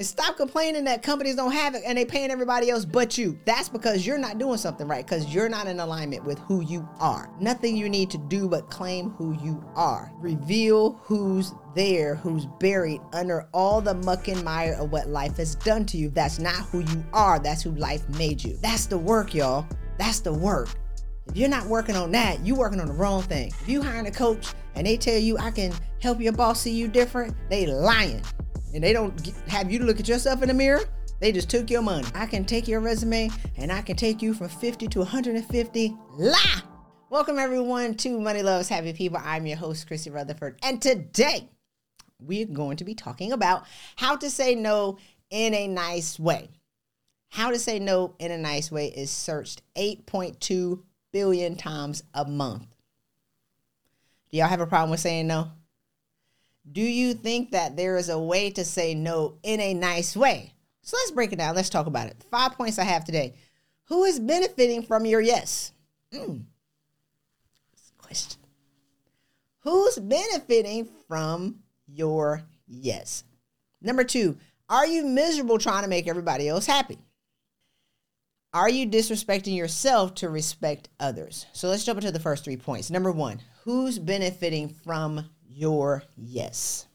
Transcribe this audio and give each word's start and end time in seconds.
And 0.00 0.06
stop 0.06 0.36
complaining 0.36 0.84
that 0.84 1.02
companies 1.02 1.34
don't 1.34 1.50
have 1.50 1.74
it 1.74 1.82
and 1.84 1.98
they 1.98 2.04
paying 2.04 2.30
everybody 2.30 2.70
else 2.70 2.84
but 2.84 3.18
you. 3.18 3.36
That's 3.44 3.68
because 3.68 4.06
you're 4.06 4.16
not 4.16 4.38
doing 4.38 4.56
something 4.56 4.86
right 4.86 5.04
because 5.04 5.34
you're 5.34 5.48
not 5.48 5.66
in 5.66 5.80
alignment 5.80 6.24
with 6.24 6.38
who 6.38 6.60
you 6.60 6.88
are. 7.00 7.28
Nothing 7.40 7.76
you 7.76 7.88
need 7.88 8.08
to 8.10 8.18
do 8.18 8.48
but 8.48 8.70
claim 8.70 9.10
who 9.10 9.36
you 9.42 9.60
are. 9.74 10.12
Reveal 10.20 11.00
who's 11.02 11.52
there, 11.74 12.14
who's 12.14 12.46
buried 12.60 13.00
under 13.12 13.48
all 13.52 13.80
the 13.80 13.94
muck 13.94 14.28
and 14.28 14.44
mire 14.44 14.74
of 14.74 14.92
what 14.92 15.08
life 15.08 15.36
has 15.38 15.56
done 15.56 15.84
to 15.86 15.96
you. 15.96 16.10
That's 16.10 16.38
not 16.38 16.54
who 16.54 16.78
you 16.78 17.04
are. 17.12 17.40
That's 17.40 17.64
who 17.64 17.72
life 17.72 18.08
made 18.10 18.44
you. 18.44 18.56
That's 18.58 18.86
the 18.86 18.98
work, 18.98 19.34
y'all. 19.34 19.66
That's 19.98 20.20
the 20.20 20.32
work. 20.32 20.68
If 21.26 21.36
you're 21.36 21.48
not 21.48 21.66
working 21.66 21.96
on 21.96 22.12
that, 22.12 22.46
you're 22.46 22.56
working 22.56 22.80
on 22.80 22.86
the 22.86 22.92
wrong 22.92 23.22
thing. 23.22 23.48
If 23.48 23.68
you 23.68 23.82
hiring 23.82 24.06
a 24.06 24.12
coach 24.12 24.54
and 24.76 24.86
they 24.86 24.96
tell 24.96 25.18
you 25.18 25.38
I 25.38 25.50
can 25.50 25.72
help 26.00 26.20
your 26.20 26.34
boss 26.34 26.60
see 26.60 26.70
you 26.70 26.86
different, 26.86 27.34
they 27.50 27.66
lying 27.66 28.22
and 28.74 28.82
they 28.84 28.92
don't 28.92 29.32
have 29.46 29.70
you 29.70 29.78
to 29.78 29.84
look 29.84 30.00
at 30.00 30.08
yourself 30.08 30.42
in 30.42 30.48
the 30.48 30.54
mirror. 30.54 30.80
They 31.20 31.32
just 31.32 31.50
took 31.50 31.70
your 31.70 31.82
money. 31.82 32.06
I 32.14 32.26
can 32.26 32.44
take 32.44 32.68
your 32.68 32.80
resume 32.80 33.30
and 33.56 33.72
I 33.72 33.82
can 33.82 33.96
take 33.96 34.22
you 34.22 34.34
from 34.34 34.48
50 34.48 34.86
to 34.88 34.98
150. 35.00 35.96
La! 36.12 36.36
Welcome 37.10 37.38
everyone 37.38 37.94
to 37.96 38.20
Money 38.20 38.42
Loves 38.42 38.68
Happy 38.68 38.92
People. 38.92 39.18
I'm 39.24 39.46
your 39.46 39.56
host, 39.56 39.86
Christy 39.86 40.10
Rutherford. 40.10 40.58
And 40.62 40.80
today 40.80 41.48
we're 42.20 42.46
going 42.46 42.76
to 42.76 42.84
be 42.84 42.94
talking 42.94 43.32
about 43.32 43.64
how 43.96 44.16
to 44.16 44.30
say 44.30 44.54
no 44.54 44.98
in 45.30 45.54
a 45.54 45.66
nice 45.66 46.18
way. 46.18 46.50
How 47.30 47.50
to 47.50 47.58
say 47.58 47.78
no 47.78 48.14
in 48.18 48.30
a 48.30 48.38
nice 48.38 48.70
way 48.70 48.88
is 48.88 49.10
searched 49.10 49.62
8.2 49.76 50.82
billion 51.12 51.56
times 51.56 52.02
a 52.14 52.24
month. 52.24 52.66
Do 54.30 54.36
y'all 54.36 54.48
have 54.48 54.60
a 54.60 54.66
problem 54.66 54.90
with 54.90 55.00
saying 55.00 55.26
no? 55.26 55.50
Do 56.72 56.82
you 56.82 57.14
think 57.14 57.52
that 57.52 57.76
there 57.76 57.96
is 57.96 58.08
a 58.08 58.18
way 58.18 58.50
to 58.50 58.64
say 58.64 58.94
no 58.94 59.38
in 59.42 59.60
a 59.60 59.74
nice 59.74 60.16
way? 60.16 60.52
So 60.82 60.96
let's 60.96 61.10
break 61.10 61.32
it 61.32 61.38
down. 61.38 61.54
Let's 61.54 61.70
talk 61.70 61.86
about 61.86 62.08
it. 62.08 62.16
Five 62.30 62.52
points 62.52 62.78
I 62.78 62.84
have 62.84 63.04
today. 63.04 63.34
Who 63.84 64.04
is 64.04 64.20
benefiting 64.20 64.82
from 64.82 65.06
your 65.06 65.20
yes? 65.20 65.72
Mm. 66.12 66.44
Question. 67.98 68.40
Who's 69.60 69.98
benefiting 69.98 70.88
from 71.06 71.60
your 71.86 72.42
yes? 72.66 73.24
Number 73.80 74.04
two, 74.04 74.38
are 74.68 74.86
you 74.86 75.04
miserable 75.04 75.58
trying 75.58 75.82
to 75.82 75.88
make 75.88 76.08
everybody 76.08 76.48
else 76.48 76.66
happy? 76.66 76.98
Are 78.54 78.68
you 78.68 78.86
disrespecting 78.86 79.54
yourself 79.54 80.14
to 80.16 80.30
respect 80.30 80.88
others? 80.98 81.46
So 81.52 81.68
let's 81.68 81.84
jump 81.84 81.98
into 81.98 82.10
the 82.10 82.20
first 82.20 82.44
three 82.44 82.56
points. 82.56 82.90
Number 82.90 83.12
one, 83.12 83.40
who's 83.64 83.98
benefiting 83.98 84.70
from 84.70 85.28
your 85.58 86.04
yes. 86.16 86.86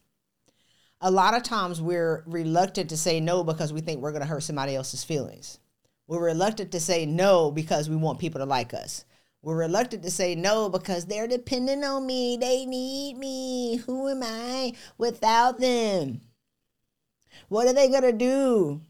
A 1.01 1.11
lot 1.11 1.35
of 1.35 1.43
times 1.43 1.81
we're 1.81 2.23
reluctant 2.25 2.89
to 2.89 2.97
say 2.97 3.19
no 3.19 3.43
because 3.43 3.73
we 3.73 3.81
think 3.81 3.99
we're 3.99 4.11
going 4.11 4.21
to 4.21 4.27
hurt 4.27 4.43
somebody 4.43 4.73
else's 4.73 5.03
feelings. 5.03 5.59
We're 6.07 6.23
reluctant 6.23 6.71
to 6.71 6.79
say 6.79 7.05
no 7.05 7.51
because 7.51 7.89
we 7.89 7.97
want 7.97 8.19
people 8.19 8.39
to 8.39 8.45
like 8.45 8.73
us. 8.73 9.03
We're 9.41 9.57
reluctant 9.57 10.03
to 10.03 10.11
say 10.11 10.35
no 10.35 10.69
because 10.69 11.05
they're 11.05 11.27
dependent 11.27 11.83
on 11.83 12.07
me. 12.07 12.37
They 12.37 12.65
need 12.65 13.17
me. 13.17 13.77
Who 13.85 14.07
am 14.07 14.23
I 14.23 14.73
without 14.97 15.59
them? 15.59 16.21
What 17.49 17.67
are 17.67 17.73
they 17.73 17.89
going 17.89 18.03
to 18.03 18.13
do? 18.13 18.81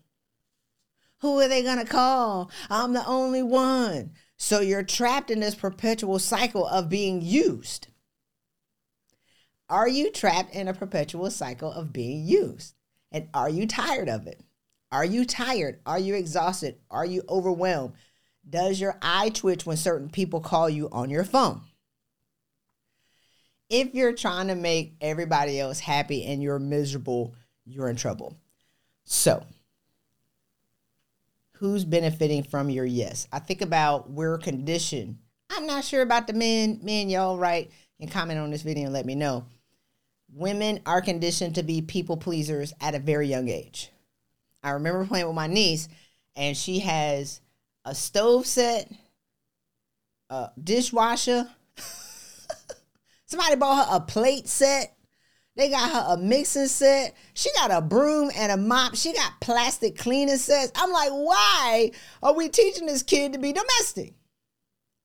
Who 1.22 1.40
are 1.40 1.48
they 1.48 1.64
going 1.64 1.80
to 1.80 1.86
call? 1.86 2.52
I'm 2.70 2.94
the 2.94 3.06
only 3.08 3.42
one. 3.42 4.12
So 4.38 4.60
you're 4.60 4.84
trapped 4.84 5.32
in 5.32 5.40
this 5.40 5.56
perpetual 5.56 6.20
cycle 6.20 6.68
of 6.68 6.90
being 6.90 7.22
used. 7.24 7.88
Are 9.74 9.88
you 9.88 10.12
trapped 10.12 10.54
in 10.54 10.68
a 10.68 10.74
perpetual 10.76 11.32
cycle 11.32 11.72
of 11.72 11.92
being 11.92 12.28
used? 12.28 12.76
And 13.12 13.28
are 13.34 13.50
you 13.50 13.66
tired 13.66 14.08
of 14.08 14.28
it? 14.28 14.40
Are 14.92 15.04
you 15.04 15.26
tired? 15.26 15.80
Are 15.88 15.98
you 15.98 16.14
exhausted? 16.14 16.78
Are 16.92 17.08
you 17.08 17.24
overwhelmed? 17.28 17.96
Does 18.48 18.80
your 18.80 19.00
eye 19.02 19.30
twitch 19.30 19.66
when 19.66 19.76
certain 19.76 20.12
people 20.12 20.42
call 20.42 20.70
you 20.70 20.90
on 20.92 21.10
your 21.10 21.24
phone? 21.24 21.62
If 23.68 23.96
you're 23.96 24.14
trying 24.14 24.50
to 24.50 24.56
make 24.56 24.94
everybody 25.02 25.60
else 25.60 25.80
happy 25.80 26.24
and 26.24 26.44
you're 26.44 26.60
miserable, 26.60 27.34
you're 27.66 27.90
in 27.90 27.96
trouble. 27.96 28.38
So, 29.06 29.44
who's 31.54 31.84
benefiting 31.84 32.44
from 32.44 32.70
your 32.70 32.86
yes? 32.86 33.28
I 33.32 33.40
think 33.40 33.62
about 33.64 34.12
we're 34.12 34.38
conditioned. 34.38 35.18
I'm 35.50 35.66
not 35.66 35.84
sure 35.84 36.04
about 36.04 36.28
the 36.28 36.34
men, 36.34 36.80
men, 36.84 37.10
y'all, 37.10 37.40
right? 37.40 37.72
And 38.00 38.12
comment 38.12 38.40
on 38.40 38.52
this 38.52 38.62
video 38.62 38.84
and 38.84 38.94
let 38.94 39.08
me 39.08 39.16
know 39.16 39.48
women 40.36 40.80
are 40.86 41.02
conditioned 41.02 41.56
to 41.56 41.64
be 41.64 41.82
people 41.82 42.18
pleasers 42.18 42.74
at 42.82 42.96
a 42.96 43.00
very 43.00 43.28
young 43.28 43.50
age. 43.50 43.92
I 44.64 44.72
remember 44.72 45.06
playing 45.06 45.28
with 45.28 45.36
my 45.36 45.48
niece, 45.48 45.88
and 46.36 46.56
she 46.56 46.80
has 46.80 47.42
a 47.86 47.94
stove 47.94 48.46
set, 48.46 48.92
a 50.30 50.50
dishwasher. 50.62 51.48
Somebody 53.26 53.56
bought 53.56 53.88
her 53.88 53.98
a 53.98 54.00
plate 54.00 54.48
set. 54.48 54.96
They 55.56 55.70
got 55.70 55.92
her 55.92 56.14
a 56.14 56.18
mixing 56.18 56.68
set. 56.68 57.16
She 57.34 57.52
got 57.54 57.72
a 57.72 57.82
broom 57.82 58.32
and 58.36 58.52
a 58.52 58.58
mop. 58.58 58.96
She 58.96 59.14
got 59.14 59.40
plastic 59.40 59.98
cleaning 59.98 60.38
sets. 60.38 60.72
I'm 60.76 60.92
like, 60.92 61.12
why 61.12 61.92
are 62.24 62.34
we 62.34 62.50
teaching 62.50 62.88
this 62.88 63.04
kid 63.04 63.34
to 63.34 63.40
be 63.40 63.54
domestic? 63.54 64.16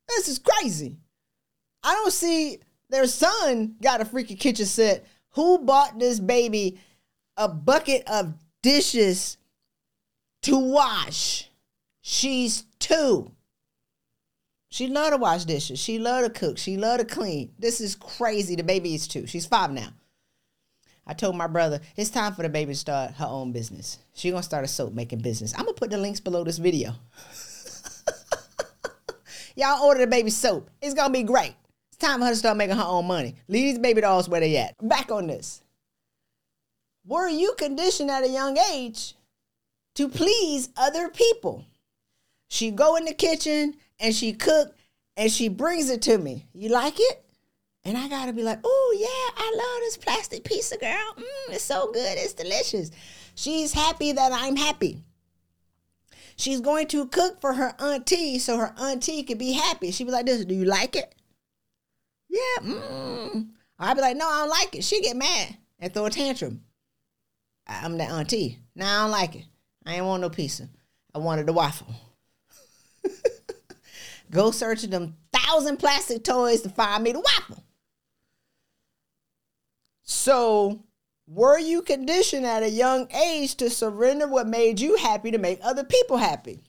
This 0.09 0.29
is 0.29 0.39
crazy. 0.39 0.97
I 1.83 1.95
don't 1.95 2.13
see 2.13 2.61
their 2.89 3.07
son 3.07 3.77
got 3.83 4.01
a 4.01 4.05
freaking 4.07 4.41
kitchen 4.41 4.65
set 4.65 5.05
who 5.39 5.59
bought 5.61 6.01
this 6.01 6.19
baby 6.19 6.81
a 7.37 7.47
bucket 7.47 8.03
of 8.09 8.35
dishes 8.61 9.37
to 10.43 10.59
wash? 10.59 11.49
She's 12.01 12.65
two. 12.81 13.31
She 14.69 14.89
love 14.89 15.13
to 15.13 15.17
wash 15.17 15.45
dishes. 15.45 15.79
She 15.79 16.01
love 16.01 16.25
to 16.25 16.31
cook. 16.31 16.59
She 16.59 16.77
love 16.77 16.99
to 16.99 17.05
clean. 17.05 17.53
This 17.57 17.81
is 17.81 17.95
crazy. 17.95 18.57
The 18.57 18.65
baby 18.65 18.97
is 18.97 19.07
two. 19.07 19.29
She's 19.29 19.47
five 19.47 19.71
now. 19.71 19.91
I 21.07 21.15
told 21.15 21.37
my 21.37 21.47
brother 21.47 21.79
it's 21.95 22.11
time 22.11 22.35
for 22.35 22.43
the 22.43 22.49
baby 22.49 22.73
to 22.73 22.79
start 22.79 23.13
her 23.13 23.27
own 23.27 23.53
business. 23.53 23.99
She 24.15 24.33
gonna 24.33 24.43
start 24.43 24.65
a 24.65 24.69
soap 24.69 24.93
making 24.93 25.21
business. 25.21 25.55
I'm 25.55 25.67
gonna 25.67 25.75
put 25.75 25.91
the 25.91 25.99
links 25.99 26.19
below 26.19 26.43
this 26.43 26.59
video. 26.59 26.97
Y'all 29.55 29.85
order 29.85 30.01
the 30.01 30.09
baby 30.09 30.31
soap. 30.31 30.69
It's 30.83 30.95
gonna 30.95 31.13
be 31.13 31.23
great 31.23 31.55
time 31.99 32.21
for 32.21 32.27
her 32.27 32.33
to 32.33 32.37
start 32.37 32.57
making 32.57 32.77
her 32.77 32.85
own 32.85 33.07
money. 33.07 33.35
Leave 33.49 33.65
these 33.65 33.79
baby 33.79 34.01
dolls 34.01 34.29
where 34.29 34.41
they 34.41 34.57
at. 34.57 34.75
Back 34.81 35.11
on 35.11 35.27
this. 35.27 35.63
Were 37.07 37.29
you 37.29 37.55
conditioned 37.59 38.11
at 38.11 38.25
a 38.25 38.29
young 38.29 38.59
age 38.73 39.15
to 39.95 40.09
please 40.09 40.69
other 40.77 41.09
people? 41.09 41.65
She 42.49 42.71
go 42.71 42.97
in 42.97 43.05
the 43.05 43.15
kitchen 43.15 43.75
and 43.99 44.15
she 44.15 44.33
cook 44.33 44.75
and 45.17 45.31
she 45.31 45.49
brings 45.49 45.91
it 45.91 46.03
to 46.03 46.19
me. 46.19 46.47
You 46.53 46.69
like 46.69 46.95
it? 46.97 47.25
And 47.85 47.97
I 47.97 48.09
gotta 48.09 48.33
be 48.33 48.43
like, 48.43 48.61
oh 48.65 48.97
yeah, 48.99 49.43
I 49.43 49.51
love 49.57 49.81
this 49.81 49.97
plastic 49.97 50.45
pizza, 50.45 50.77
girl. 50.77 51.15
Mm, 51.17 51.55
it's 51.55 51.65
so 51.65 51.91
good, 51.93 52.19
it's 52.19 52.35
delicious. 52.35 52.91
She's 53.35 53.73
happy 53.73 54.13
that 54.13 54.33
I'm 54.33 54.57
happy. 54.57 55.03
She's 56.37 56.61
going 56.61 56.87
to 56.89 57.07
cook 57.07 57.41
for 57.41 57.55
her 57.55 57.75
auntie 57.81 58.39
so 58.39 58.59
her 58.59 58.75
auntie 58.79 59.23
can 59.23 59.39
be 59.39 59.53
happy. 59.53 59.91
She 59.91 60.05
be 60.05 60.11
like 60.11 60.27
this, 60.27 60.45
do 60.45 60.55
you 60.55 60.65
like 60.67 60.95
it? 60.95 61.15
Yeah. 62.29 62.63
Mm. 62.63 63.49
I'd 63.79 63.95
be 63.95 64.01
like, 64.01 64.17
no, 64.17 64.29
I 64.29 64.41
don't 64.41 64.51
like 64.51 64.75
it. 64.75 64.85
She 64.85 65.01
get 65.01 65.17
mad 65.17 65.57
and 65.79 65.93
throw 65.93 66.07
a 66.07 66.11
tantrum. 66.11 66.63
I'm 67.67 67.99
the 67.99 68.05
auntie. 68.05 68.59
Now 68.75 69.01
I 69.01 69.03
don't 69.03 69.11
like 69.11 69.37
it. 69.37 69.45
I 69.87 69.95
ain't 69.95 70.05
want 70.05 70.23
no 70.23 70.31
pizza. 70.31 70.69
I 71.15 71.19
wanted 71.19 71.47
the 71.47 71.53
waffle. 71.53 71.95
Go 74.31 74.51
searching 74.51 74.91
them 74.91 75.17
thousand 75.33 75.79
plastic 75.79 76.25
toys 76.25 76.63
to 76.63 76.69
find 76.69 77.03
me 77.05 77.13
the 77.13 77.21
waffle. 77.21 77.65
So, 80.03 80.85
were 81.27 81.59
you 81.59 81.83
conditioned 81.83 82.47
at 82.47 82.63
a 82.63 82.71
young 82.71 83.11
age 83.13 83.55
to 83.57 83.71
surrender 83.71 84.27
what 84.27 84.47
made 84.47 84.81
you 84.81 84.97
happy 84.97 85.31
to 85.31 85.39
make 85.39 85.61
other 85.63 85.85
people 85.85 86.17
happy? 86.17 86.63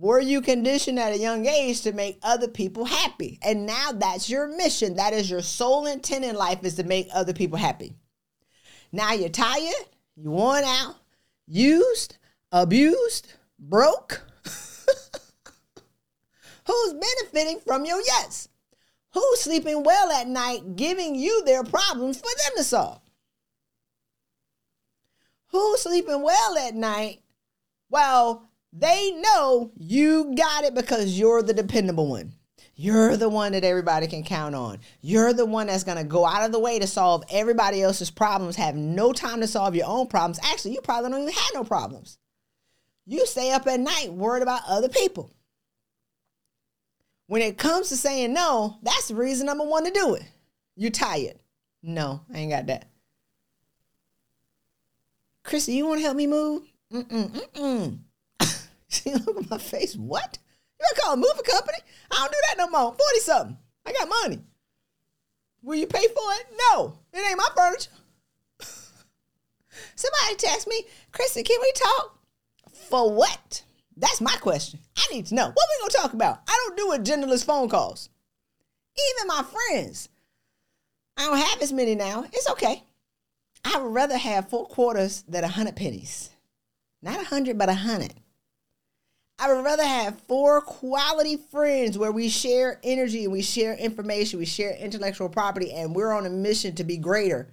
Were 0.00 0.20
you 0.20 0.40
conditioned 0.40 1.00
at 1.00 1.12
a 1.12 1.18
young 1.18 1.46
age 1.46 1.80
to 1.80 1.90
make 1.90 2.20
other 2.22 2.46
people 2.46 2.84
happy? 2.84 3.40
And 3.42 3.66
now 3.66 3.90
that's 3.92 4.30
your 4.30 4.46
mission. 4.46 4.94
That 4.94 5.12
is 5.12 5.28
your 5.28 5.42
sole 5.42 5.86
intent 5.86 6.24
in 6.24 6.36
life 6.36 6.62
is 6.62 6.76
to 6.76 6.84
make 6.84 7.08
other 7.12 7.32
people 7.32 7.58
happy. 7.58 7.96
Now 8.92 9.12
you're 9.12 9.28
tired, 9.28 9.74
you 10.14 10.30
worn 10.30 10.62
out, 10.62 10.94
used, 11.48 12.16
abused, 12.52 13.34
broke. 13.58 14.22
Who's 16.66 16.92
benefiting 16.92 17.58
from 17.66 17.84
your 17.84 18.00
yes? 18.00 18.48
Who's 19.14 19.40
sleeping 19.40 19.82
well 19.82 20.12
at 20.12 20.28
night, 20.28 20.76
giving 20.76 21.16
you 21.16 21.42
their 21.44 21.64
problems 21.64 22.18
for 22.18 22.22
them 22.28 22.52
to 22.56 22.62
solve? 22.62 23.00
Who's 25.48 25.82
sleeping 25.82 26.22
well 26.22 26.56
at 26.56 26.76
night 26.76 27.22
while 27.88 28.47
they 28.72 29.12
know 29.12 29.72
you 29.76 30.34
got 30.36 30.64
it 30.64 30.74
because 30.74 31.18
you're 31.18 31.42
the 31.42 31.54
dependable 31.54 32.08
one. 32.08 32.32
You're 32.80 33.16
the 33.16 33.28
one 33.28 33.52
that 33.52 33.64
everybody 33.64 34.06
can 34.06 34.22
count 34.22 34.54
on. 34.54 34.78
You're 35.00 35.32
the 35.32 35.44
one 35.44 35.66
that's 35.66 35.82
going 35.82 35.98
to 35.98 36.04
go 36.04 36.24
out 36.24 36.44
of 36.44 36.52
the 36.52 36.60
way 36.60 36.78
to 36.78 36.86
solve 36.86 37.24
everybody 37.28 37.82
else's 37.82 38.10
problems, 38.10 38.54
have 38.54 38.76
no 38.76 39.12
time 39.12 39.40
to 39.40 39.48
solve 39.48 39.74
your 39.74 39.88
own 39.88 40.06
problems. 40.06 40.38
Actually, 40.44 40.74
you 40.74 40.80
probably 40.80 41.10
don't 41.10 41.22
even 41.22 41.34
have 41.34 41.50
no 41.54 41.64
problems. 41.64 42.18
You 43.04 43.26
stay 43.26 43.50
up 43.50 43.66
at 43.66 43.80
night 43.80 44.12
worried 44.12 44.44
about 44.44 44.62
other 44.68 44.88
people. 44.88 45.34
When 47.26 47.42
it 47.42 47.58
comes 47.58 47.88
to 47.88 47.96
saying 47.96 48.32
no, 48.32 48.78
that's 48.82 49.08
the 49.08 49.16
reason 49.16 49.46
number 49.46 49.64
one 49.64 49.84
to 49.84 49.90
do 49.90 50.14
it. 50.14 50.22
You're 50.76 50.92
tired. 50.92 51.40
No, 51.82 52.20
I 52.32 52.38
ain't 52.38 52.52
got 52.52 52.66
that. 52.66 52.88
Chrissy, 55.42 55.72
you 55.72 55.86
want 55.86 55.98
to 55.98 56.04
help 56.04 56.16
me 56.16 56.26
move? 56.26 56.62
Mm-mm, 56.92 57.30
mm-mm. 57.30 57.98
See, 58.88 59.12
look 59.12 59.36
at 59.36 59.50
my 59.50 59.58
face. 59.58 59.94
What? 59.96 60.38
You 60.80 60.86
gonna 60.96 61.02
call 61.02 61.14
a 61.14 61.16
moving 61.16 61.44
company? 61.44 61.78
I 62.10 62.16
don't 62.16 62.32
do 62.32 62.38
that 62.48 62.58
no 62.58 62.68
more. 62.68 62.92
40 62.92 63.20
something. 63.20 63.58
I 63.86 63.92
got 63.92 64.08
money. 64.08 64.40
Will 65.62 65.76
you 65.76 65.86
pay 65.86 66.06
for 66.06 66.32
it? 66.40 66.46
No, 66.72 66.98
it 67.12 67.18
ain't 67.18 67.36
my 67.36 67.48
furniture. 67.56 67.90
Somebody 69.96 70.36
text 70.36 70.68
me, 70.68 70.84
Chrissy, 71.12 71.42
can 71.42 71.58
we 71.60 71.72
talk? 71.72 72.18
For 72.72 73.12
what? 73.12 73.62
That's 73.96 74.20
my 74.20 74.36
question. 74.36 74.78
I 74.96 75.12
need 75.12 75.26
to 75.26 75.34
know. 75.34 75.46
What 75.46 75.56
we 75.56 75.80
gonna 75.80 76.02
talk 76.02 76.14
about? 76.14 76.42
I 76.46 76.74
don't 76.76 76.76
do 76.76 77.02
agendaless 77.02 77.44
phone 77.44 77.68
calls. 77.68 78.08
Even 78.96 79.28
my 79.28 79.42
friends. 79.42 80.08
I 81.16 81.26
don't 81.26 81.38
have 81.38 81.60
as 81.60 81.72
many 81.72 81.96
now. 81.96 82.24
It's 82.32 82.48
okay. 82.50 82.84
I 83.64 83.78
would 83.78 83.92
rather 83.92 84.16
have 84.16 84.48
four 84.48 84.66
quarters 84.66 85.22
than 85.28 85.42
a 85.42 85.48
hundred 85.48 85.76
pennies. 85.76 86.30
Not 87.02 87.20
a 87.20 87.24
hundred, 87.24 87.58
but 87.58 87.68
a 87.68 87.74
hundred. 87.74 88.14
I 89.38 89.52
would 89.52 89.64
rather 89.64 89.84
have 89.84 90.20
four 90.22 90.60
quality 90.60 91.36
friends 91.36 91.96
where 91.96 92.12
we 92.12 92.28
share 92.28 92.80
energy 92.82 93.24
and 93.24 93.32
we 93.32 93.42
share 93.42 93.74
information, 93.74 94.38
we 94.38 94.46
share 94.46 94.74
intellectual 94.76 95.28
property, 95.28 95.72
and 95.72 95.94
we're 95.94 96.12
on 96.12 96.26
a 96.26 96.30
mission 96.30 96.74
to 96.74 96.84
be 96.84 96.96
greater 96.96 97.48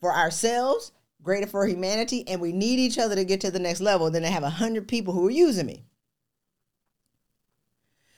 for 0.00 0.12
ourselves 0.12 0.92
greater 1.24 1.46
for 1.46 1.66
humanity, 1.66 2.22
and 2.28 2.40
we 2.40 2.52
need 2.52 2.78
each 2.78 2.98
other 2.98 3.16
to 3.16 3.24
get 3.24 3.40
to 3.40 3.50
the 3.50 3.58
next 3.58 3.80
level 3.80 4.10
than 4.10 4.22
to 4.22 4.30
have 4.30 4.44
a 4.44 4.50
hundred 4.50 4.86
people 4.86 5.12
who 5.14 5.26
are 5.26 5.32
using 5.32 5.66
me. 5.66 5.82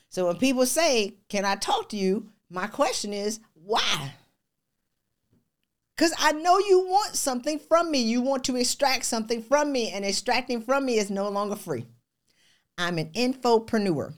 So 0.09 0.27
when 0.27 0.35
people 0.35 0.65
say, 0.65 1.15
Can 1.29 1.45
I 1.45 1.55
talk 1.55 1.89
to 1.89 1.97
you? 1.97 2.29
My 2.49 2.67
question 2.67 3.13
is, 3.13 3.39
why? 3.53 4.13
Because 5.95 6.13
I 6.19 6.33
know 6.33 6.59
you 6.59 6.85
want 6.87 7.15
something 7.15 7.57
from 7.57 7.89
me. 7.89 7.99
You 7.99 8.21
want 8.21 8.43
to 8.45 8.55
extract 8.55 9.05
something 9.05 9.41
from 9.41 9.71
me, 9.71 9.89
and 9.89 10.05
extracting 10.05 10.61
from 10.61 10.85
me 10.85 10.99
is 10.99 11.09
no 11.09 11.29
longer 11.29 11.55
free. 11.55 11.87
I'm 12.77 12.97
an 12.97 13.09
infopreneur. 13.09 14.13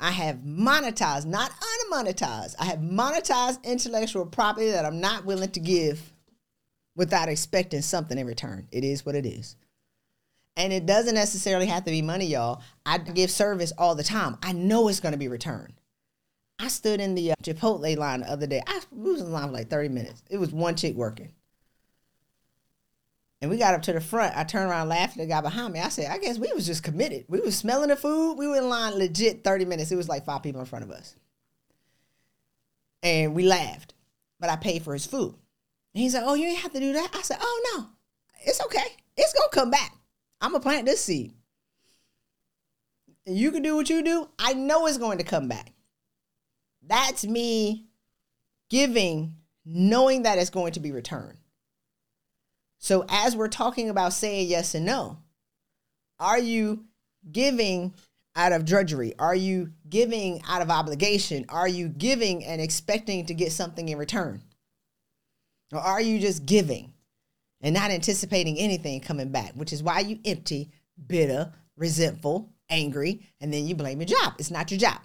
I 0.00 0.10
have 0.10 0.38
monetized, 0.38 1.24
not 1.24 1.50
unmonetized. 1.50 2.56
I 2.58 2.66
have 2.66 2.80
monetized 2.80 3.62
intellectual 3.64 4.26
property 4.26 4.70
that 4.70 4.84
I'm 4.84 5.00
not 5.00 5.24
willing 5.24 5.50
to 5.52 5.60
give 5.60 6.12
without 6.96 7.28
expecting 7.28 7.80
something 7.80 8.18
in 8.18 8.26
return. 8.26 8.68
It 8.70 8.84
is 8.84 9.06
what 9.06 9.14
it 9.14 9.24
is. 9.24 9.56
And 10.56 10.72
it 10.72 10.86
doesn't 10.86 11.14
necessarily 11.14 11.66
have 11.66 11.84
to 11.84 11.90
be 11.90 12.02
money, 12.02 12.26
y'all. 12.26 12.62
I 12.86 12.98
give 12.98 13.30
service 13.30 13.72
all 13.76 13.94
the 13.94 14.04
time. 14.04 14.36
I 14.42 14.52
know 14.52 14.88
it's 14.88 15.00
going 15.00 15.12
to 15.12 15.18
be 15.18 15.28
returned. 15.28 15.74
I 16.58 16.68
stood 16.68 17.00
in 17.00 17.14
the 17.14 17.32
uh, 17.32 17.34
Chipotle 17.42 17.96
line 17.96 18.20
the 18.20 18.30
other 18.30 18.46
day. 18.46 18.62
I 18.66 18.80
was 18.92 19.20
in 19.20 19.32
line 19.32 19.48
for 19.48 19.54
like 19.54 19.70
30 19.70 19.88
minutes. 19.88 20.22
It 20.30 20.38
was 20.38 20.52
one 20.52 20.76
chick 20.76 20.94
working. 20.94 21.32
And 23.40 23.50
we 23.50 23.58
got 23.58 23.74
up 23.74 23.82
to 23.82 23.92
the 23.92 24.00
front. 24.00 24.36
I 24.36 24.44
turned 24.44 24.70
around 24.70 24.88
laughing 24.88 25.20
at 25.20 25.28
the 25.28 25.34
guy 25.34 25.40
behind 25.40 25.72
me. 25.74 25.80
I 25.80 25.88
said, 25.88 26.10
I 26.10 26.18
guess 26.18 26.38
we 26.38 26.52
was 26.52 26.66
just 26.66 26.82
committed. 26.82 27.26
We 27.28 27.40
was 27.40 27.56
smelling 27.56 27.88
the 27.88 27.96
food. 27.96 28.34
We 28.34 28.48
were 28.48 28.56
in 28.56 28.68
line 28.68 28.94
legit 28.94 29.44
30 29.44 29.64
minutes. 29.66 29.90
It 29.92 29.96
was 29.96 30.08
like 30.08 30.24
five 30.24 30.42
people 30.42 30.60
in 30.60 30.66
front 30.66 30.84
of 30.84 30.90
us. 30.90 31.14
And 33.02 33.34
we 33.34 33.44
laughed. 33.44 33.94
But 34.40 34.50
I 34.50 34.56
paid 34.56 34.82
for 34.82 34.94
his 34.94 35.04
food. 35.04 35.34
And 35.94 36.02
he's 36.02 36.14
like, 36.14 36.24
Oh, 36.24 36.34
you 36.34 36.46
ain't 36.46 36.60
have 36.60 36.72
to 36.72 36.80
do 36.80 36.92
that. 36.94 37.10
I 37.14 37.22
said, 37.22 37.38
Oh 37.40 37.76
no, 37.76 37.86
it's 38.44 38.62
okay. 38.64 38.96
It's 39.16 39.32
gonna 39.32 39.48
come 39.50 39.70
back. 39.70 39.94
I'm 40.40 40.52
gonna 40.52 40.62
plant 40.62 40.86
this 40.86 41.04
seed. 41.04 41.34
And 43.26 43.36
you 43.36 43.52
can 43.52 43.62
do 43.62 43.76
what 43.76 43.88
you 43.88 44.02
do. 44.02 44.28
I 44.38 44.54
know 44.54 44.86
it's 44.86 44.98
going 44.98 45.18
to 45.18 45.24
come 45.24 45.48
back. 45.48 45.72
That's 46.86 47.24
me 47.26 47.86
giving, 48.68 49.36
knowing 49.64 50.22
that 50.22 50.38
it's 50.38 50.50
going 50.50 50.72
to 50.72 50.80
be 50.80 50.92
returned. 50.92 51.38
So 52.84 53.06
as 53.08 53.34
we're 53.34 53.48
talking 53.48 53.88
about 53.88 54.12
saying 54.12 54.46
yes 54.46 54.74
and 54.74 54.84
no, 54.84 55.16
are 56.20 56.38
you 56.38 56.84
giving 57.32 57.94
out 58.36 58.52
of 58.52 58.66
drudgery? 58.66 59.14
Are 59.18 59.34
you 59.34 59.72
giving 59.88 60.42
out 60.46 60.60
of 60.60 60.68
obligation? 60.68 61.46
Are 61.48 61.66
you 61.66 61.88
giving 61.88 62.44
and 62.44 62.60
expecting 62.60 63.24
to 63.24 63.32
get 63.32 63.52
something 63.52 63.88
in 63.88 63.96
return? 63.96 64.42
Or 65.72 65.78
are 65.78 66.02
you 66.02 66.18
just 66.18 66.44
giving 66.44 66.92
and 67.62 67.72
not 67.72 67.90
anticipating 67.90 68.58
anything 68.58 69.00
coming 69.00 69.30
back, 69.30 69.54
which 69.54 69.72
is 69.72 69.82
why 69.82 70.00
you 70.00 70.18
empty, 70.26 70.70
bitter, 71.06 71.54
resentful, 71.78 72.52
angry, 72.68 73.22
and 73.40 73.50
then 73.50 73.66
you 73.66 73.74
blame 73.74 73.98
your 73.98 74.08
job. 74.08 74.34
It's 74.38 74.50
not 74.50 74.70
your 74.70 74.80
job. 74.80 75.00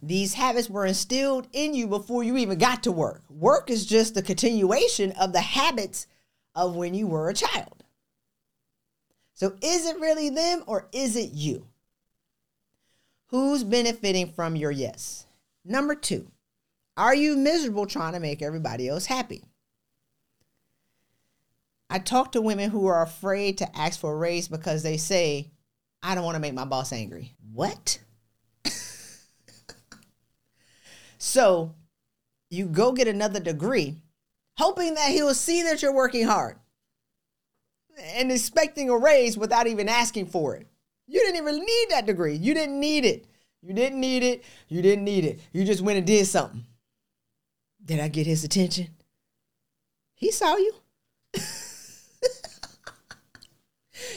These 0.00 0.34
habits 0.34 0.70
were 0.70 0.86
instilled 0.86 1.48
in 1.52 1.74
you 1.74 1.86
before 1.86 2.22
you 2.22 2.36
even 2.36 2.58
got 2.58 2.82
to 2.84 2.92
work. 2.92 3.22
Work 3.28 3.70
is 3.70 3.84
just 3.84 4.16
a 4.16 4.22
continuation 4.22 5.12
of 5.12 5.32
the 5.32 5.40
habits 5.40 6.06
of 6.54 6.76
when 6.76 6.94
you 6.94 7.06
were 7.06 7.28
a 7.28 7.34
child. 7.34 7.84
So 9.34 9.56
is 9.62 9.86
it 9.86 10.00
really 10.00 10.30
them 10.30 10.62
or 10.66 10.88
is 10.92 11.16
it 11.16 11.32
you? 11.32 11.66
Who's 13.26 13.64
benefiting 13.64 14.32
from 14.32 14.56
your 14.56 14.70
yes? 14.70 15.26
Number 15.64 15.94
two, 15.94 16.30
are 16.96 17.14
you 17.14 17.36
miserable 17.36 17.86
trying 17.86 18.14
to 18.14 18.20
make 18.20 18.40
everybody 18.42 18.88
else 18.88 19.06
happy? 19.06 19.42
I 21.90 21.98
talk 21.98 22.32
to 22.32 22.40
women 22.40 22.70
who 22.70 22.86
are 22.86 23.02
afraid 23.02 23.58
to 23.58 23.78
ask 23.78 23.98
for 23.98 24.12
a 24.12 24.16
raise 24.16 24.48
because 24.48 24.82
they 24.82 24.96
say, 24.96 25.50
I 26.02 26.14
don't 26.14 26.24
want 26.24 26.36
to 26.36 26.40
make 26.40 26.54
my 26.54 26.64
boss 26.64 26.92
angry. 26.92 27.34
What? 27.52 27.98
So 31.18 31.74
you 32.48 32.66
go 32.66 32.92
get 32.92 33.08
another 33.08 33.40
degree, 33.40 34.00
hoping 34.56 34.94
that 34.94 35.10
he'll 35.10 35.34
see 35.34 35.62
that 35.64 35.82
you're 35.82 35.94
working 35.94 36.26
hard 36.26 36.56
and 38.14 38.32
expecting 38.32 38.88
a 38.88 38.96
raise 38.96 39.36
without 39.36 39.66
even 39.66 39.88
asking 39.88 40.26
for 40.26 40.54
it. 40.56 40.66
You 41.06 41.20
didn't 41.20 41.36
even 41.36 41.56
need 41.56 41.86
that 41.90 42.06
degree. 42.06 42.36
You 42.36 42.54
didn't 42.54 42.78
need 42.78 43.04
it. 43.04 43.26
You 43.62 43.74
didn't 43.74 44.00
need 44.00 44.22
it. 44.22 44.44
You 44.68 44.82
didn't 44.82 45.04
need 45.04 45.24
it. 45.24 45.40
You 45.52 45.64
just 45.64 45.82
went 45.82 45.98
and 45.98 46.06
did 46.06 46.26
something. 46.26 46.64
Did 47.84 48.00
I 48.00 48.08
get 48.08 48.26
his 48.26 48.44
attention? 48.44 48.88
He 50.14 50.30
saw 50.30 50.56
you. 50.56 50.72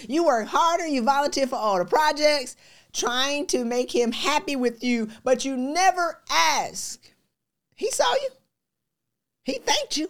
you 0.08 0.26
work 0.26 0.48
harder, 0.48 0.88
you 0.88 1.04
volunteer 1.04 1.48
for 1.48 1.56
all 1.56 1.78
the 1.78 1.86
projects, 1.86 2.56
trying 2.94 3.48
to 3.48 3.64
make 3.64 3.94
him 3.94 4.12
happy 4.12 4.56
with 4.56 4.84
you, 4.84 5.10
but 5.24 5.46
you 5.46 5.56
never 5.58 6.22
ask. 6.30 7.12
He 7.76 7.90
saw 7.92 8.14
you. 8.14 8.30
He 9.44 9.54
thanked 9.54 9.98
you. 9.98 10.10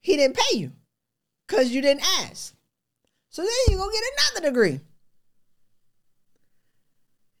He 0.00 0.16
didn't 0.16 0.36
pay 0.36 0.58
you 0.58 0.72
because 1.46 1.70
you 1.70 1.82
didn't 1.82 2.04
ask. 2.20 2.54
So 3.30 3.42
then 3.42 3.50
you 3.68 3.76
go 3.76 3.90
get 3.90 4.02
another 4.34 4.48
degree. 4.48 4.80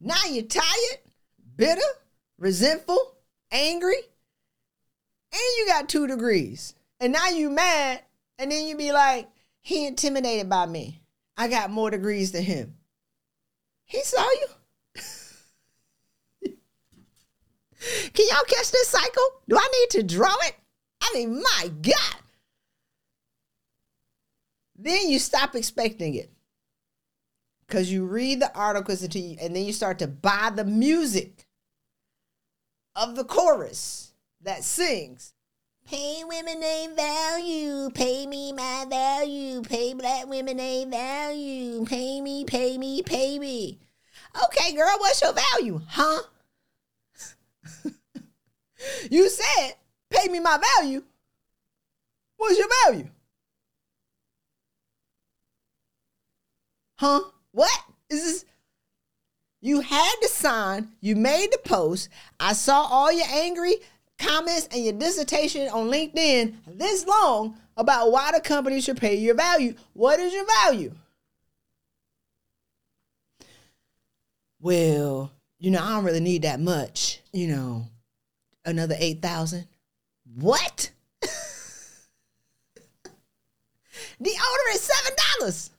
Now 0.00 0.24
you're 0.28 0.44
tired, 0.44 0.98
bitter, 1.56 1.80
resentful, 2.38 3.14
angry, 3.50 3.98
and 5.32 5.40
you 5.58 5.66
got 5.66 5.88
two 5.88 6.06
degrees. 6.06 6.74
And 7.00 7.12
now 7.12 7.28
you 7.28 7.50
mad, 7.50 8.02
and 8.38 8.50
then 8.50 8.66
you 8.66 8.76
be 8.76 8.92
like, 8.92 9.28
he 9.60 9.86
intimidated 9.86 10.48
by 10.48 10.66
me. 10.66 11.00
I 11.36 11.48
got 11.48 11.70
more 11.70 11.90
degrees 11.90 12.32
than 12.32 12.42
him. 12.42 12.77
He 13.88 14.02
saw 14.02 14.22
you. 14.22 14.46
Can 18.12 18.26
y'all 18.30 18.44
catch 18.46 18.70
this 18.70 18.88
cycle? 18.88 19.22
Do 19.48 19.56
I 19.56 19.68
need 19.80 19.90
to 20.00 20.02
draw 20.02 20.34
it? 20.42 20.54
I 21.02 21.10
mean, 21.14 21.42
my 21.42 21.70
God. 21.82 22.22
Then 24.76 25.08
you 25.08 25.18
stop 25.18 25.54
expecting 25.54 26.14
it. 26.14 26.30
Because 27.66 27.90
you 27.90 28.04
read 28.04 28.40
the 28.40 28.54
articles 28.54 29.02
and 29.02 29.14
then 29.14 29.64
you 29.64 29.72
start 29.72 29.98
to 30.00 30.06
buy 30.06 30.50
the 30.54 30.64
music 30.64 31.46
of 32.96 33.14
the 33.14 33.24
chorus 33.24 34.12
that 34.42 34.64
sings, 34.64 35.32
Pay 35.88 36.22
women 36.22 36.62
a 36.62 36.88
value, 36.94 37.88
pay 37.94 38.26
me 38.26 38.52
my 38.52 38.84
value, 38.90 39.62
pay 39.62 39.94
black 39.94 40.28
women 40.28 40.60
a 40.60 40.84
value, 40.84 41.86
pay 41.86 42.20
me, 42.20 42.44
pay 42.44 42.76
me, 42.76 43.02
pay 43.02 43.38
me. 43.38 43.78
Okay, 44.44 44.74
girl, 44.74 44.94
what's 44.98 45.22
your 45.22 45.32
value? 45.32 45.80
Huh? 45.88 46.20
you 49.10 49.30
said, 49.30 49.76
pay 50.10 50.28
me 50.28 50.40
my 50.40 50.58
value. 50.76 51.02
What's 52.36 52.58
your 52.58 52.68
value? 52.84 53.08
Huh? 56.96 57.20
What? 57.52 57.80
Is 58.10 58.24
this 58.24 58.44
You 59.62 59.80
had 59.80 60.14
to 60.20 60.28
sign, 60.28 60.90
you 61.00 61.16
made 61.16 61.50
the 61.50 61.58
post. 61.64 62.10
I 62.38 62.52
saw 62.52 62.82
all 62.82 63.10
your 63.10 63.26
angry 63.30 63.76
comments 64.18 64.68
and 64.72 64.84
your 64.84 64.92
dissertation 64.94 65.68
on 65.68 65.88
LinkedIn 65.88 66.54
this 66.66 67.06
long 67.06 67.56
about 67.76 68.10
why 68.10 68.32
the 68.32 68.40
company 68.40 68.80
should 68.80 68.98
pay 68.98 69.14
your 69.16 69.34
value. 69.34 69.74
What 69.92 70.20
is 70.20 70.32
your 70.32 70.46
value? 70.64 70.92
Well, 74.60 75.30
you 75.58 75.70
know, 75.70 75.82
I 75.82 75.90
don't 75.90 76.04
really 76.04 76.20
need 76.20 76.42
that 76.42 76.60
much, 76.60 77.20
you 77.32 77.48
know, 77.48 77.86
another 78.64 78.96
8,000. 78.98 79.66
What? 80.34 80.90
the 81.20 81.28
deodorant 84.20 84.74
is 84.74 84.80
seven 84.80 85.12
dollars. 85.38 85.70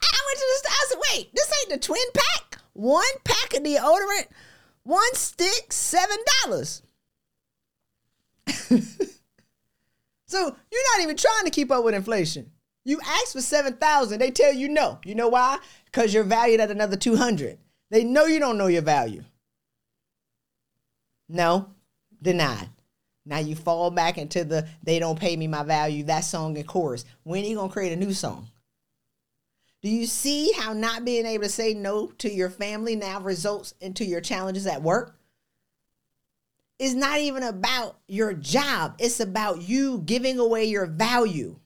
I 0.00 0.18
went 0.26 0.38
to 0.38 0.46
the 0.48 0.58
store. 0.58 0.72
I 0.72 0.86
said, 0.88 0.98
wait, 1.10 1.34
this 1.34 1.52
ain't 1.60 1.70
the 1.70 1.86
twin 1.86 1.98
pack. 2.14 2.58
One 2.72 3.04
pack 3.24 3.54
of 3.54 3.62
deodorant, 3.62 4.28
one 4.84 5.14
stick, 5.14 5.72
seven 5.72 6.16
dollars. 6.42 6.82
so 10.26 10.38
you're 10.38 10.96
not 10.96 11.02
even 11.02 11.16
trying 11.16 11.44
to 11.44 11.50
keep 11.50 11.70
up 11.70 11.84
with 11.84 11.94
inflation. 11.94 12.50
You 12.84 13.00
ask 13.04 13.32
for 13.32 13.40
seven 13.40 13.74
thousand, 13.74 14.18
they 14.18 14.30
tell 14.30 14.52
you 14.52 14.68
no. 14.68 14.98
You 15.04 15.14
know 15.14 15.28
why? 15.28 15.58
Because 15.84 16.12
you're 16.12 16.24
valued 16.24 16.60
at 16.60 16.70
another 16.70 16.96
two 16.96 17.16
hundred. 17.16 17.58
They 17.90 18.04
know 18.04 18.26
you 18.26 18.40
don't 18.40 18.58
know 18.58 18.66
your 18.66 18.82
value. 18.82 19.22
No, 21.28 21.70
denied. 22.20 22.68
Now 23.24 23.38
you 23.38 23.54
fall 23.54 23.90
back 23.90 24.18
into 24.18 24.44
the 24.44 24.66
they 24.82 24.98
don't 24.98 25.18
pay 25.18 25.36
me 25.36 25.46
my 25.46 25.62
value, 25.62 26.04
that 26.04 26.20
song 26.20 26.56
and 26.56 26.66
chorus. 26.66 27.04
When 27.22 27.44
are 27.44 27.46
you 27.46 27.56
gonna 27.56 27.72
create 27.72 27.92
a 27.92 27.96
new 27.96 28.12
song? 28.12 28.48
Do 29.82 29.88
you 29.88 30.06
see 30.06 30.52
how 30.52 30.72
not 30.72 31.04
being 31.04 31.26
able 31.26 31.44
to 31.44 31.50
say 31.50 31.74
no 31.74 32.06
to 32.18 32.30
your 32.32 32.50
family 32.50 32.94
now 32.96 33.20
results 33.20 33.74
into 33.80 34.04
your 34.04 34.20
challenges 34.20 34.66
at 34.66 34.82
work? 34.82 35.16
It's 36.82 36.94
not 36.94 37.20
even 37.20 37.44
about 37.44 37.98
your 38.08 38.32
job, 38.32 38.96
it's 38.98 39.20
about 39.20 39.62
you 39.62 40.02
giving 40.04 40.38
away 40.38 40.64
your 40.64 40.86
value. 40.86 41.60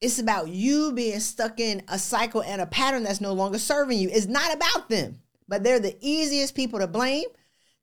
It's 0.00 0.20
about 0.20 0.48
you 0.48 0.92
being 0.92 1.18
stuck 1.18 1.58
in 1.58 1.82
a 1.88 1.98
cycle 1.98 2.44
and 2.44 2.60
a 2.60 2.66
pattern 2.66 3.02
that's 3.02 3.20
no 3.20 3.32
longer 3.32 3.58
serving 3.58 3.98
you. 3.98 4.08
It's 4.12 4.26
not 4.26 4.54
about 4.54 4.88
them, 4.88 5.18
but 5.48 5.64
they're 5.64 5.80
the 5.80 5.96
easiest 6.00 6.54
people 6.54 6.78
to 6.78 6.86
blame 6.86 7.26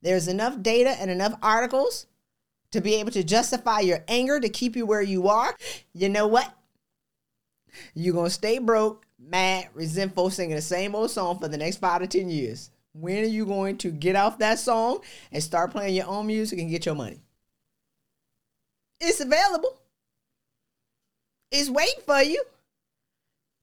there's 0.00 0.28
enough 0.28 0.62
data 0.62 0.90
and 1.00 1.10
enough 1.10 1.34
articles 1.42 2.06
to 2.70 2.80
be 2.80 2.94
able 2.94 3.10
to 3.10 3.24
justify 3.24 3.80
your 3.80 4.04
anger 4.08 4.38
to 4.38 4.48
keep 4.48 4.76
you 4.76 4.86
where 4.86 5.02
you 5.02 5.28
are. 5.28 5.54
You 5.92 6.08
know 6.08 6.26
what? 6.26 6.50
You're 7.94 8.14
going 8.14 8.26
to 8.26 8.30
stay 8.30 8.58
broke, 8.58 9.04
mad, 9.18 9.68
resentful, 9.74 10.30
singing 10.30 10.56
the 10.56 10.62
same 10.62 10.94
old 10.94 11.10
song 11.10 11.38
for 11.38 11.48
the 11.48 11.58
next 11.58 11.76
five 11.76 12.00
to 12.00 12.06
10 12.06 12.28
years. 12.30 12.70
When 12.98 13.24
are 13.24 13.28
you 13.28 13.44
going 13.44 13.76
to 13.78 13.90
get 13.90 14.16
off 14.16 14.38
that 14.38 14.58
song 14.58 15.00
and 15.30 15.42
start 15.42 15.70
playing 15.70 15.94
your 15.94 16.06
own 16.06 16.26
music 16.26 16.58
and 16.58 16.70
get 16.70 16.86
your 16.86 16.94
money? 16.94 17.20
It's 19.00 19.20
available, 19.20 19.78
it's 21.50 21.68
waiting 21.68 22.02
for 22.06 22.22
you. 22.22 22.42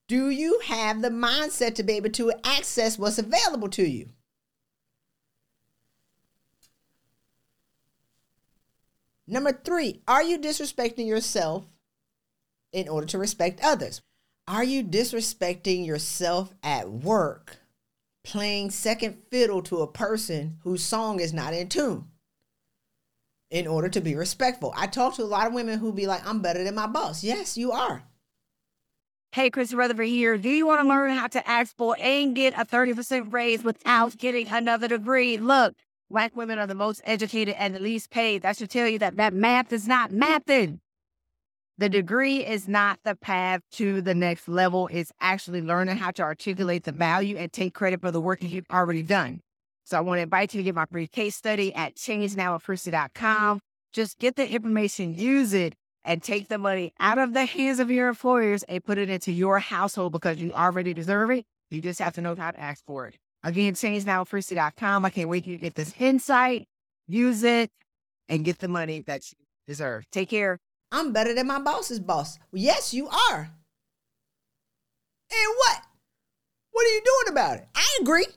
Do 0.07 0.29
you 0.29 0.59
have 0.65 1.01
the 1.01 1.09
mindset 1.09 1.75
to 1.75 1.83
be 1.83 1.93
able 1.93 2.11
to 2.11 2.33
access 2.43 2.99
what's 2.99 3.17
available 3.17 3.69
to 3.69 3.89
you? 3.89 4.09
Number 9.25 9.53
three, 9.53 10.01
are 10.07 10.21
you 10.21 10.37
disrespecting 10.37 11.07
yourself 11.07 11.65
in 12.71 12.89
order 12.89 13.07
to 13.07 13.17
respect 13.17 13.61
others? 13.63 14.01
Are 14.47 14.63
you 14.63 14.83
disrespecting 14.83 15.85
yourself 15.85 16.53
at 16.61 16.91
work, 16.91 17.57
playing 18.23 18.71
second 18.71 19.17
fiddle 19.29 19.61
to 19.63 19.81
a 19.81 19.91
person 19.91 20.57
whose 20.63 20.83
song 20.83 21.19
is 21.19 21.33
not 21.33 21.53
in 21.53 21.69
tune 21.69 22.05
in 23.51 23.67
order 23.67 23.89
to 23.89 24.01
be 24.01 24.15
respectful? 24.15 24.73
I 24.75 24.87
talk 24.87 25.15
to 25.15 25.23
a 25.23 25.25
lot 25.25 25.47
of 25.47 25.53
women 25.53 25.79
who 25.79 25.91
be 25.93 26.07
like, 26.07 26.25
I'm 26.27 26.41
better 26.41 26.63
than 26.63 26.75
my 26.75 26.87
boss. 26.87 27.23
Yes, 27.23 27.57
you 27.57 27.71
are. 27.71 28.03
Hey, 29.33 29.49
Chris 29.49 29.73
Rutherford 29.73 30.07
here. 30.07 30.37
Do 30.37 30.49
you 30.49 30.67
want 30.67 30.81
to 30.81 30.87
learn 30.87 31.11
how 31.17 31.27
to 31.27 31.49
ask 31.49 31.75
for 31.75 31.95
and 31.99 32.35
get 32.35 32.53
a 32.53 32.65
30% 32.65 33.33
raise 33.33 33.63
without 33.63 34.17
getting 34.17 34.47
another 34.47 34.87
degree? 34.87 35.37
Look, 35.37 35.75
Black 36.13 36.35
women 36.35 36.59
are 36.59 36.67
the 36.67 36.75
most 36.75 37.01
educated 37.05 37.55
and 37.57 37.73
the 37.73 37.79
least 37.79 38.11
paid. 38.11 38.43
That 38.43 38.57
should 38.57 38.69
tell 38.69 38.87
you 38.87 38.99
that 38.99 39.15
that 39.17 39.33
math 39.33 39.73
is 39.73 39.87
not 39.87 40.11
mathing. 40.11 40.79
The 41.79 41.89
degree 41.89 42.45
is 42.45 42.67
not 42.67 42.99
the 43.03 43.15
path 43.15 43.61
to 43.73 44.01
the 44.01 44.13
next 44.13 44.47
level. 44.47 44.87
It's 44.91 45.11
actually 45.19 45.61
learning 45.61 45.97
how 45.97 46.11
to 46.11 46.21
articulate 46.21 46.83
the 46.83 46.91
value 46.91 47.35
and 47.35 47.51
take 47.51 47.73
credit 47.73 48.01
for 48.01 48.11
the 48.11 48.21
work 48.21 48.41
that 48.41 48.47
you've 48.47 48.69
already 48.71 49.01
done. 49.01 49.41
So 49.83 49.97
I 49.97 50.01
want 50.01 50.19
to 50.19 50.23
invite 50.23 50.53
you 50.53 50.59
to 50.59 50.63
get 50.63 50.75
my 50.75 50.85
free 50.85 51.07
case 51.07 51.35
study 51.35 51.73
at 51.73 51.95
changenowwithpersy.com. 51.95 53.59
Just 53.91 54.19
get 54.19 54.35
the 54.35 54.47
information, 54.47 55.15
use 55.15 55.53
it, 55.53 55.73
and 56.05 56.21
take 56.21 56.47
the 56.47 56.57
money 56.57 56.93
out 56.99 57.17
of 57.17 57.33
the 57.33 57.45
hands 57.45 57.79
of 57.79 57.89
your 57.89 58.07
employers 58.07 58.63
and 58.63 58.83
put 58.83 58.97
it 58.97 59.09
into 59.09 59.31
your 59.31 59.59
household 59.59 60.11
because 60.11 60.37
you 60.37 60.51
already 60.53 60.93
deserve 60.93 61.31
it. 61.31 61.45
You 61.71 61.81
just 61.81 61.99
have 61.99 62.13
to 62.15 62.21
know 62.21 62.35
how 62.35 62.51
to 62.51 62.59
ask 62.59 62.85
for 62.85 63.07
it. 63.07 63.17
Again, 63.43 63.73
changenowwithpersy.com. 63.73 65.05
I 65.05 65.09
can't 65.09 65.29
wait 65.29 65.45
to 65.45 65.57
get 65.57 65.75
this 65.75 65.93
insight, 65.99 66.67
use 67.07 67.43
it, 67.43 67.71
and 68.29 68.45
get 68.45 68.59
the 68.59 68.67
money 68.67 69.01
that 69.01 69.23
you 69.31 69.45
deserve. 69.67 70.05
Take 70.11 70.29
care. 70.29 70.59
I'm 70.93 71.11
better 71.11 71.33
than 71.33 71.47
my 71.47 71.59
boss's 71.59 71.99
boss. 71.99 72.37
Yes, 72.53 72.93
you 72.93 73.07
are. 73.07 73.39
And 75.31 75.55
what? 75.57 75.81
What 76.71 76.85
are 76.85 76.93
you 76.93 77.01
doing 77.03 77.33
about 77.33 77.57
it? 77.57 77.67
I 77.75 77.97
agree. 78.01 78.27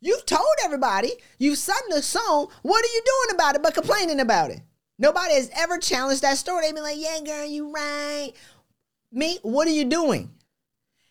You've 0.00 0.26
told 0.26 0.44
everybody, 0.64 1.12
you've 1.38 1.58
sung 1.58 1.82
the 1.88 2.02
song. 2.02 2.48
What 2.62 2.84
are 2.84 2.94
you 2.94 3.02
doing 3.04 3.36
about 3.36 3.54
it 3.54 3.62
but 3.62 3.74
complaining 3.74 4.18
about 4.20 4.50
it? 4.50 4.60
Nobody 4.98 5.34
has 5.34 5.50
ever 5.56 5.78
challenged 5.78 6.22
that 6.22 6.38
story. 6.38 6.66
They've 6.66 6.74
been 6.74 6.82
like, 6.82 6.98
yeah, 6.98 7.20
girl, 7.24 7.46
you 7.46 7.72
right. 7.72 8.32
Me, 9.12 9.38
what 9.42 9.68
are 9.68 9.72
you 9.72 9.84
doing? 9.84 10.30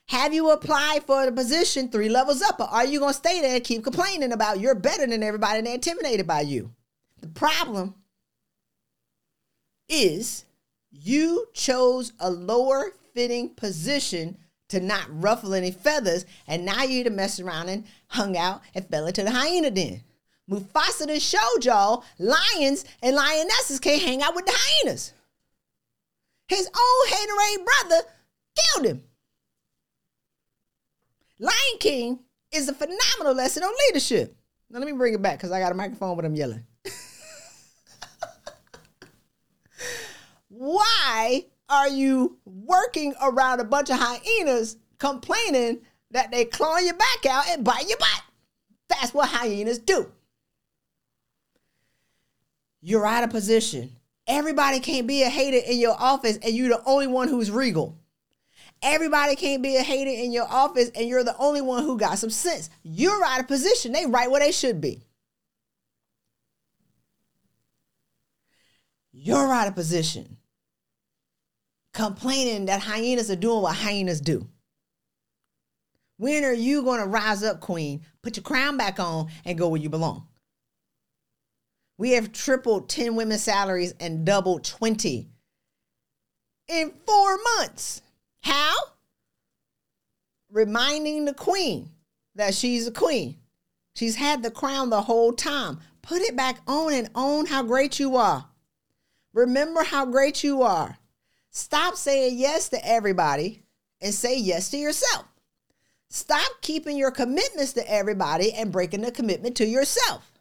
Have 0.10 0.34
you 0.34 0.52
applied 0.52 1.04
for 1.04 1.26
the 1.26 1.32
position 1.32 1.90
three 1.90 2.10
levels 2.10 2.42
up? 2.42 2.60
Or 2.60 2.68
are 2.68 2.86
you 2.86 3.00
going 3.00 3.14
to 3.14 3.18
stay 3.18 3.40
there 3.42 3.56
and 3.56 3.64
keep 3.64 3.84
complaining 3.84 4.34
about 4.34 4.60
you're 4.60 4.76
better 4.76 5.08
than 5.08 5.24
everybody 5.24 5.60
and 5.60 5.68
they're 5.68 5.76
intimidated 5.76 6.28
by 6.28 6.42
you? 6.42 6.74
The 7.22 7.28
problem 7.28 7.96
is 9.90 10.46
you 11.00 11.48
chose 11.54 12.14
a 12.20 12.30
lower 12.30 12.92
fitting 13.14 13.50
position 13.50 14.38
to 14.70 14.80
not 14.80 15.06
ruffle 15.10 15.54
any 15.54 15.72
feathers, 15.72 16.26
and 16.48 16.66
now 16.66 16.84
you 16.84 17.04
to 17.04 17.10
mess 17.10 17.40
around 17.40 17.70
and 17.70 17.86
hung 18.08 18.36
out 18.36 18.62
and 18.76 18.88
fell 18.88 19.08
into 19.08 19.24
the 19.24 19.32
hyena 19.32 19.72
den. 19.72 20.02
Mufasa 20.50 21.08
done 21.08 21.20
showed 21.20 21.64
y'all 21.64 22.04
lions 22.20 22.86
and 23.02 23.16
lionesses 23.16 23.80
can't 23.80 24.02
hang 24.02 24.22
out 24.22 24.36
with 24.36 24.46
the 24.46 24.54
hyenas. 24.56 25.14
His 26.48 26.68
own 26.68 27.08
haterade 27.10 27.66
brother 27.66 28.04
killed 28.56 28.86
him. 28.86 29.04
Lion 31.40 31.80
King 31.80 32.20
is 32.52 32.70
a 32.70 32.74
phenomenal 32.74 33.36
lesson 33.36 33.64
on 33.64 33.74
leadership. 33.88 34.36
Now 34.70 34.80
let 34.80 34.88
me 34.88 34.94
bring 34.94 35.14
it 35.14 35.22
back 35.22 35.38
because 35.38 35.52
I 35.52 35.60
got 35.60 35.72
a 35.72 35.76
microphone, 35.76 36.16
but 36.16 36.26
I'm 36.26 36.36
yelling. 36.36 36.66
Why 40.58 41.46
are 41.70 41.88
you 41.88 42.38
working 42.46 43.14
around 43.22 43.60
a 43.60 43.64
bunch 43.64 43.92
of 43.92 43.98
hyenas 44.00 44.78
complaining 44.98 45.80
that 46.12 46.32
they 46.32 46.46
claw 46.46 46.78
your 46.78 46.96
back 46.96 47.26
out 47.30 47.48
and 47.50 47.64
bite 47.64 47.88
your 47.88 48.00
butt? 48.00 48.24
That's 48.90 49.14
what 49.14 49.30
hyenas 49.30 49.78
do. 49.78 50.12
You're 52.82 53.06
out 53.06 53.24
of 53.24 53.30
position. 53.30 53.92
Everybody 54.26 54.80
can't 54.80 55.06
be 55.06 55.22
a 55.22 55.30
hater 55.30 55.64
in 55.64 55.78
your 55.78 55.96
office, 55.98 56.40
and 56.42 56.56
you're 56.56 56.70
the 56.70 56.84
only 56.86 57.08
one 57.08 57.28
who's 57.28 57.52
regal. 57.52 57.96
Everybody 58.82 59.36
can't 59.36 59.62
be 59.62 59.76
a 59.78 59.84
hater 59.84 60.10
in 60.10 60.32
your 60.32 60.48
office 60.48 60.92
and 60.94 61.08
you're 61.08 61.24
the 61.24 61.36
only 61.38 61.62
one 61.62 61.84
who 61.84 61.98
got 61.98 62.20
some 62.20 62.30
sense. 62.30 62.70
You're 62.84 63.26
out 63.26 63.40
of 63.40 63.48
position. 63.48 63.92
They 63.92 64.06
right 64.06 64.30
where 64.30 64.40
they 64.40 64.52
should 64.52 64.80
be. 64.80 65.02
You're 69.12 69.52
out 69.52 69.68
of 69.68 69.74
position. 69.74 70.37
Complaining 71.98 72.68
that 72.68 72.80
hyenas 72.80 73.32
are 73.32 73.36
doing 73.36 73.64
what 73.64 73.76
hyenas 73.76 74.22
do. 74.22 74.48
When 76.18 76.44
are 76.44 76.54
you 76.54 76.84
going 76.84 77.00
to 77.00 77.08
rise 77.08 77.42
up, 77.44 77.60
queen? 77.60 78.02
Put 78.22 78.38
your 78.38 78.44
crown 78.44 78.78
back 78.78 79.00
on 79.00 79.30
and 79.44 79.58
go 79.58 79.68
where 79.68 79.82
you 79.82 79.90
belong. 79.90 80.28
We 81.98 82.12
have 82.12 82.32
tripled 82.32 82.88
10 82.88 83.16
women's 83.16 83.42
salaries 83.42 83.96
and 84.00 84.28
doubled 84.28 84.64
20 84.64 85.28
in 86.68 86.92
four 87.08 87.40
months. 87.58 88.04
How? 88.42 88.76
Reminding 90.52 91.26
the 91.26 91.34
queen 91.34 91.90
that 92.36 92.54
she's 92.54 92.86
a 92.86 92.92
queen. 92.92 93.38
She's 93.96 94.18
had 94.18 94.44
the 94.44 94.52
crown 94.52 94.92
the 94.92 95.02
whole 95.02 95.34
time. 95.34 95.80
Put 96.04 96.22
it 96.22 96.36
back 96.36 96.60
on 96.68 96.94
and 96.94 97.10
own 97.16 97.48
how 97.48 97.64
great 97.64 97.98
you 98.00 98.18
are. 98.18 98.46
Remember 99.34 99.82
how 99.82 100.06
great 100.06 100.44
you 100.44 100.62
are. 100.62 101.00
Stop 101.58 101.96
saying 101.96 102.38
yes 102.38 102.70
to 102.70 102.88
everybody 102.88 103.64
and 104.00 104.14
say 104.14 104.38
yes 104.38 104.70
to 104.70 104.78
yourself. 104.78 105.26
Stop 106.08 106.62
keeping 106.62 106.96
your 106.96 107.10
commitments 107.10 107.74
to 107.74 107.92
everybody 107.92 108.54
and 108.54 108.72
breaking 108.72 109.02
the 109.02 109.12
commitment 109.12 109.58
to 109.58 109.66
yourself. 109.66 110.32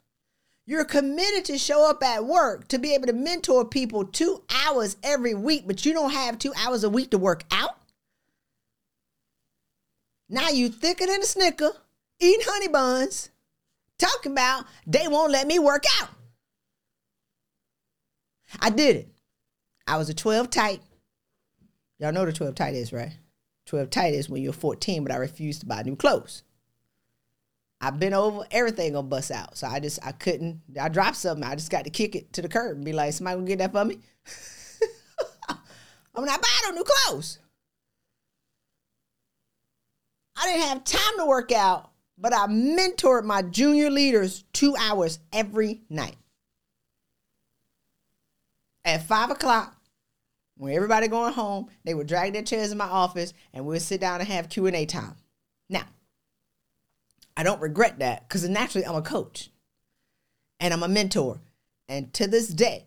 You're 0.67 0.85
committed 0.85 1.47
to 1.47 1.57
show 1.57 1.89
up 1.89 2.03
at 2.03 2.27
work 2.27 2.69
to 2.69 2.79
be 2.79 2.93
able 2.93 3.07
to 3.07 3.15
mentor 3.15 3.65
people 3.65 4.05
two 4.05 4.43
hours 4.67 4.99
every 5.03 5.33
week, 5.33 5.67
but 5.67 5.87
you 5.87 5.95
don't 5.95 6.11
have 6.11 6.39
two 6.39 6.53
hours 6.55 6.85
a 6.85 6.91
week 6.91 7.13
to 7.13 7.19
work 7.19 7.45
out. 7.51 7.79
Now 10.29 10.51
you 10.51 10.69
thicker 10.69 11.07
than 11.07 11.23
a 11.23 11.25
snicker, 11.25 11.71
eating 12.21 12.45
honey 12.45 12.69
buns, 12.69 13.31
talking 13.99 14.33
about 14.33 14.67
they 14.87 15.09
won't 15.09 15.33
let 15.33 15.47
me 15.47 15.59
work 15.59 15.85
out. 16.03 16.11
I 18.61 18.69
did 18.69 18.97
it. 18.97 19.09
I 19.87 19.97
was 19.97 20.11
a 20.11 20.15
12 20.15 20.51
tight. 20.51 20.83
Y'all 21.99 22.13
know 22.13 22.27
the 22.27 22.33
12 22.33 22.55
tight 22.55 22.75
is, 22.75 22.93
right? 22.93 23.17
12 23.67 23.91
tight 23.91 24.15
is 24.15 24.29
when 24.29 24.43
you're 24.43 24.53
14, 24.53 25.03
but 25.03 25.13
I 25.13 25.17
refused 25.17 25.61
to 25.61 25.67
buy 25.67 25.83
new 25.83 25.97
clothes. 25.97 26.43
I've 27.81 27.99
been 27.99 28.15
over 28.15 28.45
everything 28.51 28.93
gonna 28.95 29.07
bust 29.07 29.31
out. 29.31 29.57
So 29.57 29.67
I 29.67 29.81
just 29.81 30.05
I 30.05 30.13
couldn't 30.13 30.61
I 30.81 30.89
dropped 30.89 31.17
something. 31.17 31.45
I 31.47 31.55
just 31.55 31.71
got 31.71 31.85
to 31.85 31.91
kick 31.91 32.15
it 32.15 32.33
to 32.35 32.43
the 32.43 32.49
curb 32.49 32.77
and 32.77 32.85
be 32.85 32.93
like, 32.93 33.13
somebody 33.13 33.37
gonna 33.37 33.47
get 33.47 33.59
that 33.59 33.73
for 33.73 33.85
me? 33.85 33.99
I'm 36.15 36.25
not 36.25 36.41
buying 36.41 36.75
no 36.75 36.79
new 36.79 36.85
clothes. 36.85 37.39
I 40.37 40.47
didn't 40.47 40.69
have 40.69 40.85
time 40.85 41.19
to 41.19 41.27
work 41.27 41.53
out, 41.53 41.91
but 42.19 42.33
I 42.33 42.47
mentored 42.47 43.25
my 43.25 43.43
junior 43.43 43.91
leaders 43.91 44.45
two 44.53 44.75
hours 44.77 45.19
every 45.33 45.83
night. 45.91 46.17
At 48.85 49.03
five 49.03 49.31
o'clock, 49.31 49.76
when 50.57 50.75
everybody 50.75 51.09
going 51.09 51.33
home, 51.33 51.69
they 51.85 51.95
would 51.95 52.07
drag 52.07 52.33
their 52.33 52.43
chairs 52.43 52.73
in 52.73 52.79
my 52.79 52.87
office 52.87 53.35
and 53.53 53.67
we'd 53.67 53.83
sit 53.83 54.01
down 54.01 54.21
and 54.21 54.29
have 54.29 54.49
Q&A 54.49 54.87
time. 54.87 55.17
Now, 55.69 55.85
I 57.37 57.43
don't 57.43 57.61
regret 57.61 57.99
that 57.99 58.29
because 58.29 58.49
naturally 58.49 58.87
I'm 58.87 58.95
a 58.95 59.03
coach 59.03 59.51
and 60.59 60.73
I'm 60.73 60.83
a 60.83 60.89
mentor. 60.89 61.41
And 61.89 62.13
to 62.15 62.27
this 62.27 62.49
day, 62.49 62.87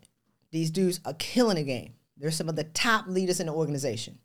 these 0.51 0.71
dudes 0.71 0.99
are 1.05 1.13
killing 1.13 1.57
the 1.57 1.63
game. 1.63 1.93
They're 2.17 2.31
some 2.31 2.49
of 2.49 2.55
the 2.55 2.63
top 2.63 3.07
leaders 3.07 3.39
in 3.39 3.47
the 3.47 3.53
organization. 3.53 4.17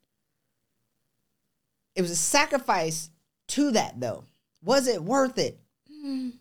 It 1.94 2.02
was 2.02 2.10
a 2.10 2.16
sacrifice 2.16 3.10
to 3.48 3.70
that, 3.72 4.00
though. 4.00 4.24
Was 4.62 4.88
it 4.88 5.02
worth 5.02 5.38
it? 5.38 5.60
Mm. 6.04 6.32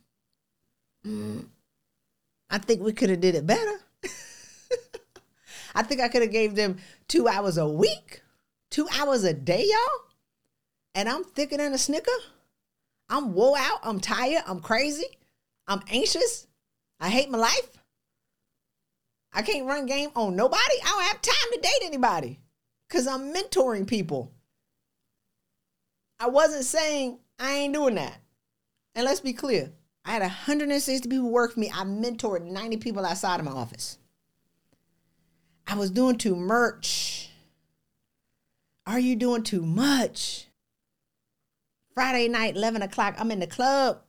Mm. 1.06 1.46
I 2.50 2.58
think 2.58 2.82
we 2.82 2.94
could 2.94 3.10
have 3.10 3.22
did 3.22 3.36
it 3.36 3.46
better. 3.46 3.83
I 5.76 5.84
think 5.84 6.02
I 6.02 6.08
could 6.08 6.22
have 6.22 6.32
gave 6.32 6.56
them 6.56 6.78
two 7.08 7.28
hours 7.28 7.58
a 7.58 7.68
week, 7.68 8.22
two 8.70 8.88
hours 9.00 9.24
a 9.24 9.34
day, 9.34 9.66
y'all. 9.68 10.10
And 10.96 11.10
I'm 11.10 11.24
thicker 11.24 11.58
than 11.58 11.74
a 11.74 11.78
snicker. 11.78 12.12
I'm 13.10 13.34
wore 13.34 13.58
out. 13.58 13.80
I'm 13.84 14.00
tired. 14.00 14.44
I'm 14.48 14.60
crazy. 14.60 15.06
I'm 15.68 15.82
anxious. 15.90 16.48
I 17.00 17.10
hate 17.10 17.30
my 17.30 17.38
life. 17.38 17.70
I 19.34 19.42
can't 19.42 19.66
run 19.66 19.88
game 19.88 20.10
on 20.16 20.36
nobody. 20.36 20.76
I 20.84 20.88
don't 20.88 21.04
have 21.04 21.22
time 21.22 21.52
to 21.54 21.60
date 21.60 21.82
anybody 21.84 22.40
because 22.88 23.08
I'm 23.08 23.34
mentoring 23.34 23.88
people. 23.88 24.32
I 26.20 26.28
wasn't 26.28 26.66
saying 26.66 27.20
I 27.40 27.54
ain't 27.54 27.74
doing 27.74 27.96
that. 27.96 28.20
And 28.96 29.06
let's 29.06 29.20
be 29.20 29.34
clear 29.34 29.72
I 30.06 30.12
had 30.12 30.22
160 30.22 31.10
people 31.10 31.32
work 31.32 31.54
for 31.54 31.60
me. 31.60 31.70
I 31.70 31.84
mentored 31.84 32.46
90 32.46 32.78
people 32.78 33.06
outside 33.06 33.40
of 33.40 33.46
my 33.46 33.52
office. 33.52 33.98
I 35.68 35.76
was 35.76 35.92
doing 35.92 36.18
too 36.18 36.36
much. 36.36 37.30
Are 38.86 39.00
you 39.00 39.16
doing 39.16 39.44
too 39.44 39.62
much? 39.62 40.48
Friday 41.94 42.28
night, 42.28 42.56
11 42.56 42.82
o'clock, 42.82 43.16
I'm 43.18 43.32
in 43.32 43.40
the 43.40 43.48
club 43.48 44.02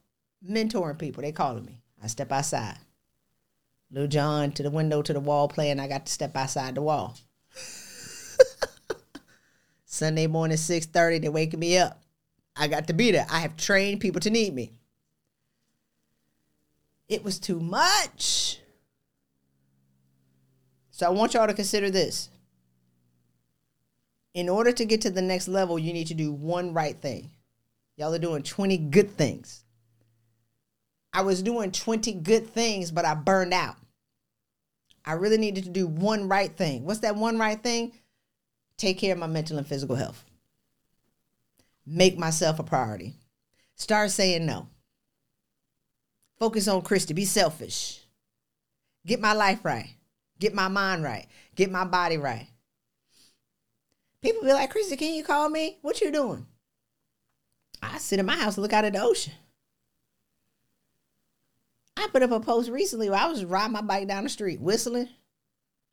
mentoring 0.46 0.98
people. 0.98 1.22
They 1.22 1.32
calling 1.32 1.64
me. 1.64 1.80
I 2.02 2.06
step 2.06 2.32
outside. 2.32 2.78
Lil 3.90 4.08
Jon 4.08 4.52
to 4.52 4.62
the 4.62 4.70
window 4.70 5.02
to 5.02 5.12
the 5.12 5.20
wall 5.20 5.48
playing. 5.48 5.78
I 5.78 5.88
got 5.88 6.06
to 6.06 6.12
step 6.12 6.36
outside 6.36 6.74
the 6.74 6.82
wall. 6.82 7.16
Sunday 9.84 10.26
morning, 10.26 10.56
6:30, 10.56 11.22
they 11.22 11.28
waking 11.28 11.60
me 11.60 11.78
up. 11.78 12.02
I 12.56 12.68
got 12.68 12.86
to 12.88 12.92
be 12.92 13.10
there. 13.10 13.26
I 13.30 13.40
have 13.40 13.56
trained 13.56 14.00
people 14.00 14.20
to 14.20 14.30
need 14.30 14.54
me. 14.54 14.72
It 17.08 17.22
was 17.22 17.38
too 17.38 17.60
much. 17.60 18.60
So 20.94 21.04
I 21.04 21.08
want 21.08 21.34
y'all 21.34 21.48
to 21.48 21.54
consider 21.54 21.90
this. 21.90 22.28
In 24.32 24.48
order 24.48 24.70
to 24.70 24.84
get 24.84 25.00
to 25.00 25.10
the 25.10 25.22
next 25.22 25.48
level, 25.48 25.76
you 25.76 25.92
need 25.92 26.06
to 26.06 26.14
do 26.14 26.30
one 26.30 26.72
right 26.72 26.96
thing. 26.96 27.32
Y'all 27.96 28.14
are 28.14 28.18
doing 28.20 28.44
20 28.44 28.78
good 28.78 29.10
things. 29.10 29.64
I 31.12 31.22
was 31.22 31.42
doing 31.42 31.72
20 31.72 32.12
good 32.12 32.48
things, 32.48 32.92
but 32.92 33.04
I 33.04 33.14
burned 33.14 33.52
out. 33.52 33.74
I 35.04 35.14
really 35.14 35.36
needed 35.36 35.64
to 35.64 35.70
do 35.70 35.88
one 35.88 36.28
right 36.28 36.56
thing. 36.56 36.84
What's 36.84 37.00
that 37.00 37.16
one 37.16 37.40
right 37.40 37.60
thing? 37.60 37.90
Take 38.76 38.98
care 38.98 39.14
of 39.14 39.18
my 39.18 39.26
mental 39.26 39.58
and 39.58 39.66
physical 39.66 39.96
health. 39.96 40.24
Make 41.84 42.16
myself 42.16 42.60
a 42.60 42.62
priority. 42.62 43.14
Start 43.74 44.12
saying 44.12 44.46
no. 44.46 44.68
Focus 46.38 46.68
on 46.68 46.82
Christy. 46.82 47.14
Be 47.14 47.24
selfish. 47.24 48.00
Get 49.04 49.20
my 49.20 49.32
life 49.32 49.64
right. 49.64 49.90
Get 50.38 50.54
my 50.54 50.68
mind 50.68 51.04
right. 51.04 51.26
Get 51.54 51.70
my 51.70 51.84
body 51.84 52.18
right. 52.18 52.48
People 54.20 54.42
be 54.42 54.52
like, 54.52 54.70
Chrissy, 54.70 54.96
can 54.96 55.14
you 55.14 55.22
call 55.22 55.48
me? 55.48 55.78
What 55.82 56.00
you 56.00 56.10
doing? 56.10 56.46
I 57.82 57.98
sit 57.98 58.18
in 58.18 58.26
my 58.26 58.36
house 58.36 58.56
and 58.56 58.62
look 58.62 58.72
out 58.72 58.84
at 58.84 58.94
the 58.94 59.02
ocean. 59.02 59.34
I 61.96 62.08
put 62.10 62.22
up 62.22 62.30
a 62.32 62.40
post 62.40 62.70
recently 62.70 63.08
where 63.10 63.20
I 63.20 63.26
was 63.26 63.44
riding 63.44 63.72
my 63.72 63.82
bike 63.82 64.08
down 64.08 64.24
the 64.24 64.30
street, 64.30 64.60
whistling. 64.60 65.08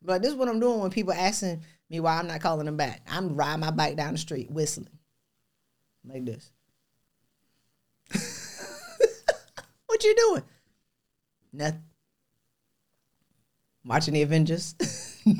But 0.02 0.22
this 0.22 0.32
is 0.32 0.38
what 0.38 0.48
I'm 0.48 0.60
doing 0.60 0.80
when 0.80 0.90
people 0.92 1.14
asking 1.14 1.62
me 1.90 2.00
why 2.00 2.18
I'm 2.18 2.28
not 2.28 2.42
calling 2.42 2.66
them 2.66 2.78
back. 2.78 3.02
I'm 3.10 3.36
riding 3.36 3.60
my 3.60 3.72
bike 3.72 3.98
down 3.98 4.14
the 4.14 4.20
street, 4.20 4.50
whistling. 4.50 4.90
Like 6.04 6.26
this. 6.26 6.52
what 9.86 10.04
you 10.04 10.16
doing? 10.16 10.44
Nothing 11.54 11.84
watching 13.86 14.14
the 14.14 14.22
Avengers. 14.22 14.76
I'm 15.26 15.34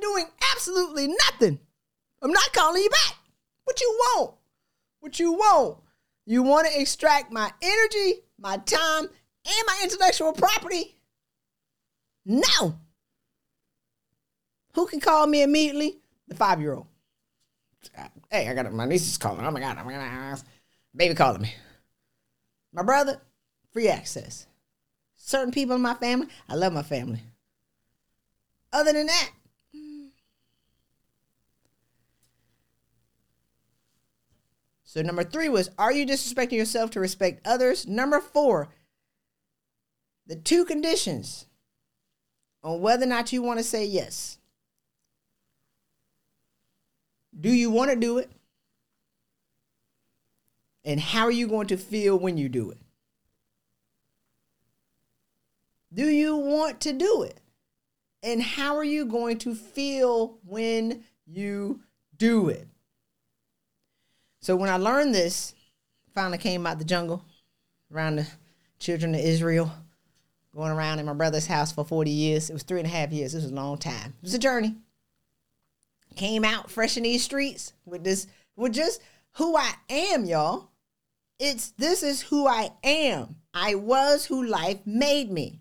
doing 0.00 0.26
absolutely 0.54 1.08
nothing. 1.08 1.58
I'm 2.22 2.32
not 2.32 2.52
calling 2.52 2.82
you 2.82 2.90
back. 2.90 3.16
What 3.64 3.80
you 3.80 3.88
want? 3.88 4.34
What 5.00 5.20
you 5.20 5.32
want? 5.32 5.78
You 6.26 6.42
want 6.42 6.66
to 6.66 6.80
extract 6.80 7.32
my 7.32 7.50
energy, 7.62 8.20
my 8.38 8.56
time, 8.58 9.04
and 9.04 9.66
my 9.66 9.80
intellectual 9.82 10.32
property? 10.32 10.96
No. 12.24 12.78
Who 14.74 14.86
can 14.86 15.00
call 15.00 15.26
me 15.26 15.42
immediately? 15.42 15.98
The 16.28 16.34
five 16.34 16.60
year 16.60 16.74
old. 16.74 16.86
Hey, 18.30 18.48
I 18.48 18.54
got 18.54 18.70
my 18.72 18.84
niece 18.84 19.08
is 19.08 19.16
calling. 19.16 19.44
Oh 19.44 19.50
my 19.50 19.60
God, 19.60 19.76
oh 19.78 19.80
I'm 19.80 19.86
gonna 19.86 20.02
ask. 20.02 20.44
Baby 20.94 21.14
calling 21.14 21.42
me. 21.42 21.54
My 22.72 22.82
brother, 22.82 23.20
free 23.72 23.88
access 23.88 24.46
certain 25.28 25.52
people 25.52 25.76
in 25.76 25.82
my 25.82 25.94
family. 25.94 26.26
I 26.48 26.54
love 26.54 26.72
my 26.72 26.82
family. 26.82 27.20
Other 28.72 28.92
than 28.92 29.06
that, 29.06 29.30
So 34.84 35.02
number 35.02 35.22
three 35.22 35.50
was, 35.50 35.68
are 35.78 35.92
you 35.92 36.06
disrespecting 36.06 36.52
yourself 36.52 36.90
to 36.92 37.00
respect 37.00 37.46
others? 37.46 37.86
Number 37.86 38.20
four, 38.20 38.68
the 40.26 40.34
two 40.34 40.64
conditions 40.64 41.44
on 42.64 42.80
whether 42.80 43.04
or 43.04 43.08
not 43.08 43.30
you 43.30 43.42
want 43.42 43.58
to 43.58 43.62
say 43.62 43.84
yes. 43.84 44.38
Do 47.38 47.50
you 47.50 47.70
want 47.70 47.90
to 47.90 47.96
do 47.96 48.16
it? 48.16 48.30
And 50.86 50.98
how 50.98 51.24
are 51.24 51.30
you 51.30 51.48
going 51.48 51.66
to 51.66 51.76
feel 51.76 52.18
when 52.18 52.38
you 52.38 52.48
do 52.48 52.70
it? 52.70 52.78
Do 55.92 56.08
you 56.08 56.36
want 56.36 56.80
to 56.82 56.92
do 56.92 57.22
it? 57.22 57.40
And 58.22 58.42
how 58.42 58.76
are 58.76 58.84
you 58.84 59.04
going 59.04 59.38
to 59.38 59.54
feel 59.54 60.38
when 60.44 61.04
you 61.26 61.80
do 62.16 62.48
it? 62.48 62.66
So 64.40 64.56
when 64.56 64.68
I 64.70 64.76
learned 64.76 65.14
this, 65.14 65.54
finally 66.14 66.38
came 66.38 66.66
out 66.66 66.78
the 66.78 66.84
jungle 66.84 67.24
around 67.92 68.16
the 68.16 68.26
children 68.78 69.14
of 69.14 69.20
Israel, 69.20 69.70
going 70.54 70.72
around 70.72 70.98
in 70.98 71.06
my 71.06 71.14
brother's 71.14 71.46
house 71.46 71.72
for 71.72 71.84
40 71.84 72.10
years. 72.10 72.50
It 72.50 72.52
was 72.52 72.62
three 72.62 72.80
and 72.80 72.86
a 72.86 72.90
half 72.90 73.12
years. 73.12 73.34
It 73.34 73.38
was 73.38 73.50
a 73.50 73.54
long 73.54 73.78
time. 73.78 74.14
It 74.18 74.22
was 74.22 74.34
a 74.34 74.38
journey. 74.38 74.74
Came 76.16 76.44
out 76.44 76.70
fresh 76.70 76.96
in 76.96 77.04
these 77.04 77.22
streets 77.22 77.72
with 77.84 78.02
this, 78.02 78.26
with 78.56 78.72
just 78.72 79.00
who 79.32 79.56
I 79.56 79.74
am, 79.88 80.24
y'all. 80.24 80.70
It's 81.38 81.70
this 81.72 82.02
is 82.02 82.22
who 82.22 82.48
I 82.48 82.72
am. 82.82 83.36
I 83.54 83.76
was 83.76 84.26
who 84.26 84.44
life 84.44 84.78
made 84.84 85.30
me. 85.30 85.60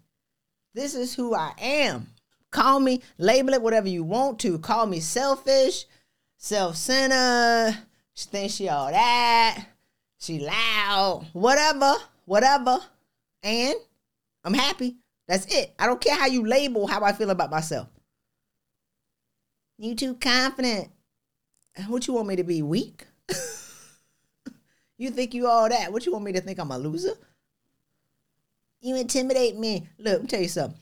This 0.77 0.93
is 0.93 1.15
who 1.15 1.33
I 1.33 1.53
am. 1.57 2.05
Call 2.51 2.79
me, 2.79 3.01
label 3.17 3.55
it 3.55 3.63
whatever 3.63 3.87
you 3.87 4.03
want 4.03 4.37
to. 4.41 4.59
Call 4.59 4.85
me 4.85 4.99
selfish, 4.99 5.85
self 6.37 6.75
centered, 6.75 7.79
She 8.13 8.27
thinks 8.27 8.53
she 8.53 8.69
all 8.69 8.91
that. 8.91 9.69
She 10.19 10.37
loud. 10.37 11.29
Whatever. 11.33 11.95
Whatever. 12.25 12.77
And 13.41 13.73
I'm 14.43 14.53
happy. 14.53 14.97
That's 15.27 15.51
it. 15.51 15.73
I 15.79 15.87
don't 15.87 15.99
care 15.99 16.15
how 16.15 16.27
you 16.27 16.45
label 16.45 16.85
how 16.85 17.01
I 17.03 17.11
feel 17.11 17.31
about 17.31 17.49
myself. 17.49 17.87
You 19.79 19.95
too 19.95 20.13
confident. 20.13 20.89
What 21.87 22.05
you 22.05 22.13
want 22.13 22.27
me 22.27 22.35
to 22.35 22.43
be 22.43 22.61
weak? 22.61 23.07
you 24.99 25.09
think 25.09 25.33
you 25.33 25.47
all 25.47 25.69
that? 25.69 25.91
What 25.91 26.05
you 26.05 26.11
want 26.11 26.25
me 26.25 26.33
to 26.33 26.41
think 26.41 26.59
I'm 26.59 26.69
a 26.69 26.77
loser? 26.77 27.17
You 28.81 28.95
intimidate 28.95 29.57
me. 29.57 29.87
Look, 29.97 30.13
let 30.13 30.21
me 30.21 30.27
tell 30.27 30.41
you 30.41 30.47
something. 30.47 30.79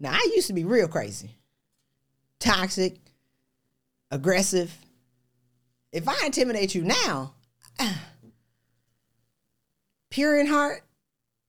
Now 0.00 0.12
I 0.12 0.30
used 0.34 0.48
to 0.48 0.52
be 0.52 0.64
real 0.64 0.88
crazy. 0.88 1.36
Toxic, 2.38 2.96
aggressive. 4.10 4.76
If 5.92 6.08
I 6.08 6.26
intimidate 6.26 6.74
you 6.74 6.82
now, 6.82 7.34
pure 10.10 10.38
in 10.40 10.46
heart, 10.46 10.82